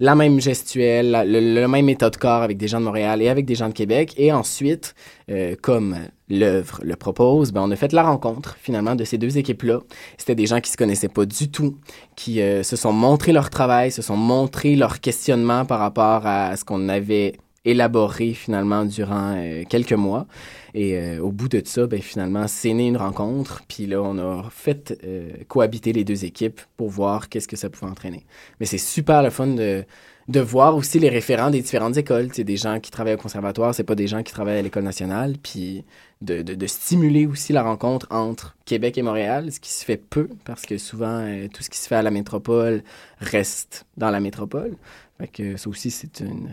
la 0.03 0.17
même 0.17 0.41
gestuelle, 0.41 1.23
le, 1.29 1.61
le 1.61 1.69
même 1.69 1.89
état 1.89 2.11
de 2.11 2.17
corps 2.17 2.43
avec 2.43 2.57
des 2.57 2.67
gens 2.67 2.81
de 2.81 2.85
Montréal 2.87 3.23
et 3.23 3.29
avec 3.29 3.47
des 3.47 3.55
gens 3.55 3.69
de 3.69 3.73
Québec. 3.73 4.15
Et 4.17 4.33
ensuite, 4.33 4.97
euh, 5.31 5.55
comme 5.63 5.97
l'œuvre 6.29 6.81
le 6.83 6.97
propose, 6.97 7.53
ben, 7.53 7.63
on 7.63 7.71
a 7.71 7.77
fait 7.77 7.93
la 7.93 8.03
rencontre 8.03 8.57
finalement 8.61 8.97
de 8.97 9.05
ces 9.05 9.17
deux 9.17 9.39
équipes-là. 9.39 9.79
C'était 10.19 10.35
des 10.35 10.47
gens 10.47 10.61
qui 10.61 10.73
se 10.73 10.77
connaissaient 10.77 11.09
pas 11.09 11.25
du 11.25 11.53
tout, 11.53 11.77
qui 12.17 12.43
euh, 12.43 12.65
se 12.65 12.75
sont 12.75 12.93
montrés 12.93 13.33
leur 13.33 13.49
travail, 13.49 13.93
se 13.93 14.03
sont 14.03 14.17
montrés 14.17 14.75
leur 14.75 14.99
questionnement 14.99 15.65
par 15.65 15.79
rapport 15.79 16.27
à 16.27 16.57
ce 16.57 16.65
qu'on 16.65 16.89
avait 16.89 17.35
élaboré 17.65 18.35
finalement 18.35 18.85
durant 18.85 19.35
euh, 19.37 19.63
quelques 19.69 19.93
mois. 19.93 20.27
Et 20.75 20.97
euh, 20.97 21.21
au 21.21 21.31
bout 21.31 21.49
de 21.49 21.63
ça, 21.65 21.87
ben, 21.87 22.01
finalement, 22.01 22.49
c'est 22.49 22.73
né 22.73 22.89
une 22.89 22.97
rencontre. 22.97 23.63
Puis 23.69 23.87
là, 23.87 24.03
on 24.03 24.19
a 24.19 24.45
fait 24.51 24.99
euh, 25.05 25.31
cohabiter 25.49 25.93
les 25.93 26.05
deux 26.05 26.25
équipes 26.25 26.61
pour 26.77 26.89
voir 26.89 27.29
qu'est-ce 27.29 27.49
que 27.49 27.57
ça 27.57 27.71
pouvait 27.71 27.91
entraîner. 27.91 28.25
Mais 28.59 28.67
c'est 28.67 28.79
super 28.79 29.23
le 29.23 29.31
fun 29.31 29.49
de, 29.49 29.85
de 30.29 30.41
voir 30.41 30.77
aussi 30.77 30.99
les 30.99 31.09
référents 31.09 31.51
des 31.51 31.61
différentes 31.61 31.97
écoles. 31.97 32.33
Sais, 32.33 32.45
des 32.45 32.57
gens 32.57 32.81
qui 32.81 32.91
travaillent 32.91 33.15
au 33.15 33.19
conservatoire, 33.19 33.75
c'est 33.75 33.85
pas 33.85 33.95
des 33.95 34.07
gens 34.07 34.23
qui 34.23 34.33
travaillent 34.33 34.59
à 34.59 34.63
l'école 34.63 34.85
nationale. 34.85 35.37
Puis 35.43 35.85
de, 36.23 36.43
de, 36.43 36.55
de 36.55 36.67
stimuler 36.67 37.27
aussi 37.27 37.53
la 37.53 37.63
rencontre 37.63 38.07
entre 38.11 38.57
Québec 38.65 38.97
et 38.97 39.03
Montréal, 39.03 39.53
ce 39.53 39.61
qui 39.61 39.71
se 39.71 39.85
fait 39.85 39.99
peu, 39.99 40.29
parce 40.45 40.63
que 40.63 40.79
souvent, 40.79 41.21
euh, 41.21 41.49
tout 41.53 41.63
ce 41.63 41.71
qui 41.71 41.79
se 41.79 41.87
fait 41.87 41.97
à 41.97 42.03
la 42.03 42.11
métropole 42.11 42.83
reste 43.19 43.87
dans 43.97 44.11
la 44.11 44.21
métropole. 44.21 44.77
Fait 45.19 45.29
que 45.29 45.57
ça 45.57 45.69
aussi, 45.69 45.91
c'est 45.91 46.21
une, 46.21 46.49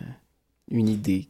une 0.72 0.88
idée 0.88 1.28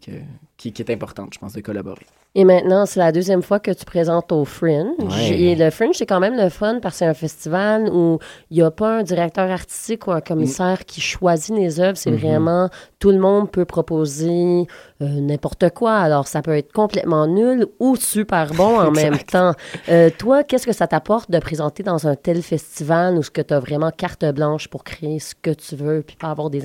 qui 0.58 0.68
est 0.68 0.90
importante, 0.90 1.34
je 1.34 1.40
pense, 1.40 1.54
de 1.54 1.62
collaborer. 1.62 2.06
Et 2.36 2.44
maintenant, 2.44 2.86
c'est 2.86 3.00
la 3.00 3.12
deuxième 3.12 3.42
fois 3.42 3.60
que 3.60 3.72
tu 3.72 3.84
présentes 3.86 4.32
au 4.32 4.46
Fringe. 4.46 4.94
Ouais. 5.00 5.30
Et 5.32 5.56
le 5.56 5.72
Fringe, 5.72 5.96
c'est 5.96 6.06
quand 6.06 6.20
même 6.20 6.38
le 6.38 6.50
fun 6.50 6.80
parce 6.80 6.94
que 6.96 7.00
c'est 7.00 7.06
un 7.08 7.16
festival 7.16 7.90
où 7.92 8.20
il 8.52 8.58
n'y 8.58 8.62
a 8.64 8.70
pas 8.70 9.00
un 9.00 9.04
directeur 9.04 9.50
artistique 9.50 10.06
ou 10.06 10.12
un 10.12 10.22
commissaire 10.22 10.86
qui 10.86 11.02
choisit 11.02 11.56
les 11.56 11.80
œuvres. 11.80 11.98
C'est 11.98 12.12
Mhm. 12.12 12.18
vraiment 12.18 12.70
tout 13.00 13.10
le 13.10 13.18
monde 13.18 13.50
peut 13.50 13.66
proposer 13.66 14.68
euh, 15.02 15.06
n'importe 15.22 15.72
quoi. 15.72 15.96
Alors, 15.98 16.28
ça 16.28 16.44
peut 16.44 16.56
être 16.56 16.72
complètement 16.72 17.26
nul 17.26 17.66
ou 17.80 17.96
super 17.96 18.54
bon 18.54 18.80
en 18.80 18.92
même 18.92 19.18
temps. 19.18 19.54
Euh, 19.90 20.12
toi, 20.16 20.44
qu'est-ce 20.44 20.68
que 20.68 20.74
ça 20.74 20.86
t'apporte 20.86 21.32
de 21.32 21.40
présenter 21.40 21.82
dans 21.82 22.08
un 22.08 22.16
tel 22.16 22.44
festival 22.44 23.18
où 23.18 23.24
ce 23.24 23.32
que 23.32 23.42
tu 23.42 23.56
as 23.56 23.60
vraiment 23.60 23.90
carte 23.90 24.24
blanche 24.26 24.68
pour 24.68 24.84
créer 24.84 25.18
ce 25.20 25.34
que 25.34 25.50
tu 25.52 25.76
veux 25.76 26.04
puis 26.06 26.16
pas 26.16 26.30
avoir 26.30 26.52
des, 26.52 26.62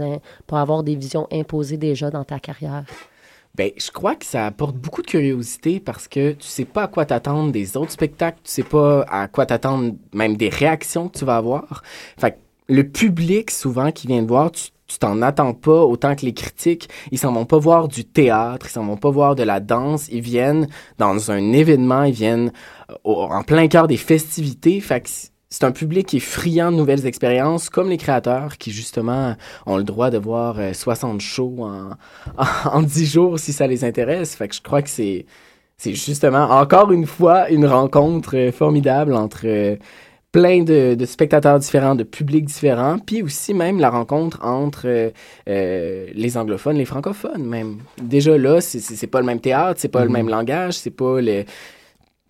pas 0.46 0.60
avoir 0.60 0.82
des 0.82 0.94
visions 0.94 1.26
imposées 1.32 1.78
déjà 1.78 2.10
dans 2.10 2.24
ta 2.24 2.38
carrière? 2.38 2.84
Ben, 3.55 3.70
je 3.76 3.90
crois 3.90 4.16
que 4.16 4.26
ça 4.26 4.46
apporte 4.46 4.76
beaucoup 4.76 5.02
de 5.02 5.07
curiosité 5.07 5.78
parce 5.78 6.09
que 6.09 6.32
tu 6.32 6.46
sais 6.46 6.64
pas 6.64 6.84
à 6.84 6.88
quoi 6.88 7.07
t'attendre 7.07 7.52
des 7.52 7.76
autres 7.76 7.92
spectacles, 7.92 8.40
tu 8.42 8.50
sais 8.50 8.62
pas 8.64 9.02
à 9.02 9.28
quoi 9.28 9.46
t'attendre 9.46 9.94
même 10.12 10.36
des 10.36 10.48
réactions 10.48 11.09
que 11.09 11.18
tu 11.18 11.24
vas 11.24 11.36
avoir. 11.36 11.82
Fait 12.18 12.32
que 12.32 12.36
le 12.66 12.88
public, 12.88 13.50
souvent, 13.50 13.92
qui 13.92 14.07
vient 14.07 14.22
te 14.22 14.28
voir, 14.28 14.50
tu 14.50 14.70
tu 14.86 14.98
t'en 14.98 15.22
attends 15.22 15.55
pas 15.55 15.82
autant 15.84 16.14
que 16.14 16.26
les 16.26 16.34
critiques. 16.34 16.88
Ils 17.11 17.18
s'en 17.18 17.32
vont 17.32 17.46
pas 17.46 17.59
voir 17.59 17.88
du 17.88 18.05
théâtre, 18.05 18.66
ils 18.68 18.72
s'en 18.72 18.84
vont 18.84 18.96
pas 18.96 19.11
voir 19.11 19.34
de 19.34 19.42
la 19.42 19.61
danse. 19.61 20.09
Ils 20.11 20.20
viennent 20.20 20.68
dans 20.98 21.30
un 21.30 21.52
événement, 21.52 22.05
ils 22.05 22.12
viennent 22.12 22.52
euh, 22.90 22.94
en 23.05 23.42
plein 23.42 23.66
cœur 23.68 23.88
des 23.88 23.96
festivités. 23.96 24.80
Fait 24.80 25.00
que 25.00 25.09
c'est 25.55 25.64
un 25.64 25.70
public 25.70 26.07
qui 26.09 26.16
est 26.16 26.20
friand 26.20 26.72
de 26.72 26.76
nouvelles 26.76 27.07
expériences, 27.07 27.70
comme 27.70 27.88
les 27.88 27.96
créateurs 27.96 28.59
qui, 28.59 28.72
justement, 28.72 29.36
ont 29.66 29.76
le 29.76 29.84
droit 29.84 30.11
de 30.11 30.18
voir 30.18 30.57
euh, 30.59 30.72
60 30.72 31.20
shows 31.20 31.57
en, 31.61 31.90
en 32.72 32.82
10 32.82 33.07
jours 33.12 33.38
si 33.38 33.52
ça 33.52 33.68
les 33.68 33.84
intéresse. 33.84 34.34
Fait 34.34 34.48
que 34.48 34.55
je 34.57 34.62
crois 34.62 34.82
que 34.82 34.88
c'est, 34.90 35.26
c'est 35.76 35.94
justement, 35.94 36.44
encore 36.50 36.90
une 36.90 37.07
fois, 37.07 37.48
une 37.50 37.66
rencontre 37.66 38.36
euh, 38.36 38.50
formidable 38.50 39.14
entre 39.14 39.42
euh, 39.44 39.76
plein 40.32 40.64
de, 40.64 40.96
de 40.96 41.07
spectateurs 41.07 41.61
différents, 41.61 41.94
de 41.94 42.02
publics 42.02 42.44
différents, 42.46 42.98
puis 42.98 43.22
aussi 43.22 43.55
même 43.55 43.78
la 43.78 43.90
rencontre 43.90 44.40
entre 44.44 44.86
euh, 44.86 45.11
euh, 45.48 46.09
les 46.14 46.36
anglophones, 46.36 46.76
les 46.76 46.84
francophones 46.84 47.44
même. 47.44 47.78
Déjà 48.02 48.36
là, 48.36 48.61
c'est- 48.61 49.07
pas 49.07 49.20
le 49.20 49.26
même 49.26 49.38
théâtre, 49.40 49.78
c'est 49.80 49.88
pas 49.88 50.00
le 50.02 50.09
Mhm. 50.09 50.12
même 50.12 50.28
langage, 50.30 50.74
c'est 50.74 50.90
pas 50.90 51.20
le... 51.20 51.44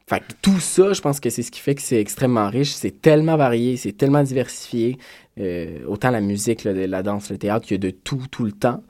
Fait 0.07 0.21
que 0.21 0.35
tout 0.43 0.61
ça, 0.61 0.93
je 0.93 1.01
pense 1.01 1.19
que 1.19 1.31
c'est 1.31 1.43
ce 1.43 1.51
qui 1.51 1.61
fait 1.61 1.75
que 1.75 1.83
c'est 1.83 1.99
extrêmement 1.99 2.49
riche. 2.49 2.73
C'est 2.73 3.01
tellement 3.01 3.37
varié, 3.37 3.77
c'est 3.77 3.93
tellement 3.93 4.23
diversifié. 4.23 4.99
Euh, 5.39 5.85
autant 5.87 6.11
la 6.11 6.21
musique, 6.21 6.65
la 6.65 7.03
danse, 7.03 7.31
le 7.31 7.39
théâtre, 7.39 7.67
il 7.71 7.73
y 7.73 7.77
a 7.77 7.79
de 7.79 7.91
tout, 7.91 8.27
tout 8.31 8.45
le 8.45 8.53
temps. 8.53 8.83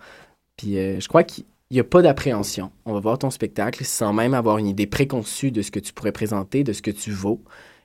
Puis 0.57 0.79
euh, 0.79 0.99
je 1.01 1.09
crois 1.09 1.23
qu'il 1.23 1.45
n'y 1.71 1.79
a 1.79 1.85
pas 1.85 2.03
d'appréhension. 2.03 2.73
On 2.85 2.93
va 2.95 3.01
voir 3.01 3.19
ton 3.19 3.31
spectacle 3.31 3.85
sans 3.85 4.13
même 4.13 4.35
avoir 4.35 4.59
une 4.59 4.67
idée 4.67 4.87
préconçue 4.87 5.53
de 5.53 5.63
ce 5.63 5.71
que 5.71 5.81
tu 5.81 5.93
pourrais 5.93 6.13
présenter, 6.13 6.65
de 6.65 6.73
ce 6.73 6.83
que 6.83 6.91
tu 6.91 7.13
vaux. 7.13 7.43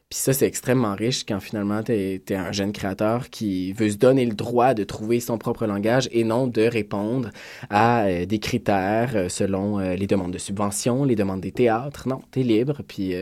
Puis 0.10 0.18
ça, 0.18 0.34
c'est 0.34 0.48
extrêmement 0.48 0.96
riche 0.96 1.24
quand 1.24 1.40
finalement 1.40 1.84
tu 1.84 1.92
es, 1.92 2.34
un 2.34 2.52
jeune 2.52 2.72
créateur 2.72 3.30
qui 3.30 3.74
veut 3.74 3.92
se 3.92 3.98
donner 3.98 4.26
le 4.26 4.34
droit 4.34 4.74
de 4.74 4.84
trouver 4.84 5.20
son 5.20 5.38
propre 5.38 5.68
langage 5.68 6.10
et 6.12 6.24
non 6.24 6.48
de 6.48 6.64
répondre 6.64 7.30
à 7.70 8.06
euh, 8.06 8.26
des 8.26 8.40
critères 8.40 9.12
euh, 9.16 9.30
selon 9.30 9.80
euh, 9.80 9.94
les 9.94 10.08
demandes 10.08 10.34
de 10.34 10.40
subvention, 10.40 11.04
les 11.04 11.16
demandes 11.16 11.42
des 11.42 11.52
théâtres. 11.52 12.08
Non, 12.08 12.22
tu 12.32 12.42
libre. 12.42 12.82
Puis 12.88 13.14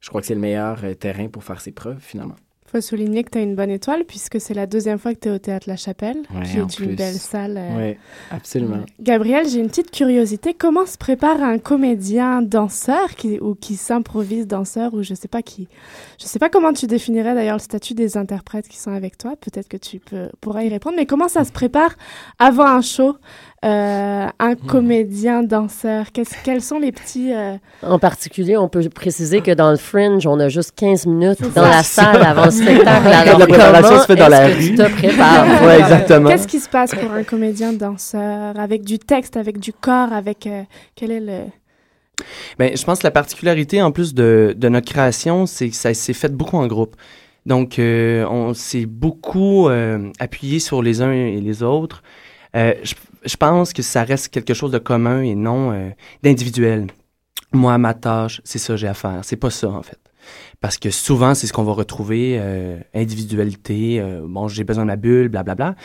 je 0.00 0.08
crois 0.08 0.20
que 0.20 0.26
c'est 0.26 0.34
le 0.34 0.40
meilleur 0.40 0.82
terrain 0.98 1.28
pour 1.28 1.44
faire 1.44 1.60
ses 1.60 1.70
preuves 1.70 2.00
finalement. 2.00 2.36
Faut 2.74 2.80
souligner 2.80 3.22
que 3.22 3.30
tu 3.30 3.38
as 3.38 3.42
une 3.42 3.54
bonne 3.54 3.70
étoile 3.70 4.04
puisque 4.04 4.40
c'est 4.40 4.54
la 4.54 4.66
deuxième 4.66 4.98
fois 4.98 5.14
que 5.14 5.20
tu 5.20 5.28
es 5.28 5.30
au 5.32 5.38
Théâtre 5.38 5.68
La 5.68 5.76
Chapelle, 5.76 6.16
Ouais, 6.34 6.42
qui 6.42 6.58
est 6.58 6.60
une 6.60 6.66
plus. 6.88 6.96
belle 6.96 7.14
salle. 7.14 7.56
euh, 7.56 7.90
Oui, 7.92 7.96
absolument. 8.30 8.78
Gabriel, 9.00 9.48
j'ai 9.48 9.60
une 9.60 9.68
petite 9.68 9.90
curiosité. 9.92 10.54
Comment 10.54 10.86
se 10.86 10.98
prépare 10.98 11.40
un 11.42 11.58
comédien 11.58 12.42
danseur 12.42 13.14
qui, 13.16 13.38
ou 13.38 13.54
qui 13.54 13.76
s'improvise 13.76 14.46
danseur 14.46 14.92
ou 14.94 15.02
je 15.02 15.14
sais 15.14 15.28
pas 15.28 15.42
qui, 15.42 15.68
je 16.20 16.26
sais 16.26 16.38
pas 16.38 16.48
comment 16.48 16.72
tu 16.72 16.86
définirais 16.86 17.34
d'ailleurs 17.34 17.56
le 17.56 17.60
statut 17.62 17.94
des 17.94 18.16
interprètes 18.16 18.66
qui 18.68 18.78
sont 18.78 18.90
avec 18.92 19.18
toi. 19.18 19.34
Peut-être 19.40 19.68
que 19.68 19.76
tu 19.76 20.00
peux, 20.00 20.28
pourras 20.40 20.62
y 20.64 20.68
répondre. 20.68 20.96
Mais 20.96 21.06
comment 21.06 21.28
ça 21.28 21.44
se 21.44 21.52
prépare 21.52 21.94
avant 22.38 22.66
un 22.66 22.80
show? 22.82 23.16
Euh, 23.64 24.26
un 24.38 24.54
comédien 24.54 25.42
danseur 25.42 26.12
Qu'est-ce- 26.12 26.34
Quels 26.44 26.60
sont 26.60 26.78
les 26.78 26.92
petits 26.92 27.32
euh, 27.32 27.56
En 27.82 27.98
particulier, 27.98 28.56
on 28.58 28.68
peut 28.68 28.86
préciser 28.90 29.40
que 29.40 29.50
dans 29.52 29.70
le 29.70 29.76
Fringe, 29.78 30.26
on 30.26 30.38
a 30.38 30.48
juste 30.48 30.72
15 30.76 31.06
minutes 31.06 31.40
dans 31.54 31.62
la 31.62 31.82
salle 31.82 32.22
avant 32.22 32.44
le 32.46 32.50
spectacle. 32.50 33.08
Alors, 33.12 33.38
La 33.38 33.46
préparation 33.46 33.98
se 34.00 34.06
fait 34.06 34.16
dans 34.16 34.28
la 34.28 34.46
rue. 34.48 34.54
Tu 34.70 34.74
te 34.74 34.90
prépares? 34.92 35.46
Ouais, 35.64 35.80
exactement. 35.80 36.28
Qu'est-ce 36.28 36.46
qui 36.48 36.60
se 36.60 36.68
passe 36.68 36.94
pour 36.94 37.10
un 37.12 37.22
comédien 37.22 37.72
danseur 37.72 38.58
avec 38.58 38.82
du 38.84 38.98
texte, 38.98 39.36
avec 39.36 39.58
du 39.58 39.72
corps, 39.72 40.12
avec 40.12 40.46
euh, 40.46 40.62
quel 40.94 41.10
est 41.10 41.20
le 41.20 41.38
Ben, 42.58 42.76
je 42.76 42.84
pense 42.84 42.98
que 43.00 43.06
la 43.06 43.10
particularité, 43.10 43.80
en 43.82 43.92
plus 43.92 44.14
de, 44.14 44.54
de 44.56 44.68
notre 44.68 44.90
création, 44.92 45.46
c'est 45.46 45.68
que 45.70 45.76
ça 45.76 45.94
s'est 45.94 46.12
fait 46.12 46.32
beaucoup 46.32 46.56
en 46.58 46.66
groupe. 46.66 46.96
Donc, 47.46 47.78
euh, 47.78 48.24
on 48.30 48.54
s'est 48.54 48.86
beaucoup 48.86 49.68
euh, 49.68 50.10
appuyé 50.18 50.58
sur 50.60 50.82
les 50.82 51.02
uns 51.02 51.12
et 51.12 51.40
les 51.40 51.62
autres. 51.62 52.02
Euh, 52.56 52.72
je, 52.82 52.94
je 53.24 53.36
pense 53.36 53.72
que 53.72 53.82
ça 53.82 54.04
reste 54.04 54.28
quelque 54.28 54.54
chose 54.54 54.70
de 54.70 54.78
commun 54.78 55.22
et 55.22 55.34
non 55.34 55.72
euh, 55.72 55.90
d'individuel. 56.22 56.88
Moi, 57.52 57.76
ma 57.78 57.94
tâche, 57.94 58.40
c'est 58.44 58.58
ça 58.58 58.74
que 58.74 58.76
j'ai 58.78 58.88
à 58.88 58.94
faire. 58.94 59.20
C'est 59.22 59.36
pas 59.36 59.50
ça, 59.50 59.70
en 59.70 59.82
fait. 59.82 59.98
Parce 60.60 60.78
que 60.78 60.90
souvent, 60.90 61.34
c'est 61.34 61.46
ce 61.46 61.52
qu'on 61.52 61.64
va 61.64 61.72
retrouver, 61.72 62.38
euh, 62.40 62.78
individualité, 62.94 64.00
euh, 64.00 64.22
bon, 64.26 64.48
j'ai 64.48 64.64
besoin 64.64 64.84
de 64.84 64.88
ma 64.88 64.96
bulle, 64.96 65.28
blablabla. 65.28 65.76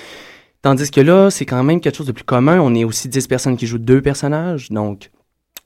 Tandis 0.62 0.92
que 0.92 1.02
là, 1.02 1.30
c'est 1.30 1.46
quand 1.46 1.64
même 1.64 1.80
quelque 1.82 1.96
chose 1.96 2.08
de 2.08 2.12
plus 2.12 2.24
commun. 2.24 2.60
On 2.60 2.74
est 2.76 2.84
aussi 2.84 3.08
10 3.08 3.28
personnes 3.28 3.58
qui 3.58 3.68
jouent 3.68 3.78
deux 3.78 4.02
personnages. 4.02 4.70
Donc, 4.70 5.12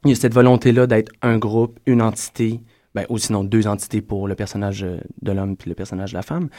il 0.05 0.09
y 0.09 0.13
a 0.13 0.15
cette 0.15 0.33
volonté-là 0.33 0.87
d'être 0.87 1.11
un 1.21 1.37
groupe, 1.37 1.79
une 1.85 2.01
entité, 2.01 2.61
ben, 2.93 3.05
ou 3.09 3.17
sinon 3.17 3.43
deux 3.43 3.67
entités 3.67 4.01
pour 4.01 4.27
le 4.27 4.35
personnage 4.35 4.85
de 5.21 5.31
l'homme 5.31 5.55
puis 5.55 5.69
le 5.69 5.75
personnage 5.75 6.11
de 6.11 6.17
la 6.17 6.21
femme. 6.21 6.49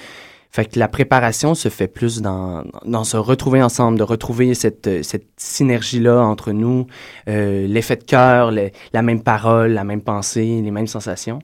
Fait 0.55 0.67
que 0.67 0.79
la 0.79 0.87
préparation 0.87 1.57
se 1.57 1.69
fait 1.69 1.89
plus 1.89 2.23
dans, 2.23 2.63
dans 2.85 3.03
se 3.03 3.17
retrouver 3.17 3.61
ensemble, 3.61 3.99
de 3.99 4.05
retrouver 4.05 4.55
cette, 4.55 5.03
cette 5.03 5.27
synergie-là 5.37 6.21
entre 6.25 6.53
nous, 6.53 6.87
euh, 7.29 7.67
l'effet 7.67 7.97
de 7.97 8.05
cœur, 8.05 8.53
la 8.53 9.03
même 9.03 9.21
parole, 9.25 9.73
la 9.73 9.83
même 9.83 10.01
pensée, 10.01 10.61
les 10.63 10.71
mêmes 10.71 10.87
sensations. 10.87 11.41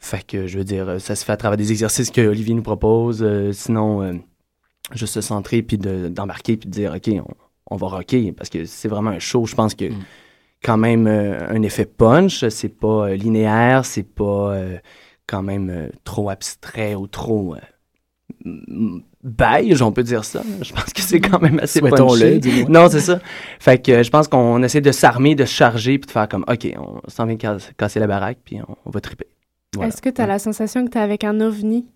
Fait 0.00 0.24
que, 0.26 0.46
je 0.46 0.56
veux 0.56 0.64
dire, 0.64 0.98
ça 1.00 1.14
se 1.16 1.22
fait 1.26 1.32
à 1.32 1.36
travers 1.36 1.58
des 1.58 1.70
exercices 1.70 2.10
que 2.10 2.22
Olivier 2.26 2.54
nous 2.54 2.62
propose. 2.62 3.22
euh, 3.22 3.52
sinon, 3.52 4.00
euh, 4.02 4.14
juste 4.94 5.12
se 5.12 5.20
centrer 5.20 5.60
puis 5.60 5.76
de- 5.76 6.08
d'embarquer 6.08 6.56
puis 6.56 6.70
de 6.70 6.74
dire, 6.74 6.94
OK, 6.96 7.10
on, 7.12 7.74
on 7.74 7.76
va 7.76 7.88
rocker 7.88 8.32
parce 8.32 8.48
que 8.48 8.64
c'est 8.64 8.88
vraiment 8.88 9.10
un 9.10 9.18
show. 9.18 9.44
Je 9.44 9.54
pense 9.54 9.74
que 9.74 9.84
quand 10.64 10.78
même 10.78 11.06
euh, 11.06 11.46
un 11.50 11.60
effet 11.60 11.84
punch. 11.84 12.48
C'est 12.48 12.70
pas 12.70 13.08
euh, 13.10 13.16
linéaire, 13.16 13.84
c'est 13.84 14.02
pas 14.02 14.52
euh, 14.54 14.78
quand 15.26 15.42
même 15.42 15.68
euh, 15.68 15.88
trop 16.04 16.30
abstrait 16.30 16.94
ou 16.94 17.06
trop 17.06 17.54
euh, 17.54 17.58
beige, 19.22 19.82
on 19.82 19.92
peut 19.92 20.02
dire 20.02 20.24
ça. 20.24 20.42
Je 20.62 20.72
pense 20.72 20.92
que 20.92 21.00
c'est 21.00 21.20
quand 21.20 21.40
même 21.40 21.58
assez 21.60 21.80
moins. 21.88 21.98
Non, 22.68 22.88
c'est 22.88 23.00
ça. 23.00 23.18
Fait 23.58 23.82
que 23.82 23.92
euh, 23.92 24.02
je 24.02 24.10
pense 24.10 24.28
qu'on 24.28 24.62
essaie 24.62 24.80
de 24.80 24.92
s'armer, 24.92 25.34
de 25.34 25.44
se 25.44 25.52
charger, 25.54 25.98
puis 25.98 26.06
de 26.06 26.10
faire 26.12 26.28
comme, 26.28 26.44
OK, 26.48 26.66
on 26.78 27.00
s'en 27.08 27.26
vient 27.26 27.36
cas- 27.36 27.56
casser 27.76 28.00
la 28.00 28.06
baraque, 28.06 28.38
puis 28.44 28.58
on, 28.66 28.76
on 28.84 28.90
va 28.90 29.00
triper. 29.00 29.26
Voilà. 29.74 29.88
Est-ce 29.88 30.00
que 30.00 30.08
tu 30.08 30.20
as 30.20 30.26
la 30.26 30.38
sensation 30.38 30.84
que 30.86 30.90
tu 30.90 30.98
es 30.98 31.00
avec 31.00 31.24
un 31.24 31.40
ovni? 31.40 31.86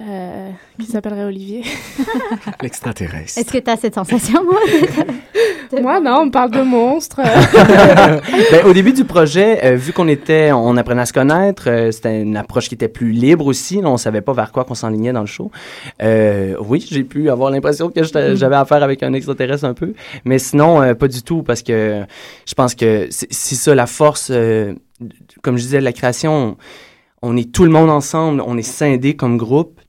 Euh, 0.00 0.50
qui 0.78 0.86
s'appellerait 0.86 1.24
Olivier 1.24 1.62
L'extraterrestre. 2.62 3.38
Est-ce 3.38 3.52
que 3.52 3.58
tu 3.58 3.70
as 3.70 3.76
cette 3.76 3.94
sensation, 3.94 4.42
moi? 4.44 4.58
Moi, 5.80 6.00
non, 6.00 6.22
on 6.24 6.30
parle 6.30 6.50
de 6.50 6.62
monstres. 6.62 7.20
Ben, 8.50 8.64
au 8.66 8.72
début 8.72 8.92
du 8.92 9.04
projet, 9.04 9.64
euh, 9.64 9.76
vu 9.76 9.92
qu'on 9.92 10.08
était, 10.08 10.50
on 10.52 10.76
apprenait 10.76 11.02
à 11.02 11.06
se 11.06 11.12
connaître, 11.12 11.64
euh, 11.68 11.92
c'était 11.92 12.22
une 12.22 12.36
approche 12.36 12.68
qui 12.68 12.74
était 12.74 12.88
plus 12.88 13.12
libre 13.12 13.46
aussi. 13.46 13.80
Là, 13.80 13.88
on 13.88 13.96
savait 13.96 14.20
pas 14.20 14.32
vers 14.32 14.50
quoi 14.50 14.64
qu'on 14.64 14.74
s'enlignait 14.74 15.12
dans 15.12 15.20
le 15.20 15.26
show. 15.26 15.50
Euh, 16.02 16.56
oui, 16.66 16.84
j'ai 16.90 17.04
pu 17.04 17.30
avoir 17.30 17.50
l'impression 17.50 17.88
que 17.90 18.02
j'étais- 18.02 18.34
j'avais 18.36 18.56
affaire 18.56 18.82
avec 18.82 19.02
un 19.04 19.12
extraterrestre 19.12 19.64
un 19.64 19.74
peu, 19.74 19.92
mais 20.24 20.38
sinon 20.40 20.82
euh, 20.82 20.94
pas 20.94 21.06
du 21.08 21.22
tout 21.22 21.42
parce 21.44 21.62
que 21.62 22.02
je 22.46 22.54
pense 22.54 22.74
que 22.74 23.06
c'est 23.10 23.32
c'est 23.32 23.54
ça 23.54 23.74
la 23.74 23.86
force. 23.86 24.30
euh, 24.32 24.74
comme 25.42 25.56
je 25.56 25.62
disais, 25.62 25.78
de 25.78 25.84
la 25.84 25.92
création, 25.92 26.56
on, 27.22 27.36
est 27.36 27.52
tout 27.52 27.64
le 27.64 27.70
monde 27.70 27.90
ensemble, 27.90 28.42
on 28.46 28.58
est 28.58 28.62
scindés 28.62 29.14
comme 29.14 29.36
groupe. 29.36 29.79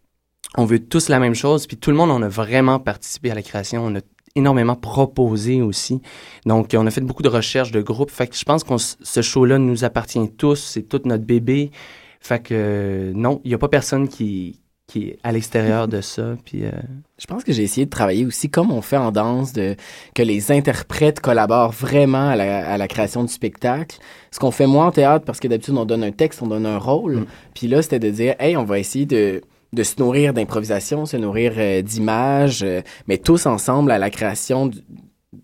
On 0.58 0.66
veut 0.66 0.80
tous 0.80 1.08
la 1.08 1.20
même 1.20 1.36
chose, 1.36 1.66
puis 1.66 1.78
tout 1.78 1.92
le 1.92 1.98
monde 1.98 2.12
on 2.12 2.22
a 2.22 2.28
vraiment 2.28 2.80
participé 2.80 3.32
à 3.32 3.36
la 3.36 3.42
création. 3.42 3.86
On 3.86 3.96
a 3.96 4.02
énormément 4.36 4.76
proposé 4.76 5.62
aussi. 5.62 6.02
Donc, 6.46 6.72
on 6.74 6.86
a 6.86 6.92
fait 6.92 7.02
beaucoup 7.02 7.24
de 7.24 7.30
recherches 7.30 7.72
de 7.72 7.82
groupe. 7.82 8.12
Fait 8.12 8.28
que 8.28 8.36
je 8.36 8.44
pense 8.44 8.64
que 8.64 8.74
ce 8.78 9.22
show-là 9.22 9.58
nous 9.58 9.84
appartient 9.84 10.30
tous. 10.38 10.60
C'est 10.60 10.84
tout 10.84 11.02
notre 11.06 11.24
bébé. 11.24 11.72
Fait 12.20 12.42
que 12.42 12.54
euh, 12.54 13.12
non, 13.16 13.42
il 13.44 13.50
n'y 13.50 13.56
a 13.56 13.58
pas 13.58 13.68
personne 13.68 14.08
qui, 14.08 14.60
qui 14.86 15.10
est 15.10 15.20
à 15.24 15.32
l'extérieur 15.32 15.88
de 15.88 16.02
ça. 16.02 16.36
Puis, 16.46 16.66
euh, 16.66 16.72
Je 17.18 17.26
pense 17.26 17.44
que 17.44 17.52
j'ai 17.52 17.64
essayé 17.64 17.86
de 17.86 17.90
travailler 17.90 18.26
aussi 18.26 18.50
comme 18.50 18.72
on 18.72 18.82
fait 18.82 18.98
en 18.98 19.12
danse, 19.12 19.54
de, 19.54 19.76
que 20.14 20.22
les 20.22 20.52
interprètes 20.52 21.20
collaborent 21.20 21.72
vraiment 21.72 22.30
à 22.30 22.36
la, 22.36 22.70
à 22.70 22.78
la 22.78 22.88
création 22.88 23.24
du 23.24 23.34
spectacle. 23.34 23.98
Ce 24.32 24.40
qu'on 24.40 24.52
fait 24.52 24.68
moi 24.68 24.86
en 24.86 24.92
théâtre, 24.92 25.26
parce 25.26 25.40
que 25.40 25.48
d'habitude 25.48 25.76
on 25.78 25.86
donne 25.86 26.04
un 26.04 26.12
texte, 26.12 26.42
on 26.42 26.48
donne 26.48 26.66
un 26.66 26.78
rôle. 26.78 27.26
Puis 27.56 27.68
là, 27.68 27.82
c'était 27.82 28.00
de 28.00 28.10
dire, 28.12 28.36
hey, 28.40 28.56
on 28.56 28.64
va 28.64 28.78
essayer 28.78 29.08
de, 29.08 29.42
de 29.74 29.84
se 29.84 29.96
nourrir 30.00 30.34
d'improvisation, 30.34 31.06
se 31.06 31.18
nourrir 31.18 31.54
euh, 31.58 31.82
d'images, 31.82 32.64
euh, 32.64 32.82
mais 33.08 33.18
tous 33.18 33.46
ensemble 33.46 33.92
à 33.92 33.98
la 33.98 34.10
création 34.10 34.68
du- 34.68 34.80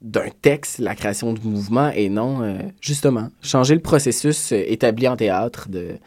d'un 0.02 0.30
texte, 0.42 0.80
la 0.80 0.96
création 0.96 1.34
du 1.34 1.48
mouvement, 1.48 1.90
et 1.92 2.10
non, 2.10 2.42
euh, 2.42 2.58
justement, 2.82 3.30
changer 3.42 3.74
le 3.74 3.82
processus 3.82 4.52
établi 4.52 5.08
en 5.08 5.16
théâtre 5.16 5.70
de, 5.70 5.98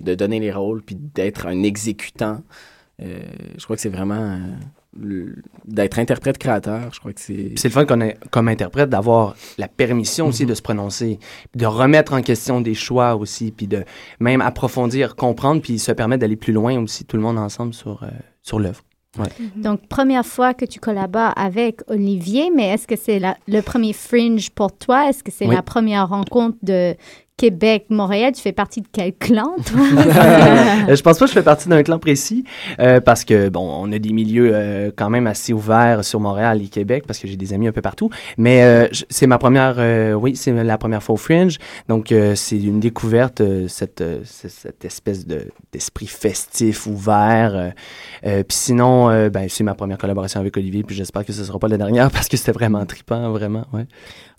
de 0.00 0.14
donner 0.14 0.40
les 0.40 0.52
rôles, 0.52 0.82
puis 0.82 0.96
d'être 0.96 1.46
un 1.46 1.62
exécutant. 1.62 2.40
Je 2.98 3.64
crois 3.64 3.76
que 3.76 3.82
c'est 3.82 3.88
vraiment 3.88 4.38
d'être 4.92 5.98
interprète-créateur. 5.98 6.92
Je 6.92 6.98
crois 7.00 7.12
que 7.12 7.20
c'est. 7.20 7.52
C'est 7.56 7.68
le 7.68 7.72
fun 7.72 7.84
qu'on 7.84 8.00
ait, 8.00 8.16
comme 8.30 8.48
interprète 8.48 8.90
d'avoir 8.90 9.36
la 9.58 9.68
permission 9.68 10.28
aussi 10.28 10.46
de 10.46 10.54
se 10.54 10.62
prononcer, 10.62 11.18
de 11.54 11.66
remettre 11.66 12.12
en 12.12 12.22
question 12.22 12.60
des 12.60 12.74
choix 12.74 13.14
aussi, 13.16 13.52
puis 13.52 13.66
de 13.68 13.84
même 14.18 14.40
approfondir, 14.40 15.14
comprendre, 15.16 15.62
puis 15.62 15.78
se 15.78 15.92
permettre 15.92 16.20
d'aller 16.22 16.36
plus 16.36 16.52
loin 16.52 16.76
aussi, 16.82 17.04
tout 17.04 17.16
le 17.16 17.22
monde 17.22 17.38
ensemble 17.38 17.72
sur, 17.74 18.02
euh, 18.02 18.08
sur 18.42 18.58
l'œuvre. 18.58 18.82
Ouais. 19.18 19.26
Donc, 19.56 19.88
première 19.88 20.24
fois 20.24 20.54
que 20.54 20.64
tu 20.64 20.78
collabores 20.78 21.32
avec 21.36 21.80
Olivier, 21.88 22.50
mais 22.54 22.68
est-ce 22.68 22.86
que 22.86 22.94
c'est 22.96 23.20
le 23.48 23.60
premier 23.60 23.92
fringe 23.92 24.50
pour 24.50 24.76
toi? 24.76 25.08
Est-ce 25.08 25.24
que 25.24 25.32
c'est 25.32 25.46
Oui. 25.48 25.54
la 25.54 25.62
première 25.62 26.08
rencontre 26.08 26.56
de 26.62 26.94
Québec-Montréal? 27.40 28.32
Tu 28.34 28.42
fais 28.42 28.52
partie 28.52 28.82
de 28.82 28.86
quel 28.92 29.14
clan, 29.14 29.54
toi? 29.64 29.80
Euh, 30.90 30.96
je 30.96 31.02
pense 31.02 31.18
pas 31.18 31.24
que 31.24 31.30
je 31.30 31.34
fais 31.34 31.42
partie 31.42 31.68
d'un 31.68 31.82
clan 31.82 31.98
précis 31.98 32.44
euh, 32.80 33.00
parce 33.00 33.24
que 33.24 33.48
bon, 33.48 33.60
on 33.60 33.90
a 33.92 33.98
des 33.98 34.12
milieux 34.12 34.50
euh, 34.52 34.90
quand 34.94 35.08
même 35.08 35.26
assez 35.26 35.52
ouverts 35.52 36.04
sur 36.04 36.20
Montréal 36.20 36.60
et 36.62 36.66
Québec 36.68 37.04
parce 37.06 37.18
que 37.18 37.28
j'ai 37.28 37.36
des 37.36 37.52
amis 37.52 37.68
un 37.68 37.72
peu 37.72 37.80
partout. 37.80 38.10
Mais 38.36 38.62
euh, 38.62 38.88
c'est 39.08 39.26
ma 39.26 39.38
première, 39.38 39.76
euh, 39.78 40.12
oui, 40.14 40.36
c'est 40.36 40.52
la 40.52 40.78
première 40.78 41.02
fois 41.02 41.14
au 41.14 41.16
Fringe, 41.16 41.58
donc 41.88 42.12
euh, 42.12 42.34
c'est 42.34 42.58
une 42.60 42.80
découverte 42.80 43.40
euh, 43.40 43.68
cette, 43.68 44.00
euh, 44.00 44.20
cette 44.24 44.84
espèce 44.84 45.26
de 45.26 45.48
d'esprit 45.72 46.06
festif 46.06 46.86
ouvert. 46.86 47.54
euh, 47.54 47.68
euh, 48.26 48.42
puis 48.42 48.56
sinon, 48.56 49.08
euh, 49.10 49.30
ben 49.30 49.46
c'est 49.48 49.64
ma 49.64 49.74
première 49.74 49.98
collaboration 49.98 50.40
avec 50.40 50.56
Olivier, 50.56 50.82
puis 50.82 50.96
j'espère 50.96 51.24
que 51.24 51.32
ce 51.32 51.44
sera 51.44 51.58
pas 51.58 51.68
la 51.68 51.78
dernière 51.78 52.10
parce 52.12 52.28
que 52.28 52.36
c'était 52.36 52.52
vraiment 52.52 52.84
trippant, 52.86 53.30
vraiment, 53.30 53.64
ouais. 53.72 53.86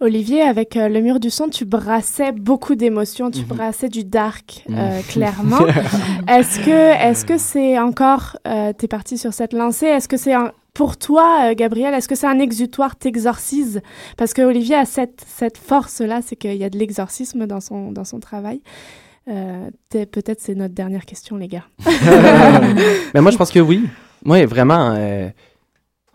Olivier, 0.01 0.41
avec 0.41 0.77
euh, 0.77 0.89
le 0.89 0.99
mur 1.01 1.19
du 1.19 1.29
son, 1.29 1.47
tu 1.47 1.63
brassais 1.63 2.31
beaucoup 2.31 2.75
d'émotions 2.75 2.90
tu 3.31 3.39
Mhm. 3.41 3.45
brassais 3.47 3.89
du 3.89 4.03
dark, 4.03 4.63
euh, 4.69 4.97
Mhm. 4.97 5.03
clairement. 5.09 5.65
est-ce 6.27 6.59
que 6.59 6.69
est-ce 7.09 7.25
que 7.25 7.37
c'est 7.37 7.77
encore, 7.79 8.37
euh, 8.47 8.73
t'es 8.73 8.87
parti 8.87 9.17
sur 9.17 9.33
cette 9.33 9.53
lancée, 9.53 9.85
est-ce 9.87 10.07
que 10.07 10.17
c'est 10.17 10.33
pour 10.73 10.95
toi, 10.97 11.49
euh, 11.49 11.53
Gabriel, 11.55 11.93
est-ce 11.93 12.07
que 12.07 12.15
c'est 12.15 12.27
un 12.27 12.39
exutoire 12.39 12.95
t'exorcise? 12.95 13.81
Parce 14.17 14.33
que 14.33 14.41
Olivier 14.41 14.75
a 14.75 14.85
cette, 14.85 15.21
cette 15.27 15.57
force-là, 15.57 16.21
c'est 16.25 16.35
qu'il 16.37 16.55
y 16.55 16.63
a 16.63 16.69
de 16.69 16.77
l'exorcisme 16.77 17.45
dans 17.45 17.59
son, 17.59 17.91
dans 17.91 18.05
son 18.05 18.19
travail. 18.19 18.61
Euh, 19.29 19.69
Peut-être 19.89 20.39
c'est 20.41 20.55
notre 20.55 20.73
dernière 20.73 21.05
question, 21.05 21.35
les 21.37 21.47
gars. 21.47 21.65
Mais 23.13 23.21
moi, 23.21 23.31
je 23.31 23.37
pense 23.37 23.51
que 23.51 23.59
oui. 23.59 23.87
Oui, 24.25 24.45
vraiment. 24.45 24.93
euh, 24.97 25.29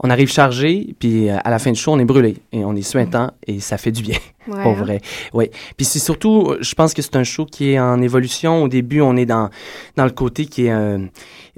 on 0.00 0.10
arrive 0.10 0.30
chargé, 0.30 0.94
puis 0.98 1.28
euh, 1.30 1.38
à 1.42 1.50
la 1.50 1.58
fin 1.58 1.72
du 1.72 1.78
show, 1.80 1.92
on 1.92 1.98
est 1.98 2.04
brûlé 2.04 2.36
et 2.52 2.64
on 2.64 2.76
est 2.76 2.82
suintant 2.82 3.30
et 3.46 3.60
ça 3.60 3.78
fait 3.78 3.92
du 3.92 4.02
bien. 4.02 4.18
Ouais, 4.48 4.62
Pour 4.62 4.74
vrai. 4.74 5.00
Oui. 5.34 5.50
Puis 5.76 5.84
c'est 5.84 5.98
surtout, 5.98 6.54
je 6.60 6.72
pense 6.76 6.94
que 6.94 7.02
c'est 7.02 7.16
un 7.16 7.24
show 7.24 7.46
qui 7.46 7.72
est 7.72 7.80
en 7.80 8.00
évolution. 8.00 8.62
Au 8.62 8.68
début, 8.68 9.00
on 9.00 9.16
est 9.16 9.26
dans, 9.26 9.50
dans 9.96 10.04
le 10.04 10.12
côté 10.12 10.46
qui 10.46 10.66
est 10.66 10.72
euh, 10.72 10.98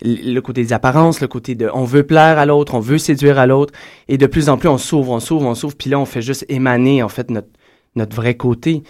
le 0.01 0.33
le 0.33 0.41
côté 0.41 0.63
des 0.63 0.73
apparences, 0.73 1.21
le 1.21 1.29
côté 1.29 1.55
de 1.55 1.69
on 1.75 1.85
veut 1.85 2.05
plaire 2.05 2.39
à 2.39 2.47
l'autre, 2.47 2.75
on 2.75 2.81
veut 2.81 2.97
séduire 2.97 3.39
à 3.39 3.47
l'autre. 3.47 3.75
Et 4.09 4.17
de 4.17 4.27
plus 4.27 4.49
en 4.49 4.57
plus, 4.57 4.71
on 4.71 4.79
s'ouvre, 4.79 5.13
on 5.13 5.21
s'ouvre, 5.21 5.45
on 5.45 5.55
s'ouvre. 5.55 5.77
Puis 5.77 5.91
là, 5.91 6.01
on 6.01 6.07
fait 6.07 6.23
juste 6.23 6.47
émaner, 6.49 7.03
en 7.03 7.11
fait, 7.11 7.31
notre, 7.31 7.49
notre 7.95 8.17
vrai 8.17 8.37
côté. 8.39 8.83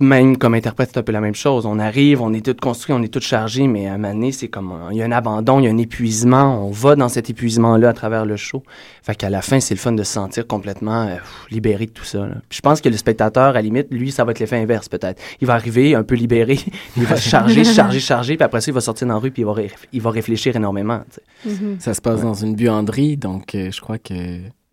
Même 0.00 0.38
comme 0.38 0.54
interprète, 0.54 0.88
c'est 0.94 0.98
un 0.98 1.02
peu 1.02 1.12
la 1.12 1.20
même 1.20 1.34
chose. 1.34 1.66
On 1.66 1.78
arrive, 1.78 2.22
on 2.22 2.32
est 2.32 2.40
tout 2.44 2.56
construit, 2.58 2.94
on 2.94 3.02
est 3.02 3.12
tout 3.12 3.20
chargé, 3.20 3.66
mais 3.66 3.86
à 3.86 3.92
un 3.92 3.98
moment 3.98 4.14
donné, 4.14 4.32
c'est 4.32 4.48
comme, 4.48 4.72
un- 4.72 4.90
il 4.90 4.96
y 4.96 5.02
a 5.02 5.04
un 5.04 5.12
abandon, 5.12 5.60
il 5.60 5.64
y 5.66 5.68
a 5.68 5.70
un 5.70 5.76
épuisement. 5.76 6.66
On 6.66 6.70
va 6.70 6.96
dans 6.96 7.10
cet 7.10 7.28
épuisement-là 7.28 7.90
à 7.90 7.92
travers 7.92 8.24
le 8.24 8.36
show. 8.36 8.62
Fait 9.02 9.14
qu'à 9.14 9.28
la 9.28 9.42
fin, 9.42 9.60
c'est 9.60 9.74
le 9.74 9.78
fun 9.78 9.92
de 9.92 10.02
se 10.02 10.12
sentir 10.14 10.46
complètement 10.46 11.02
euh, 11.08 11.16
libéré 11.50 11.84
de 11.84 11.90
tout 11.90 12.04
ça. 12.04 12.20
là. 12.20 12.36
Puis 12.48 12.56
je 12.56 12.60
pense 12.62 12.80
que 12.80 12.88
le 12.88 12.96
spectateur, 12.96 13.48
à 13.48 13.52
la 13.52 13.60
limite, 13.60 13.88
lui, 13.90 14.10
ça 14.12 14.24
va 14.24 14.30
être 14.30 14.38
l'effet 14.38 14.56
inverse 14.56 14.88
peut-être. 14.88 15.20
Il 15.42 15.46
va 15.46 15.52
arriver 15.52 15.94
un 15.94 16.04
peu 16.04 16.14
libéré, 16.14 16.58
il 16.96 17.04
va 17.04 17.16
se 17.16 17.28
charger, 17.28 17.62
se 17.64 17.74
charger, 17.74 18.00
charger, 18.00 18.36
puis 18.36 18.44
après 18.44 18.62
ça, 18.62 18.70
il 18.70 18.74
va 18.74 18.80
sortir 18.80 19.06
dans 19.06 19.14
la 19.14 19.20
rue, 19.20 19.30
puis 19.30 19.42
il 19.42 19.46
va, 19.46 19.52
ré- 19.52 19.70
il 19.92 20.00
va 20.00 20.10
réfléchir 20.10 20.56
énormément. 20.56 21.00
tu 21.44 21.50
sais. 21.50 21.62
Mhm. 21.62 21.76
Ça 21.80 21.92
se 21.92 22.00
passe 22.00 22.22
dans 22.22 22.32
une 22.34 22.54
buanderie, 22.54 23.18
donc 23.18 23.54
euh, 23.54 23.70
je 23.70 23.80
crois 23.82 23.98
que 23.98 24.14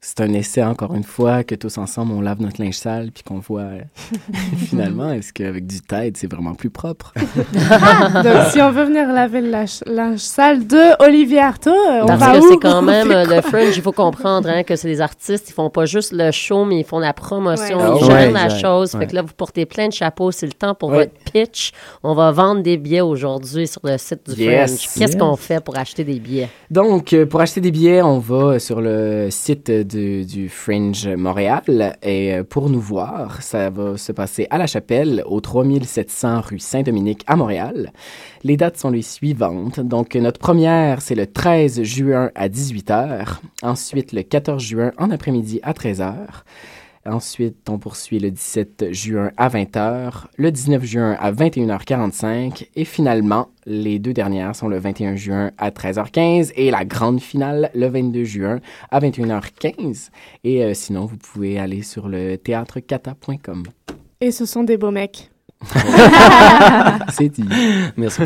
c'est 0.06 0.20
un 0.22 0.34
essai, 0.34 0.62
encore 0.62 0.94
une 0.96 1.04
fois, 1.06 1.46
que 1.46 1.56
tous 1.56 1.78
ensemble, 1.78 2.12
on 2.12 2.20
lave 2.20 2.42
notre 2.42 2.62
linge 2.62 2.74
sale, 2.76 3.10
puis 3.14 3.24
qu'on 3.24 3.40
voit 3.40 3.62
euh, 3.62 3.80
finalement, 4.58 5.12
est-ce 5.14 5.32
qu'avec 5.32 5.66
du 5.66 5.80
Tide, 5.80 6.18
c'est 6.18 6.30
vraiment 6.30 6.56
plus 6.56 6.70
propre? 6.70 7.14
Donc, 8.24 8.48
si 8.52 8.62
on 8.62 8.70
veut 8.72 8.84
venir 8.84 9.08
laver 9.12 9.40
le 9.40 9.50
linge 9.50 10.18
sale 10.20 10.68
de 10.68 11.02
Olivier 11.04 11.40
Artaud, 11.40 11.70
euh, 11.72 12.02
on 12.04 12.06
Parce 12.08 12.20
va 12.20 12.34
que 12.40 12.48
c'est 12.50 12.58
quand 12.58 12.82
même 12.82 13.12
euh, 13.12 13.26
le 13.26 13.42
fringe, 13.50 13.76
il 13.78 13.82
faut 13.82 13.94
comprendre 13.94 14.50
hein, 14.50 14.64
que 14.64 14.76
c'est 14.76 14.90
des 14.90 15.00
artistes, 15.00 15.50
ils 15.50 15.54
font 15.54 15.70
pas 15.70 15.86
juste 15.86 16.12
le 16.12 16.32
show, 16.32 16.66
mais 16.66 16.82
ils 16.82 16.86
font 16.86 17.00
la 17.00 17.14
promotion, 17.14 17.78
Ouais. 17.78 18.00
ils 18.02 18.04
Ah 18.04 18.06
gèrent 18.06 18.28
ouais, 18.28 18.32
la 18.32 18.50
chose. 18.50 18.92
Fait 18.92 19.08
que 19.08 19.16
là, 19.16 19.22
vous 19.22 19.34
portez 19.36 19.66
plein 19.66 19.88
de 19.88 19.94
chapeaux, 19.94 20.32
c'est 20.32 20.46
le 20.48 20.52
temps 20.54 20.76
pour 20.76 20.90
Ouais. 20.90 20.98
votre 21.10 21.32
pitch. 21.32 21.72
On 22.04 22.14
va 22.14 22.32
vendre 22.32 22.62
des 22.62 22.76
billets 22.78 23.02
aujourd'hui 23.02 23.68
sur 23.68 23.80
le 23.84 23.98
site 23.98 24.30
du 24.36 24.42
Yes. 24.44 24.70
fringe. 24.72 24.82
Qu'est-ce 25.00 25.14
Yes. 25.14 25.16
qu'on 25.16 25.36
fait 25.38 25.64
pour 25.64 25.78
acheter 25.78 26.04
des 26.04 26.20
billets? 26.20 26.50
Donc, 26.70 27.16
pour 27.30 27.40
acheter 27.40 27.62
des 27.62 27.72
billets, 27.72 28.02
on 28.02 28.20
va 28.20 28.60
sur 28.60 28.82
le 28.82 29.30
site 29.30 29.68
de- 29.72 29.93
du 29.96 30.50
Fringe 30.50 31.08
Montréal. 31.08 31.98
Et 32.02 32.34
euh, 32.34 32.44
pour 32.44 32.70
nous 32.70 32.80
voir, 32.80 33.42
ça 33.42 33.70
va 33.70 33.98
se 33.98 34.12
passer 34.12 34.48
à 34.50 34.58
la 34.58 34.68
chapelle, 34.68 35.24
au 35.26 35.42
3700 35.42 36.42
rue 36.42 36.60
Saint-Dominique 36.60 37.24
à 37.28 37.36
Montréal. 37.36 37.92
Les 38.44 38.58
dates 38.58 38.78
sont 38.78 38.90
les 38.90 39.02
suivantes. 39.02 39.80
Donc, 39.80 40.16
notre 40.16 40.40
première, 40.40 41.02
c'est 41.02 41.16
le 41.16 41.28
13 41.28 41.84
juin 41.84 42.32
à 42.36 42.50
18h. 42.50 43.38
Ensuite, 43.62 44.12
le 44.12 44.24
14 44.24 44.62
juin 44.62 44.92
en 44.98 45.12
après-midi 45.12 45.60
à 45.64 45.74
13h. 45.74 46.16
Ensuite, 47.06 47.70
on 47.70 47.80
poursuit 47.80 48.20
le 48.20 48.32
17 48.32 48.94
juin 48.94 49.32
à 49.36 49.50
20h, 49.50 50.26
le 50.38 50.52
19 50.52 50.84
juin 50.86 51.18
à 51.20 51.34
21h45 51.34 52.68
et 52.76 52.86
finalement, 52.86 53.50
les 53.66 54.00
deux 54.00 54.14
dernières 54.14 54.56
sont 54.56 54.70
le 54.70 54.80
21 54.80 55.18
juin 55.18 55.52
à 55.58 55.70
13h15 55.70 56.54
et 56.56 56.72
la 56.72 56.86
grande 56.86 57.20
finale 57.20 57.72
le 57.76 57.88
22 57.88 58.24
juin 58.24 58.60
à 58.90 59.02
21h15. 59.02 60.12
Et 60.46 60.64
euh, 60.64 60.74
sinon, 60.74 61.06
vous 61.06 61.18
pouvez 61.18 61.60
aller 61.60 61.82
sur 61.82 62.08
le 62.08 62.38
théâtrecata.com. 62.38 63.64
Et 64.22 64.32
ce 64.32 64.46
sont 64.46 64.64
des 64.64 64.78
beaux 64.78 64.92
mecs. 64.92 65.33
C'est 67.10 67.30
dit. 67.30 67.46
Merci. 67.98 68.22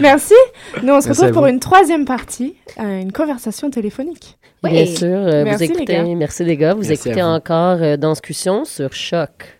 Merci. 0.00 0.34
Nous, 0.82 0.92
on 0.92 1.00
se 1.00 1.08
retrouve 1.08 1.30
pour 1.32 1.46
une 1.46 1.60
troisième 1.60 2.04
partie, 2.04 2.54
euh, 2.78 3.00
une 3.00 3.12
conversation 3.12 3.70
téléphonique. 3.70 4.38
Bien 4.62 4.86
sûr, 4.86 5.06
euh, 5.06 5.44
Merci, 5.44 5.66
vous 5.66 5.74
les 5.74 5.76
écoutez, 5.78 5.94
gars. 5.94 6.04
merci 6.16 6.44
les 6.44 6.56
gars, 6.56 6.74
vous 6.74 6.80
Merci 6.80 6.94
écoutez 6.94 7.22
vous. 7.22 7.28
encore 7.28 7.78
euh, 7.80 7.96
Danscussion 7.96 8.64
sur 8.64 8.92
Choc. 8.92 9.55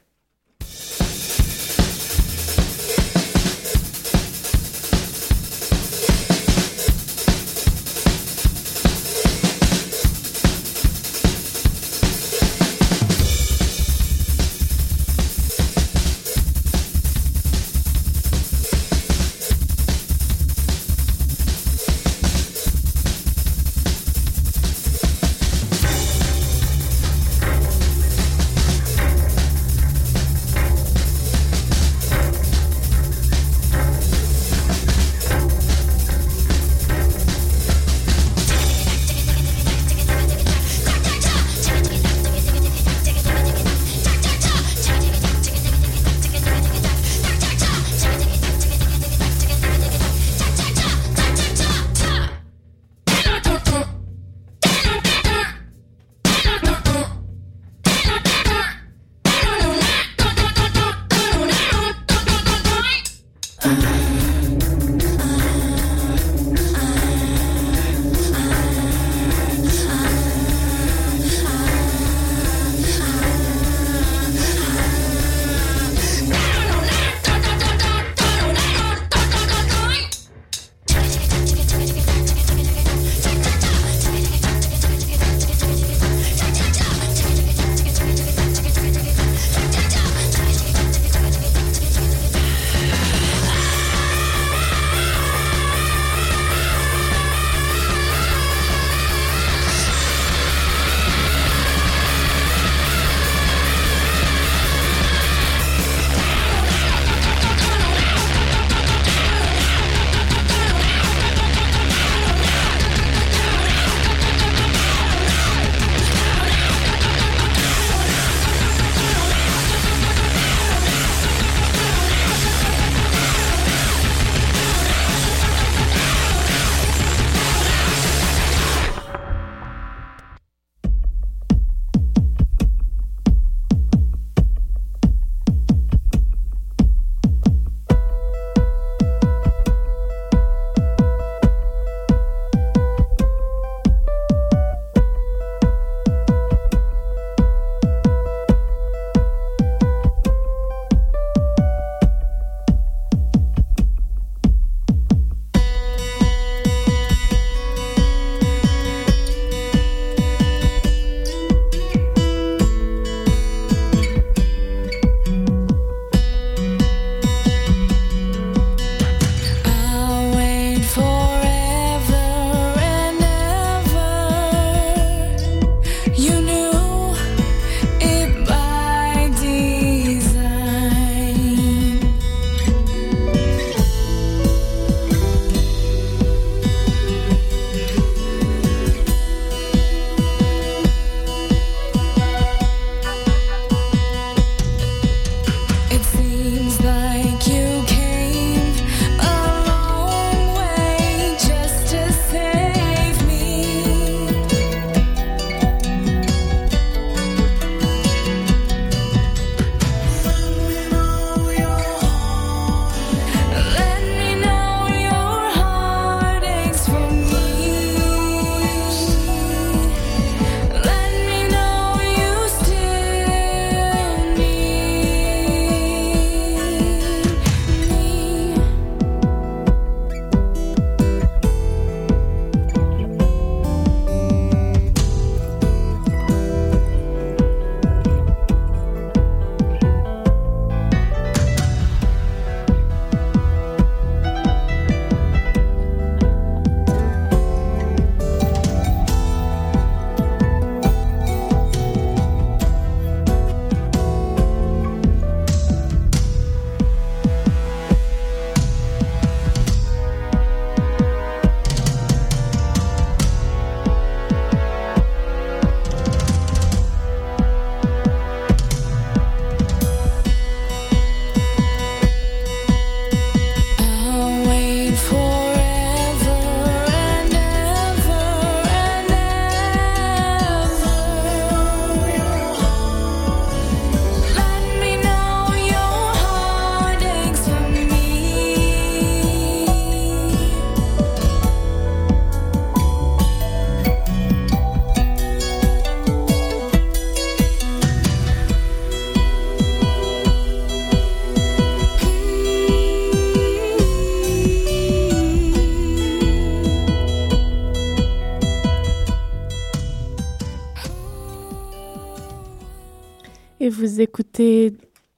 Vous 313.87 314.01
écoutez 314.01 314.73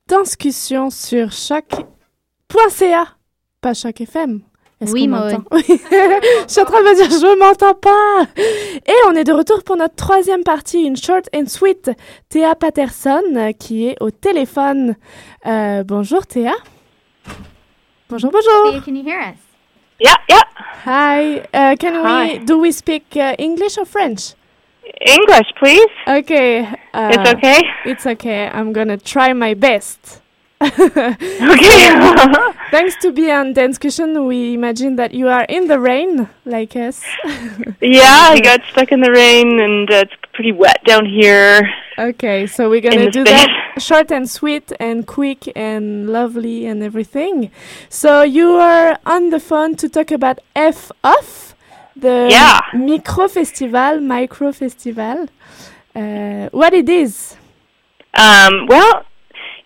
Danscussion 0.09 0.91
sur 0.91 1.33
choc.ca, 1.33 3.07
pas 3.63 3.73
choc 3.73 3.99
FM. 3.99 4.43
Est-ce 4.81 4.93
Oui, 4.93 5.09
m'entend 5.09 5.43
Oui. 5.51 5.63
je 5.69 6.45
suis 6.47 6.61
en 6.61 6.67
train 6.67 6.83
de 6.83 6.89
me 6.89 6.95
dire, 6.95 7.11
je 7.11 7.39
m'entends 7.39 7.75
pas. 7.75 8.27
Et 8.37 8.95
on 9.07 9.13
est 9.13 9.25
de 9.25 9.33
retour 9.33 9.65
pour 9.65 9.77
notre 9.77 9.95
troisième 9.95 10.45
partie, 10.45 10.83
une 10.83 10.99
short 10.99 11.31
and 11.35 11.47
sweet. 11.47 11.91
Théa 12.29 12.55
Patterson, 12.55 13.23
euh, 13.37 13.53
qui 13.53 13.87
est 13.89 13.97
au 14.01 14.11
téléphone. 14.11 14.97
Euh, 15.47 15.83
bonjour 15.83 16.27
Théa. 16.27 16.53
Bonjour, 18.11 18.31
bonjour. 18.31 18.73
Thea, 18.73 18.81
can 18.85 18.95
you 18.95 19.03
hear 19.03 19.33
us? 19.33 19.39
Yeah, 19.99 20.15
yeah. 20.29 20.43
Hi. 20.85 21.39
Uh, 21.55 21.75
can 21.77 21.95
Hi. 22.05 22.39
we 22.39 22.45
do 22.45 22.61
we 22.61 22.73
speak 22.73 23.17
uh, 23.17 23.35
English 23.39 23.79
or 23.79 23.87
French? 23.87 24.35
English, 25.07 25.49
please. 25.59 25.91
Okay. 26.07 26.67
Uh, 26.95 27.11
It's 27.13 27.31
okay? 27.35 27.61
It's 27.85 28.07
okay. 28.07 28.49
I'm 28.49 28.73
gonna 28.73 28.97
try 28.97 29.33
my 29.33 29.55
best. 29.55 30.21
Okay. 30.61 31.85
Thanks 32.71 32.97
to 32.97 33.13
be 33.13 33.31
on 33.31 33.53
Dance 33.55 33.79
Cushion, 33.79 34.27
we 34.27 34.53
imagine 34.55 34.97
that 34.97 35.15
you 35.15 35.29
are 35.29 35.45
in 35.49 35.69
the 35.69 35.79
rain, 35.81 36.29
like 36.45 36.77
us. 36.77 37.03
yeah, 37.81 38.29
I 38.35 38.41
got 38.41 38.61
stuck 38.71 38.93
in 38.93 39.01
the 39.01 39.11
rain 39.11 39.61
and 39.61 39.91
uh, 39.91 40.05
it's 40.05 40.13
pretty 40.35 40.53
wet 40.53 40.83
down 40.85 41.07
here. 41.07 41.63
Okay, 41.99 42.47
so 42.47 42.69
we're 42.69 42.81
gonna 42.83 43.11
do 43.11 43.25
space. 43.25 43.47
that 43.47 43.75
short 43.79 44.11
and 44.13 44.29
sweet 44.29 44.71
and 44.79 45.07
quick 45.07 45.51
and 45.57 46.11
lovely 46.11 46.67
and 46.67 46.83
everything. 46.83 47.51
So 47.89 48.23
you 48.23 48.51
are 48.57 48.99
on 49.07 49.31
the 49.31 49.41
phone 49.41 49.77
to 49.77 49.89
talk 49.89 50.11
about 50.11 50.41
F 50.55 50.93
off, 51.03 51.48
the 52.01 52.29
Yeah. 52.31 52.61
micro 52.75 53.29
festival, 53.29 54.01
micro 54.01 54.53
festival. 54.53 55.29
Uh, 55.95 56.49
what 56.51 56.73
it 56.75 56.89
is? 56.89 57.37
Um, 58.15 58.67
well, 58.67 59.05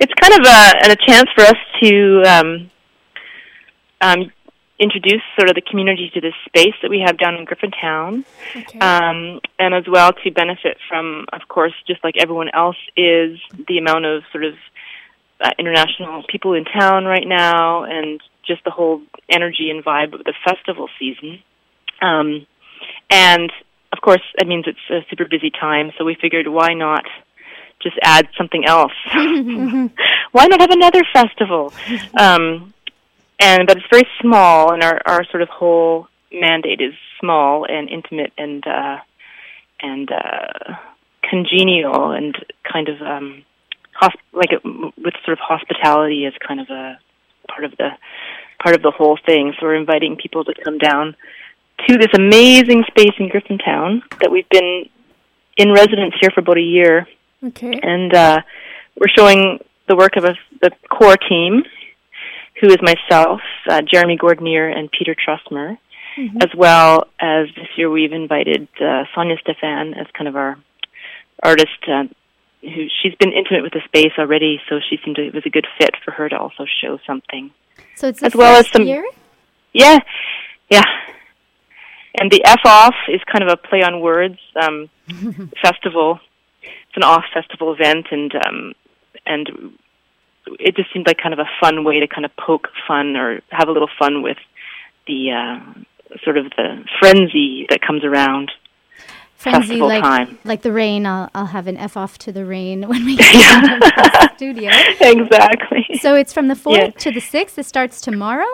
it's 0.00 0.12
kind 0.20 0.34
of 0.34 0.44
a, 0.46 0.92
a 0.92 0.96
chance 1.06 1.28
for 1.34 1.42
us 1.44 1.60
to 1.82 2.22
um, 2.34 2.70
um, 4.00 4.32
introduce 4.78 5.22
sort 5.36 5.48
of 5.48 5.54
the 5.54 5.60
community 5.60 6.10
to 6.14 6.20
this 6.20 6.34
space 6.46 6.74
that 6.82 6.90
we 6.90 7.00
have 7.06 7.18
down 7.18 7.34
in 7.36 7.44
Griffintown, 7.46 8.24
um, 8.80 9.40
and 9.58 9.74
as 9.74 9.84
well 9.88 10.12
to 10.24 10.30
benefit 10.30 10.78
from, 10.88 11.26
of 11.32 11.46
course, 11.48 11.74
just 11.86 12.02
like 12.02 12.16
everyone 12.18 12.48
else 12.52 12.76
is, 12.96 13.38
the 13.68 13.78
amount 13.78 14.04
of 14.06 14.22
sort 14.32 14.44
of 14.44 14.54
uh, 15.40 15.50
international 15.58 16.24
people 16.28 16.54
in 16.54 16.64
town 16.64 17.04
right 17.04 17.26
now, 17.26 17.84
and 17.84 18.20
just 18.46 18.64
the 18.64 18.70
whole 18.70 19.02
energy 19.28 19.70
and 19.70 19.84
vibe 19.84 20.14
of 20.14 20.24
the 20.24 20.34
festival 20.44 20.88
season. 20.98 21.40
Um, 22.03 22.46
and 23.11 23.50
of 23.92 24.00
course, 24.00 24.22
that 24.38 24.46
means 24.46 24.64
it's 24.66 24.78
a 24.90 25.07
super 25.11 25.26
busy 25.26 25.50
time, 25.50 25.92
so 25.96 26.05
we 26.05 26.16
figured 26.20 26.48
why 26.48 26.74
not 26.74 27.05
just 27.82 27.96
add 28.03 28.28
something 28.36 28.64
else? 28.64 28.92
why 30.32 30.46
not 30.46 30.61
have 30.61 30.70
another 30.70 31.03
festival? 31.12 31.72
Um, 32.18 32.72
and 33.38 33.66
but 33.66 33.76
it's 33.76 33.86
very 33.90 34.09
small, 34.20 34.72
and 34.72 34.82
our 34.82 35.00
our 35.05 35.24
sort 35.26 35.42
of 35.42 35.48
whole 35.48 36.09
mandate 36.32 36.80
is 36.80 36.94
small 37.20 37.66
and 37.68 37.88
intimate 37.88 38.32
and 38.38 38.66
uh, 38.66 38.98
and 39.80 40.11
uh, 40.11 40.74
congenial 41.28 42.12
and 42.12 42.36
kind 42.70 42.88
of 42.88 43.00
um, 43.03 43.44
hosp- 44.00 44.32
like 44.32 44.53
it, 44.53 44.64
with 44.64 45.14
sort 45.24 45.36
of 45.36 45.38
hospitality 45.38 46.24
as 46.24 46.32
kind 46.46 46.61
of 46.61 46.70
a 46.70 46.98
part 47.48 47.64
of 47.64 47.72
the 47.76 47.90
part 48.62 48.76
of 48.76 48.82
the 48.82 48.92
whole 48.92 49.18
thing. 49.26 49.53
So 49.59 49.66
we're 49.66 49.74
inviting 49.74 50.16
people 50.16 50.44
to 50.44 50.55
come 50.64 50.78
down 50.78 51.16
to 51.88 51.98
this 51.98 52.08
amazing 52.14 52.84
space 52.88 53.12
in 53.18 53.28
Griffintown 53.28 54.02
that 54.20 54.30
we've 54.30 54.48
been 54.48 54.88
in 55.56 55.72
residence 55.72 56.14
here 56.20 56.30
for 56.30 56.40
about 56.40 56.56
a 56.58 56.62
year 56.62 57.06
Okay. 57.44 57.72
and 57.82 58.14
uh, 58.14 58.40
we're 58.98 59.08
showing 59.16 59.58
the 59.88 59.96
work 59.96 60.16
of 60.16 60.24
a, 60.24 60.34
the 60.60 60.70
core 60.88 61.16
team, 61.16 61.64
who 62.60 62.68
is 62.68 62.76
myself, 62.80 63.40
uh, 63.68 63.82
Jeremy 63.82 64.16
Gordonier, 64.16 64.70
and 64.74 64.88
Peter 64.96 65.14
Trustmer, 65.16 65.76
as 66.40 66.50
well 66.56 67.08
as 67.18 67.48
this 67.56 67.66
year 67.76 67.90
we've 67.90 68.12
invited 68.12 68.68
uh, 68.80 69.04
Sonia 69.14 69.36
Stefan 69.40 69.94
as 69.94 70.06
kind 70.16 70.28
of 70.28 70.36
our 70.36 70.56
artist. 71.42 71.70
Uh, 71.88 72.04
who 72.62 72.86
she's 73.02 73.12
been 73.16 73.32
intimate 73.32 73.64
with 73.64 73.72
the 73.72 73.80
space 73.86 74.12
already, 74.20 74.60
so 74.68 74.78
she 74.88 74.96
seemed 75.04 75.16
to, 75.16 75.26
it 75.26 75.34
was 75.34 75.42
a 75.44 75.50
good 75.50 75.66
fit 75.80 75.96
for 76.04 76.12
her 76.12 76.28
to 76.28 76.38
also 76.38 76.64
show 76.80 76.96
something. 77.04 77.50
So 77.96 78.06
it's 78.06 78.22
as 78.22 78.36
well 78.36 78.54
as 78.56 78.70
some 78.70 78.84
year? 78.86 79.04
yeah, 79.72 79.98
yeah. 80.70 80.84
And 82.20 82.30
the 82.30 82.44
F 82.44 82.60
off 82.64 82.94
is 83.08 83.20
kind 83.30 83.42
of 83.42 83.48
a 83.48 83.56
play 83.56 83.82
on 83.82 84.00
words 84.00 84.38
um, 84.60 84.90
festival. 85.62 86.20
It's 86.62 86.96
an 86.96 87.02
off 87.02 87.24
festival 87.32 87.72
event, 87.72 88.06
and 88.10 88.32
um, 88.46 88.72
and 89.24 89.50
it 90.60 90.76
just 90.76 90.92
seemed 90.92 91.06
like 91.06 91.18
kind 91.18 91.32
of 91.32 91.38
a 91.38 91.48
fun 91.60 91.84
way 91.84 92.00
to 92.00 92.06
kind 92.06 92.24
of 92.24 92.30
poke 92.36 92.68
fun 92.86 93.16
or 93.16 93.40
have 93.50 93.68
a 93.68 93.72
little 93.72 93.88
fun 93.98 94.22
with 94.22 94.36
the 95.06 95.30
uh, 95.32 96.16
sort 96.22 96.36
of 96.36 96.46
the 96.56 96.84
frenzy 97.00 97.66
that 97.70 97.80
comes 97.80 98.04
around 98.04 98.50
Frenzy, 99.36 99.60
festival 99.68 99.88
like, 99.88 100.02
time. 100.02 100.38
like 100.44 100.62
the 100.62 100.70
rain. 100.72 101.06
I'll, 101.06 101.30
I'll 101.34 101.46
have 101.46 101.66
an 101.66 101.76
F 101.78 101.96
off 101.96 102.18
to 102.18 102.32
the 102.32 102.44
rain 102.44 102.82
when 102.88 103.04
we 103.06 103.16
get 103.16 103.34
out 103.34 103.72
of 103.72 103.80
the 103.80 104.30
studio. 104.36 104.70
Exactly. 105.00 105.98
So 106.00 106.14
it's 106.14 106.32
from 106.32 106.48
the 106.48 106.54
4th 106.54 106.76
Yeah. 106.76 106.90
to 106.90 107.10
the 107.10 107.20
6th. 107.20 107.56
It 107.58 107.64
starts 107.66 108.00
tomorrow. 108.00 108.46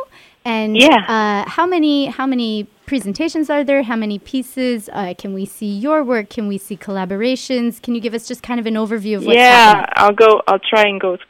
And 0.45 0.77
Yeah. 0.81 1.05
uh, 1.47 1.51
how 1.51 1.67
many 1.67 2.07
how 2.07 2.27
many 2.27 2.69
presentations 2.89 3.51
are 3.51 3.63
there? 3.63 3.83
How 3.83 3.95
many 3.95 4.19
pieces? 4.19 4.89
Uh, 4.93 5.15
can 5.17 5.35
we 5.35 5.45
see 5.45 5.67
your 5.67 6.03
work? 6.03 6.31
Can 6.31 6.49
we 6.49 6.59
see 6.59 6.77
collaborations? 6.77 7.81
Can 7.81 7.95
you 7.95 8.01
give 8.01 8.15
us 8.15 8.27
just 8.27 8.43
kind 8.43 8.59
of 8.59 8.67
an 8.67 8.75
overview 8.75 9.19
of 9.19 9.27
what's 9.27 9.37
yeah, 9.37 9.75
happening? 9.75 9.93
I'll 9.97 10.15
go. 10.15 10.43
I'll 10.49 10.59
try 10.59 10.87
and 10.89 11.01
go 11.01 11.15
as, 11.15 11.21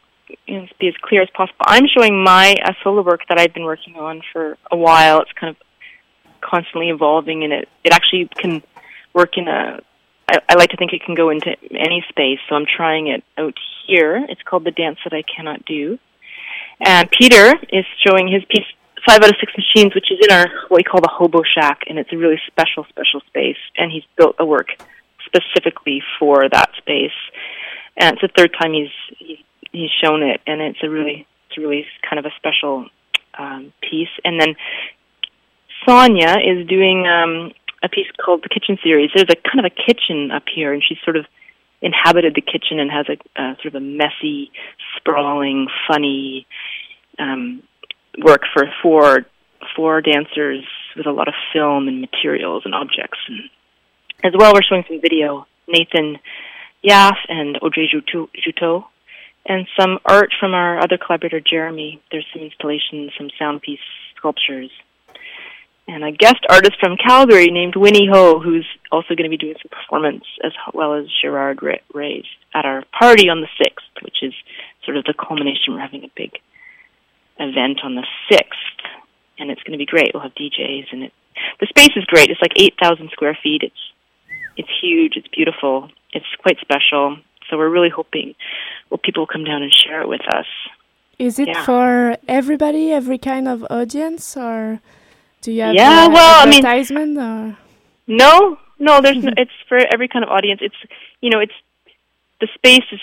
you 0.47 0.61
know, 0.61 0.67
be 0.81 0.89
as 0.89 0.95
clear 1.03 1.21
as 1.21 1.29
possible. 1.37 1.59
I'm 1.61 1.87
showing 1.87 2.23
my 2.23 2.55
uh, 2.65 2.73
solo 2.83 3.03
work 3.03 3.23
that 3.29 3.39
I've 3.39 3.53
been 3.53 3.65
working 3.65 3.97
on 3.97 4.23
for 4.33 4.57
a 4.71 4.77
while. 4.77 5.21
It's 5.21 5.33
kind 5.33 5.55
of 5.55 5.57
constantly 6.41 6.89
evolving, 6.91 7.43
and 7.45 7.53
it 7.53 7.69
it 7.85 7.93
actually 7.93 8.31
can 8.35 8.63
work 9.13 9.37
in 9.37 9.49
a. 9.49 9.81
I, 10.29 10.39
I 10.51 10.55
like 10.55 10.71
to 10.71 10.77
think 10.77 10.93
it 10.93 11.03
can 11.05 11.17
go 11.17 11.29
into 11.31 11.57
any 11.73 12.05
space, 12.09 12.39
so 12.49 12.55
I'm 12.55 12.67
trying 12.67 13.09
it 13.09 13.25
out 13.37 13.55
here. 13.87 14.25
It's 14.29 14.43
called 14.43 14.65
the 14.65 14.71
dance 14.71 14.99
that 15.05 15.13
I 15.13 15.23
cannot 15.23 15.65
do, 15.65 15.99
and 16.81 17.11
Peter 17.11 17.55
is 17.73 17.85
showing 18.07 18.29
his 18.29 18.45
piece. 18.45 18.65
Five 19.09 19.23
out 19.25 19.31
of 19.31 19.37
six 19.41 19.53
machines, 19.57 19.95
which 19.95 20.13
is 20.13 20.19
in 20.21 20.31
our 20.31 20.47
what 20.69 20.77
we 20.77 20.85
call 20.85 21.01
the 21.01 21.11
hobo 21.11 21.43
shack, 21.43 21.81
and 21.89 21.99
it's 21.99 22.13
a 22.13 22.17
really 22.17 22.39
special, 22.47 22.85
special 22.91 23.21
space. 23.27 23.57
And 23.77 23.91
he's 23.91 24.05
built 24.19 24.37
a 24.39 24.45
work 24.45 24.69
specifically 25.25 26.03
for 26.19 26.49
that 26.51 26.71
space 26.77 27.17
and 27.99 28.15
it's 28.15 28.23
the 28.23 28.29
third 28.37 28.55
time 28.59 28.73
he's 28.73 29.39
he's, 29.73 29.91
shown 30.03 30.23
it, 30.23 30.41
and 30.47 30.61
it's 30.61 30.79
a 30.83 30.89
really 30.89 31.27
it's 31.49 31.59
really 31.59 31.85
kind 32.09 32.19
of 32.19 32.25
a 32.25 32.35
special 32.37 32.87
um, 33.39 33.73
piece. 33.83 34.09
And 34.25 34.41
then 34.41 34.55
Sonia 35.87 36.37
is 36.39 36.67
doing 36.67 37.07
um, 37.07 37.53
a 37.83 37.89
piece 37.89 38.07
called 38.25 38.43
the 38.43 38.49
Kitchen 38.49 38.79
Series. 38.83 39.11
There's 39.15 39.29
a 39.29 39.37
kind 39.37 39.65
of 39.65 39.71
a 39.71 39.71
kitchen 39.71 40.31
up 40.31 40.45
here, 40.53 40.73
and 40.73 40.83
she's 40.87 40.99
sort 41.05 41.17
of 41.17 41.27
inhabited 41.81 42.35
the 42.35 42.41
kitchen 42.41 42.79
and 42.79 42.91
has 42.91 43.07
a 43.09 43.41
uh, 43.41 43.55
sort 43.57 43.67
of 43.67 43.77
a 43.77 43.81
messy, 43.81 44.51
sprawling, 44.97 45.69
funny 45.89 46.47
um, 47.19 47.63
work 48.25 48.43
for 48.53 48.65
four 48.83 49.27
four 49.77 50.01
dancers 50.01 50.65
with 50.97 51.07
a 51.07 51.11
lot 51.11 51.29
of 51.29 51.35
film 51.53 51.89
and 51.89 52.01
materials 52.01 52.63
and 52.65 52.75
objects. 52.75 53.19
And 53.29 53.51
as 54.25 54.33
well, 54.37 54.53
we're 54.55 54.63
showing 54.63 54.85
some 54.89 55.01
video. 55.01 55.47
Nathan 55.69 56.19
Yaf 56.85 57.17
and 57.29 57.59
Audrey 57.61 57.91
Juteau, 57.93 58.87
and 59.47 59.67
some 59.79 59.99
art 60.05 60.31
from 60.39 60.55
our 60.55 60.79
other 60.79 60.99
collaborator, 60.99 61.41
Jeremy. 61.41 62.01
There's 62.11 62.27
some 62.33 62.43
installations, 62.43 63.13
some 63.19 63.31
sound 63.39 63.63
piece 63.63 63.81
sculptures, 64.17 64.71
and 65.87 66.05
a 66.05 66.13
guest 66.13 66.41
artist 66.49 66.79
from 66.81 66.97
Calgary 66.97 67.49
named 67.49 67.77
Winnie 67.77 68.09
Ho, 68.11 68.41
who's 68.41 68.67
also 68.93 69.15
going 69.15 69.25
to 69.25 69.31
be 69.31 69.37
doing 69.37 69.57
some 69.63 69.71
performance 69.71 70.25
as 70.45 70.53
well 70.75 70.95
as 70.95 71.07
Gerard 71.23 71.63
Ra- 71.63 71.85
Reyes 71.95 72.27
at 72.55 72.65
our 72.65 72.85
party 72.99 73.29
on 73.29 73.41
the 73.41 73.49
6th, 73.61 74.03
which 74.05 74.23
is 74.23 74.35
sort 74.85 74.97
of 74.97 75.05
the 75.05 75.15
culmination. 75.15 75.75
We're 75.75 75.81
having 75.81 76.05
a 76.05 76.11
big 76.17 76.39
event 77.39 77.81
on 77.83 77.95
the 77.95 78.07
6th, 78.31 78.81
and 79.39 79.51
it's 79.51 79.63
going 79.63 79.73
to 79.73 79.79
be 79.79 79.87
great. 79.87 80.11
We'll 80.13 80.23
have 80.23 80.35
DJs, 80.35 80.87
and 80.93 81.05
it 81.05 81.13
the 81.61 81.67
space 81.67 81.91
is 81.97 82.05
great. 82.05 82.31
It's 82.31 82.41
like 82.43 82.53
8,000 82.57 83.11
square 83.13 83.39
feet. 83.43 83.63
It's 83.63 83.83
it's 84.57 84.69
huge. 84.83 85.17
It's 85.17 85.29
beautiful. 85.29 85.89
It's 86.13 86.27
quite 86.43 86.59
special. 86.61 87.17
So 87.49 87.57
we're 87.57 87.69
really 87.69 87.91
hoping 87.91 88.35
well 88.91 88.99
people 88.99 89.23
will 89.23 89.27
come 89.29 89.45
down 89.45 89.63
and 89.63 89.73
share 89.73 90.03
it 90.03 90.09
with 90.09 90.27
us. 90.35 90.47
Is 91.19 91.39
it 91.39 91.49
Yeah. 91.49 91.65
for 91.65 92.17
everybody, 92.29 92.93
every 92.93 93.19
kind 93.19 93.49
of 93.49 93.67
audience, 93.71 94.37
or 94.37 94.81
do 95.43 95.53
you 95.53 95.63
have 95.63 95.75
Yeah, 95.75 96.07
well, 96.09 96.43
I 96.43 96.47
mean- 96.47 96.65
advertisement 96.65 97.19
or? 97.19 97.57
No, 98.07 98.59
no, 98.79 99.01
there's 99.01 99.23
no, 99.23 99.31
mm-hmm. 99.31 99.39
it's 99.39 99.53
for 99.69 99.79
every 99.79 100.09
kind 100.09 100.25
of 100.25 100.31
audience. 100.31 100.61
It's 100.63 100.81
you 101.21 101.31
know, 101.31 101.41
it's 101.41 101.55
the 102.41 102.49
space 102.55 102.85
is, 102.93 103.01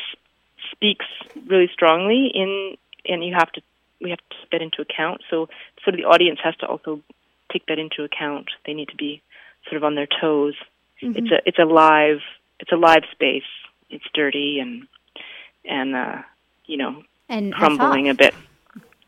speaks 0.71 1.05
really 1.47 1.69
strongly 1.73 2.31
in 2.33 2.75
and 3.07 3.23
you 3.23 3.33
have 3.33 3.51
to 3.53 3.61
we 4.01 4.09
have 4.09 4.19
to 4.19 4.35
take 4.41 4.51
that 4.51 4.61
into 4.61 4.81
account. 4.81 5.21
So 5.29 5.47
sort 5.83 5.95
of 5.95 5.97
the 5.97 6.05
audience 6.05 6.39
has 6.43 6.55
to 6.57 6.67
also 6.67 7.01
take 7.51 7.65
that 7.67 7.79
into 7.79 8.03
account. 8.03 8.47
They 8.65 8.73
need 8.73 8.89
to 8.89 8.95
be 8.95 9.21
sort 9.65 9.77
of 9.77 9.83
on 9.83 9.95
their 9.95 10.07
toes. 10.07 10.55
It's 11.01 11.31
a 11.31 11.41
it's 11.45 11.59
a 11.59 11.65
live 11.65 12.21
it's 12.59 12.71
a 12.71 12.77
live 12.77 13.03
space. 13.11 13.43
It's 13.89 14.05
dirty 14.13 14.59
and 14.59 14.87
and 15.65 15.95
uh, 15.95 16.21
you 16.65 16.77
know 16.77 17.03
And 17.29 17.53
crumbling 17.53 18.09
a 18.09 18.15
bit. 18.15 18.33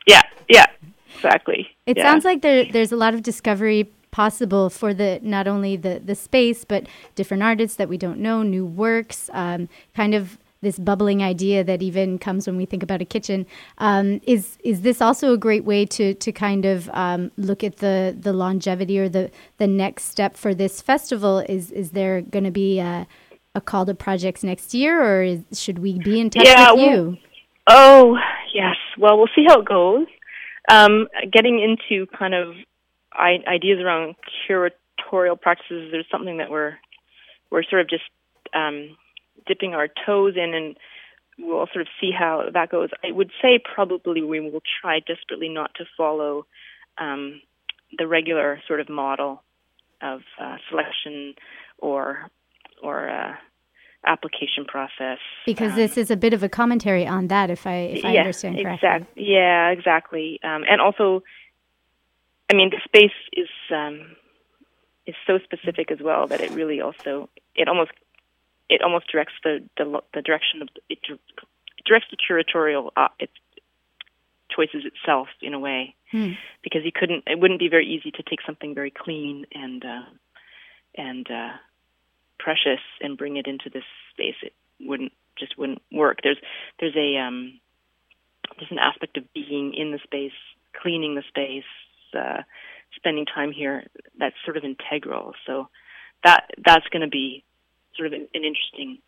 Yeah, 0.05 0.21
yeah, 0.47 0.65
exactly. 1.15 1.67
It 1.85 1.97
yeah. 1.97 2.03
sounds 2.03 2.25
like 2.25 2.41
there 2.41 2.65
there's 2.65 2.91
a 2.91 2.97
lot 2.97 3.13
of 3.13 3.23
discovery 3.23 3.89
possible 4.11 4.69
for 4.69 4.93
the 4.93 5.19
not 5.21 5.47
only 5.47 5.75
the 5.75 6.01
the 6.03 6.15
space 6.15 6.63
but 6.65 6.87
different 7.15 7.43
artists 7.43 7.77
that 7.77 7.89
we 7.89 7.97
don't 7.97 8.19
know, 8.19 8.43
new 8.43 8.65
works, 8.65 9.29
um, 9.33 9.69
kind 9.95 10.13
of 10.13 10.37
this 10.61 10.79
bubbling 10.79 11.21
idea 11.21 11.63
that 11.63 11.81
even 11.81 12.17
comes 12.17 12.47
when 12.47 12.57
we 12.57 12.65
think 12.65 12.83
about 12.83 13.01
a 13.01 13.05
kitchen. 13.05 13.45
Um, 13.77 14.19
is 14.23 14.57
is 14.63 14.81
this 14.81 15.01
also 15.01 15.33
a 15.33 15.37
great 15.37 15.63
way 15.65 15.85
to 15.85 16.13
to 16.13 16.31
kind 16.31 16.65
of 16.65 16.89
um, 16.93 17.31
look 17.37 17.63
at 17.63 17.77
the 17.77 18.15
the 18.19 18.33
longevity 18.33 18.99
or 18.99 19.09
the 19.09 19.31
the 19.57 19.67
next 19.67 20.05
step 20.05 20.35
for 20.37 20.53
this 20.53 20.81
festival? 20.81 21.39
Is 21.47 21.71
is 21.71 21.91
there 21.91 22.21
going 22.21 22.45
to 22.45 22.51
be 22.51 22.79
a, 22.79 23.07
a 23.55 23.61
call 23.61 23.85
to 23.85 23.93
projects 23.93 24.43
next 24.43 24.73
year, 24.73 25.01
or 25.01 25.23
is, 25.23 25.43
should 25.53 25.79
we 25.79 25.99
be 25.99 26.19
in 26.19 26.29
touch 26.29 26.45
Yeah, 26.45 26.71
with 26.71 26.79
well- 26.81 26.89
you? 26.89 27.17
Oh, 27.69 28.17
yes. 28.53 28.77
Well, 28.97 29.17
we'll 29.17 29.27
see 29.35 29.43
how 29.45 29.59
it 29.59 29.65
goes. 29.65 30.07
Um, 30.71 31.07
getting 31.31 31.59
into 31.59 32.05
kind 32.17 32.33
of 32.33 32.55
I- 33.11 33.43
ideas 33.45 33.79
around 33.81 34.15
curatorial 34.47 35.39
practices, 35.39 35.91
there's 35.91 36.07
something 36.09 36.37
that 36.37 36.49
we're 36.49 36.77
we're 37.51 37.63
sort 37.63 37.81
of 37.81 37.89
just 37.89 38.03
um, 38.53 38.95
dipping 39.47 39.73
our 39.73 39.87
toes 40.05 40.35
in, 40.35 40.53
and 40.53 40.77
we'll 41.39 41.67
sort 41.73 41.81
of 41.81 41.87
see 41.99 42.11
how 42.17 42.43
that 42.53 42.69
goes. 42.69 42.89
I 43.03 43.11
would 43.11 43.31
say 43.41 43.59
probably 43.59 44.21
we 44.21 44.39
will 44.39 44.61
try 44.81 44.99
desperately 44.99 45.49
not 45.49 45.71
to 45.75 45.85
follow 45.95 46.45
um, 46.97 47.41
the 47.97 48.07
regular 48.07 48.61
sort 48.67 48.79
of 48.79 48.89
model 48.89 49.43
of 50.01 50.21
uh, 50.39 50.57
selection 50.69 51.35
or 51.79 52.29
or 52.83 53.09
uh, 53.09 53.35
application 54.05 54.65
process. 54.65 55.19
Because 55.45 55.75
this 55.75 55.97
is 55.97 56.11
a 56.11 56.17
bit 56.17 56.33
of 56.33 56.43
a 56.43 56.49
commentary 56.49 57.05
on 57.07 57.27
that, 57.27 57.49
if 57.49 57.65
I 57.65 57.75
if 57.75 58.05
I 58.05 58.13
yeah, 58.13 58.19
understand 58.21 58.57
correctly. 58.57 58.89
exact- 58.89 59.17
Yeah, 59.17 59.69
exactly. 59.69 60.39
Um, 60.43 60.63
and 60.69 60.81
also, 60.81 61.23
I 62.49 62.53
mean, 62.53 62.69
the 62.69 62.81
space 62.85 63.17
is 63.33 63.49
um, 63.71 64.15
is 65.05 65.15
so 65.25 65.39
specific 65.43 65.91
as 65.91 65.99
well 66.01 66.27
that 66.27 66.41
it 66.41 66.51
really 66.51 66.81
also 66.81 67.29
it 67.55 67.67
almost 67.67 67.91
it 68.69 68.81
almost 68.81 69.11
directs 69.11 69.33
the 69.43 69.63
the, 69.77 70.01
the 70.13 70.21
direction 70.21 70.61
of 70.61 70.69
it, 70.89 70.99
it 71.09 71.19
directs 71.85 72.07
the 72.11 72.17
curatorial 72.17 72.91
uh, 72.95 73.07
its 73.19 73.33
choices 74.49 74.83
itself 74.85 75.27
in 75.41 75.53
a 75.53 75.59
way. 75.59 75.93
Hmm. 76.11 76.31
because 76.63 76.83
you 76.85 76.91
couldn't 76.93 77.23
it 77.27 77.37
wouldn't 77.37 77.59
be 77.59 77.67
very 77.67 77.85
easy 77.85 78.11
to 78.11 78.23
take 78.23 78.39
something 78.45 78.73
very 78.73 78.91
clean 78.91 79.45
and 79.53 79.83
uh, 79.83 80.05
and 80.95 81.29
uh, 81.29 81.51
precious 82.39 82.79
and 83.01 83.17
bring 83.17 83.35
it 83.35 83.45
into 83.45 83.69
this 83.69 83.83
space. 84.13 84.35
It 84.41 84.53
wouldn't 84.79 85.11
just 85.37 85.57
wouldn't 85.57 85.81
work. 85.91 86.19
There's 86.23 86.37
there's 86.79 86.95
a 86.95 87.17
um 87.17 87.59
there's 88.57 88.71
an 88.71 88.79
aspect 88.79 89.17
of 89.17 89.25
being 89.33 89.73
in 89.73 89.91
the 89.91 89.99
space 90.03 90.31
cleaning 90.81 91.15
the 91.15 91.23
space 91.27 91.63
uh 92.17 92.43
spending 92.95 93.25
time 93.25 93.51
here 93.51 93.83
that's 94.17 94.35
sort 94.45 94.55
of 94.55 94.63
integral. 94.63 95.33
So 95.45 95.67
that 96.23 96.49
that's 96.65 96.87
going 96.87 97.01
to 97.01 97.09
be 97.09 97.43
sort 97.97 98.07
of 98.07 98.13
an, 98.13 98.27
an 98.33 98.43
interesting 98.43 98.99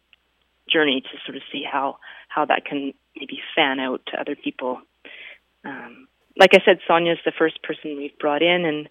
journey 0.67 1.01
to 1.01 1.09
sort 1.25 1.37
of 1.37 1.43
see 1.51 1.63
how 1.63 1.97
how 2.27 2.45
that 2.45 2.65
can 2.65 2.93
maybe 3.15 3.39
fan 3.55 3.79
out 3.79 4.01
to 4.07 4.19
other 4.19 4.35
people 4.35 4.81
um 5.65 6.07
like 6.39 6.51
I 6.53 6.59
said, 6.65 6.79
Sonia's 6.87 7.19
the 7.25 7.33
first 7.37 7.61
person 7.61 7.97
we've 7.97 8.17
brought 8.17 8.41
in, 8.41 8.65
and 8.65 8.89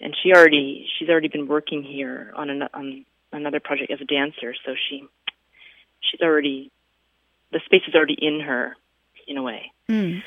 and 0.00 0.16
she 0.22 0.32
already 0.32 0.86
she's 0.96 1.08
already 1.08 1.28
been 1.28 1.48
working 1.48 1.82
here 1.82 2.32
on 2.36 2.48
an, 2.48 2.62
on 2.72 3.04
another 3.32 3.60
project 3.60 3.90
as 3.90 4.00
a 4.00 4.04
dancer, 4.04 4.54
so 4.64 4.74
she 4.88 5.06
she's 6.00 6.20
already 6.20 6.70
the 7.52 7.60
space 7.64 7.82
is 7.86 7.94
already 7.94 8.16
in 8.20 8.40
her 8.40 8.76
in 9.26 9.36
a 9.36 9.42
way. 9.42 9.72
Hmm. 9.88 10.18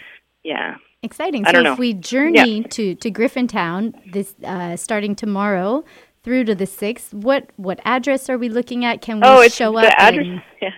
Yeah. 0.43 0.76
Exciting. 1.03 1.45
I 1.45 1.49
so 1.49 1.53
don't 1.53 1.63
know. 1.63 1.74
if 1.74 1.80
we 1.80 1.93
journey 1.93 2.63
to, 2.63 2.95
to 2.95 3.11
Griffintown 3.11 3.93
this 4.11 4.34
uh, 4.43 4.76
starting 4.76 5.15
tomorrow 5.15 5.84
through 6.28 6.43
to 6.43 6.53
the 6.53 6.65
sixth, 6.65 7.13
what 7.13 7.49
what 7.55 7.80
address 7.86 8.30
are 8.30 8.38
we 8.38 8.49
looking 8.49 8.84
at? 8.84 9.01
Can 9.01 9.21
we 9.21 9.21
oh, 9.25 9.39
it's 9.39 9.55
show 9.55 9.71
the 9.71 9.88
up? 9.88 9.93
address. 9.97 10.25
and- 10.28 10.41
Yeah, 10.61 10.69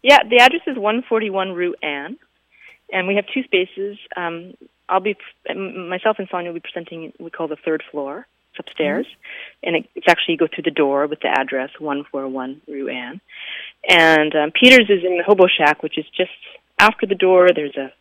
yeah. 0.00 0.18
The 0.30 0.36
address 0.36 0.62
is 0.68 0.76
141 0.76 1.50
Rue 1.54 1.74
Anne, 1.82 2.16
and 2.92 3.08
we 3.08 3.16
have 3.16 3.24
two 3.34 3.42
spaces. 3.42 3.98
Um, 4.16 4.54
I'll 4.88 5.00
be 5.00 5.16
myself 5.52 6.20
and 6.20 6.28
Sonia 6.30 6.50
will 6.52 6.60
be 6.60 6.60
presenting. 6.60 7.12
We 7.18 7.30
call 7.30 7.48
the 7.48 7.56
third 7.64 7.82
floor. 7.90 8.28
It's 8.52 8.60
upstairs, 8.60 9.06
and 9.64 9.74
it, 9.74 9.88
it's 9.96 10.06
actually 10.08 10.34
you 10.34 10.38
go 10.38 10.46
through 10.46 10.64
the 10.64 10.70
door 10.70 11.08
with 11.08 11.18
the 11.20 11.28
address 11.28 11.70
141 11.80 12.60
Rue 12.68 12.88
Anne. 12.88 13.20
And 13.88 14.32
um, 14.36 14.52
Peters 14.52 14.88
is 14.88 15.02
in 15.04 15.16
the 15.18 15.24
Hobo 15.26 15.46
Shack, 15.48 15.82
which 15.82 15.98
is 15.98 16.04
just 16.16 16.30
after 16.78 17.06
the 17.06 17.16
door. 17.16 17.48
There's 17.52 17.76
a 17.76 17.92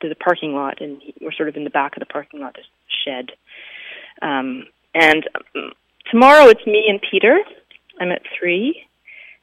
there's 0.00 0.12
a 0.12 0.24
parking 0.24 0.54
lot, 0.54 0.80
and 0.80 1.02
he- 1.02 1.14
we're 1.20 1.32
sort 1.32 1.48
of 1.48 1.56
in 1.56 1.64
the 1.64 1.70
back 1.70 1.96
of 1.96 2.00
the 2.00 2.06
parking 2.06 2.38
lot. 2.38 2.54
There's 2.54 2.66
a 2.68 3.10
shed. 3.10 3.32
Um, 4.22 4.66
and 4.94 5.28
um, 5.56 5.72
tomorrow 6.10 6.46
it's 6.48 6.64
me 6.66 6.86
and 6.88 7.00
Peter. 7.10 7.38
I'm 8.00 8.10
at 8.12 8.22
three, 8.38 8.84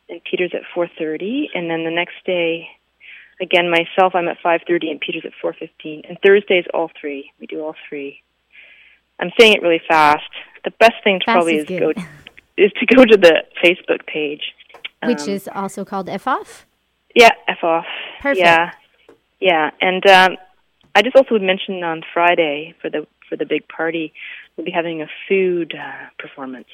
and 0.09 0.21
Peter's 0.23 0.51
at 0.53 0.61
four 0.73 0.87
thirty. 0.97 1.49
And 1.53 1.69
then 1.69 1.83
the 1.83 1.91
next 1.91 2.15
day, 2.25 2.67
again 3.41 3.69
myself, 3.69 4.15
I'm 4.15 4.27
at 4.27 4.37
five 4.41 4.61
thirty, 4.67 4.89
and 4.91 4.99
Peter's 4.99 5.25
at 5.25 5.33
four 5.41 5.53
fifteen. 5.53 6.03
And 6.07 6.17
Thursdays 6.25 6.65
all 6.73 6.91
three. 6.99 7.31
We 7.39 7.47
do 7.47 7.61
all 7.61 7.75
three. 7.89 8.21
I'm 9.19 9.31
saying 9.39 9.53
it 9.53 9.61
really 9.61 9.81
fast. 9.87 10.23
The 10.63 10.71
best 10.71 10.95
thing 11.03 11.19
to 11.19 11.25
Fast 11.25 11.35
probably 11.35 11.57
is 11.57 11.69
is 11.69 11.79
go 11.79 11.89
is 12.57 12.71
to 12.79 12.85
go 12.95 13.05
to 13.05 13.17
the 13.17 13.43
Facebook 13.63 14.05
page, 14.07 14.41
which 15.05 15.21
Um, 15.21 15.29
is 15.29 15.47
also 15.53 15.85
called 15.85 16.09
F 16.09 16.27
off. 16.27 16.65
yeah, 17.13 17.31
F 17.47 17.63
off. 17.63 17.85
Perfect. 18.21 18.39
Yeah, 18.45 18.71
yeah, 19.39 19.71
and 19.81 20.05
um, 20.07 20.37
I 20.95 21.01
just 21.01 21.15
also 21.15 21.29
would 21.33 21.41
mention 21.41 21.83
on 21.83 22.01
Friday 22.13 22.73
for 22.81 22.89
the 22.89 23.05
for 23.29 23.35
the 23.35 23.45
big 23.45 23.67
party, 23.67 24.13
we'll 24.55 24.65
be 24.65 24.71
having 24.71 25.01
a 25.01 25.07
food 25.27 25.73
uh, 25.75 26.07
performance 26.17 26.67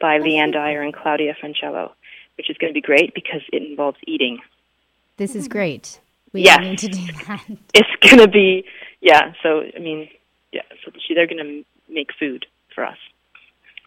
by 0.00 0.18
Leanne 0.18 0.52
Dyer 0.52 0.82
and 0.82 0.94
Claudia 0.94 1.34
Francello, 1.40 1.92
which 2.36 2.50
is 2.50 2.56
going 2.58 2.72
to 2.72 2.74
be 2.74 2.80
great 2.80 3.14
because 3.14 3.42
it 3.52 3.62
involves 3.62 3.98
eating. 4.06 4.38
This 5.16 5.34
is 5.34 5.48
great. 5.48 6.00
We 6.32 6.42
Yes. 6.42 6.60
need 6.60 6.78
to 6.80 6.88
do 6.88 7.06
that. 7.26 7.44
It's 7.74 7.88
going 8.02 8.18
to 8.18 8.28
be 8.28 8.64
yeah. 9.00 9.32
So 9.42 9.62
I 9.76 9.78
mean, 9.78 10.08
yeah. 10.52 10.62
So 10.84 10.90
she, 11.06 11.14
they're 11.14 11.26
going 11.28 11.44
to 11.44 11.92
make 11.92 12.08
food 12.18 12.46
for 12.74 12.84
us, 12.84 12.98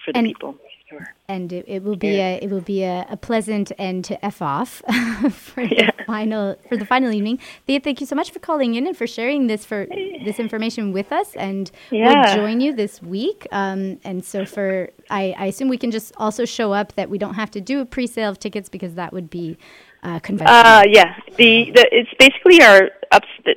for 0.06 0.14
the 0.14 0.20
And- 0.20 0.28
people. 0.28 0.58
Are- 0.92 1.14
And 1.28 1.52
it, 1.52 1.66
it 1.68 1.84
will 1.84 1.96
be 1.96 2.20
a 2.20 2.40
it 2.42 2.50
will 2.50 2.62
be 2.62 2.84
a, 2.84 3.06
a 3.10 3.18
pleasant 3.18 3.72
end 3.78 4.06
to 4.06 4.24
F 4.26 4.42
off 4.42 4.70
for 5.32 5.66
the 5.68 5.92
final 6.06 6.56
for 6.70 6.78
the 6.78 6.86
final 6.86 7.12
evening. 7.12 7.40
Thea, 7.66 7.80
thank 7.80 8.00
you 8.00 8.08
so 8.08 8.16
much 8.16 8.32
for 8.32 8.40
calling 8.40 8.76
in 8.76 8.88
and 8.88 8.96
for 8.96 9.06
sharing 9.08 9.48
this 9.48 9.66
for 9.66 9.88
this 10.26 10.40
information 10.40 10.92
with 10.94 11.12
us. 11.12 11.36
And 11.36 11.70
Yeah. 11.92 12.26
we'll 12.26 12.36
join 12.36 12.62
you 12.62 12.74
this 12.74 13.02
week. 13.02 13.48
Um, 13.52 14.00
and 14.04 14.24
so 14.24 14.46
for 14.46 14.90
I, 15.10 15.36
I 15.38 15.46
assume 15.48 15.68
we 15.70 15.78
can 15.78 15.92
just 15.92 16.14
also 16.18 16.46
show 16.46 16.72
up 16.74 16.94
that 16.96 17.10
we 17.10 17.18
don't 17.18 17.36
have 17.36 17.52
to 17.52 17.62
do 17.62 17.82
a 17.82 17.86
pre-sale 17.86 18.30
of 18.30 18.40
tickets 18.40 18.70
because 18.70 18.96
that 18.96 19.12
would 19.14 19.30
be 19.30 19.58
uh, 20.04 20.20
conventional. 20.20 20.58
Uh, 20.58 20.84
yeah. 20.88 21.16
The, 21.38 21.72
the 21.76 21.88
it's 21.92 22.14
basically 22.20 22.62
our 22.62 22.90
ups. 23.12 23.28
The, 23.46 23.56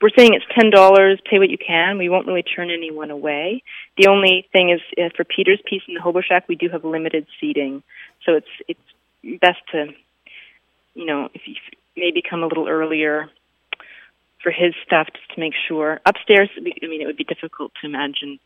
we're 0.00 0.10
saying 0.16 0.34
it's 0.34 0.44
ten 0.54 0.70
dollars. 0.70 1.20
Pay 1.28 1.38
what 1.38 1.50
you 1.50 1.58
can. 1.58 1.98
We 1.98 2.08
won't 2.08 2.26
really 2.26 2.42
turn 2.42 2.70
anyone 2.70 3.10
away. 3.10 3.62
The 3.96 4.08
only 4.08 4.46
thing 4.52 4.70
is 4.70 4.80
uh, 4.96 5.08
for 5.16 5.24
Peter's 5.24 5.60
piece 5.68 5.82
in 5.88 5.94
the 5.94 6.00
Hobo 6.00 6.20
Shack, 6.20 6.48
we 6.48 6.56
do 6.56 6.68
have 6.68 6.84
limited 6.84 7.26
seating, 7.40 7.82
so 8.24 8.34
it's 8.34 8.46
it's 8.68 9.40
best 9.40 9.58
to, 9.72 9.86
you 10.94 11.04
know, 11.04 11.28
if 11.34 11.42
you 11.46 11.54
maybe 11.96 12.22
come 12.22 12.42
a 12.42 12.46
little 12.46 12.68
earlier 12.68 13.28
for 14.42 14.52
his 14.52 14.74
stuff 14.86 15.08
just 15.12 15.34
to 15.34 15.40
make 15.40 15.54
sure. 15.66 16.00
Upstairs, 16.06 16.48
I 16.56 16.60
mean, 16.60 17.02
it 17.02 17.06
would 17.06 17.16
be 17.16 17.24
difficult 17.24 17.72
to 17.80 17.88
imagine 17.88 18.38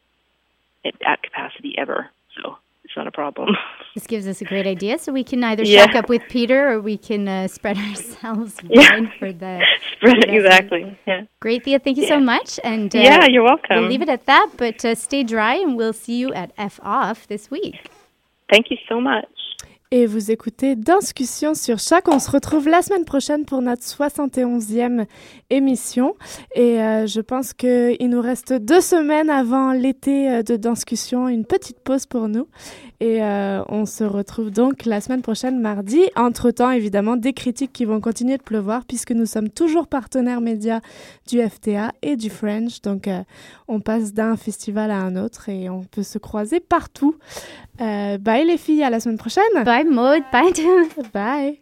it 0.84 0.94
at 1.06 1.22
capacity 1.22 1.74
ever. 1.76 2.08
So 2.36 2.56
it's 2.84 2.96
not 2.96 3.06
a 3.06 3.12
problem. 3.12 3.48
This 3.94 4.06
gives 4.06 4.26
us 4.26 4.40
a 4.40 4.46
great 4.46 4.66
idea. 4.66 4.96
So 4.98 5.12
we 5.12 5.22
can 5.22 5.44
either 5.44 5.64
Yeah. 5.64 5.84
shack 5.84 5.94
up 5.94 6.08
with 6.08 6.22
Peter 6.30 6.70
or 6.70 6.80
we 6.80 6.96
can 6.96 7.28
uh, 7.28 7.46
spread 7.48 7.76
ourselves 7.88 8.56
Yeah. 8.68 8.90
wine 8.92 9.12
for 9.18 9.30
the 9.32 9.60
Spread 9.96 10.24
exactly. 10.30 10.98
Yeah. 11.06 11.24
Great, 11.40 11.64
Thea. 11.64 11.78
Thank 11.78 11.98
you 11.98 12.06
so 12.06 12.18
much. 12.18 12.58
And 12.64 12.94
uh, 12.96 12.98
Yeah, 13.00 13.26
you're 13.28 13.42
welcome. 13.44 13.76
We'll 13.80 13.88
leave 13.88 14.00
it 14.00 14.08
at 14.08 14.24
that, 14.26 14.48
but 14.56 14.82
uh, 14.84 14.94
stay 14.94 15.22
dry 15.24 15.56
and 15.56 15.76
we'll 15.76 15.92
see 15.92 16.16
you 16.18 16.32
at 16.32 16.52
F 16.56 16.80
off 16.82 17.26
this 17.28 17.50
week. 17.50 17.90
Thank 18.50 18.70
you 18.70 18.78
so 18.88 18.98
much. 19.00 19.28
Et 19.94 20.06
vous 20.06 20.30
écoutez 20.30 20.74
Danscussion 20.74 21.52
sur 21.52 21.78
Choc. 21.78 22.04
On 22.06 22.18
se 22.18 22.30
retrouve 22.30 22.66
la 22.66 22.80
semaine 22.80 23.04
prochaine 23.04 23.44
pour 23.44 23.60
notre 23.60 23.82
71e 23.82 25.04
émission. 25.50 26.16
Et 26.54 26.80
euh, 26.80 27.06
je 27.06 27.20
pense 27.20 27.52
qu'il 27.52 28.08
nous 28.08 28.22
reste 28.22 28.54
deux 28.54 28.80
semaines 28.80 29.28
avant 29.28 29.72
l'été 29.72 30.30
euh, 30.30 30.42
de 30.42 30.56
Danscussion, 30.56 31.28
une 31.28 31.44
petite 31.44 31.78
pause 31.80 32.06
pour 32.06 32.28
nous. 32.28 32.48
Et 33.00 33.22
euh, 33.22 33.62
on 33.68 33.84
se 33.84 34.02
retrouve 34.02 34.50
donc 34.50 34.86
la 34.86 35.02
semaine 35.02 35.20
prochaine, 35.20 35.60
mardi. 35.60 36.00
Entre-temps, 36.16 36.70
évidemment, 36.70 37.16
des 37.16 37.34
critiques 37.34 37.74
qui 37.74 37.84
vont 37.84 38.00
continuer 38.00 38.38
de 38.38 38.42
pleuvoir 38.42 38.86
puisque 38.86 39.10
nous 39.10 39.26
sommes 39.26 39.50
toujours 39.50 39.88
partenaires 39.88 40.40
médias 40.40 40.80
du 41.28 41.38
FTA 41.42 41.92
et 42.00 42.16
du 42.16 42.30
French. 42.30 42.80
Donc, 42.80 43.10
on 43.68 43.80
passe 43.80 44.14
d'un 44.14 44.36
festival 44.36 44.90
à 44.90 44.96
un 44.96 45.16
autre 45.16 45.50
et 45.50 45.68
on 45.68 45.82
peut 45.82 46.04
se 46.04 46.16
croiser 46.16 46.60
partout. 46.60 47.16
Euh, 47.80 48.18
bye 48.18 48.44
les 48.44 48.58
filles, 48.58 48.82
à 48.84 48.90
la 48.90 49.00
semaine 49.00 49.18
prochaine. 49.18 49.44
Bye 49.64 49.84
Maud, 49.84 50.22
bye. 50.32 50.52
bye. 51.12 51.61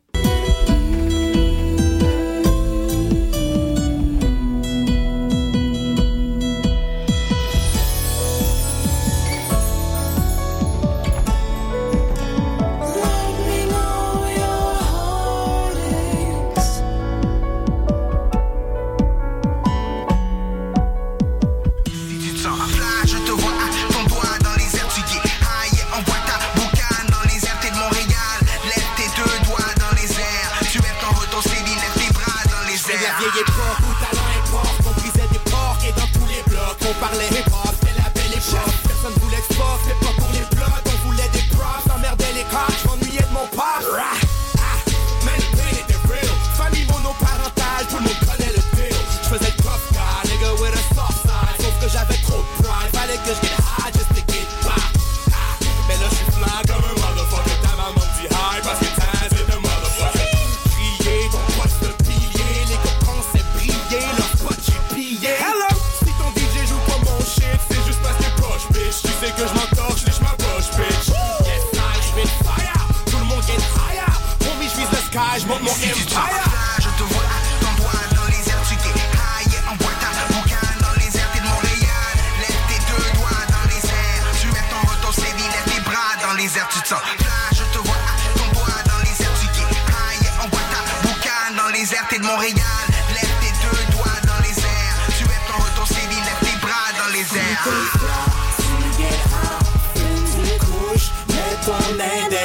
on 36.91 37.01
parlait. 37.01 37.50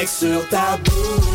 Sur 0.08 0.48
ta 0.50 0.78
bouche 0.84 1.35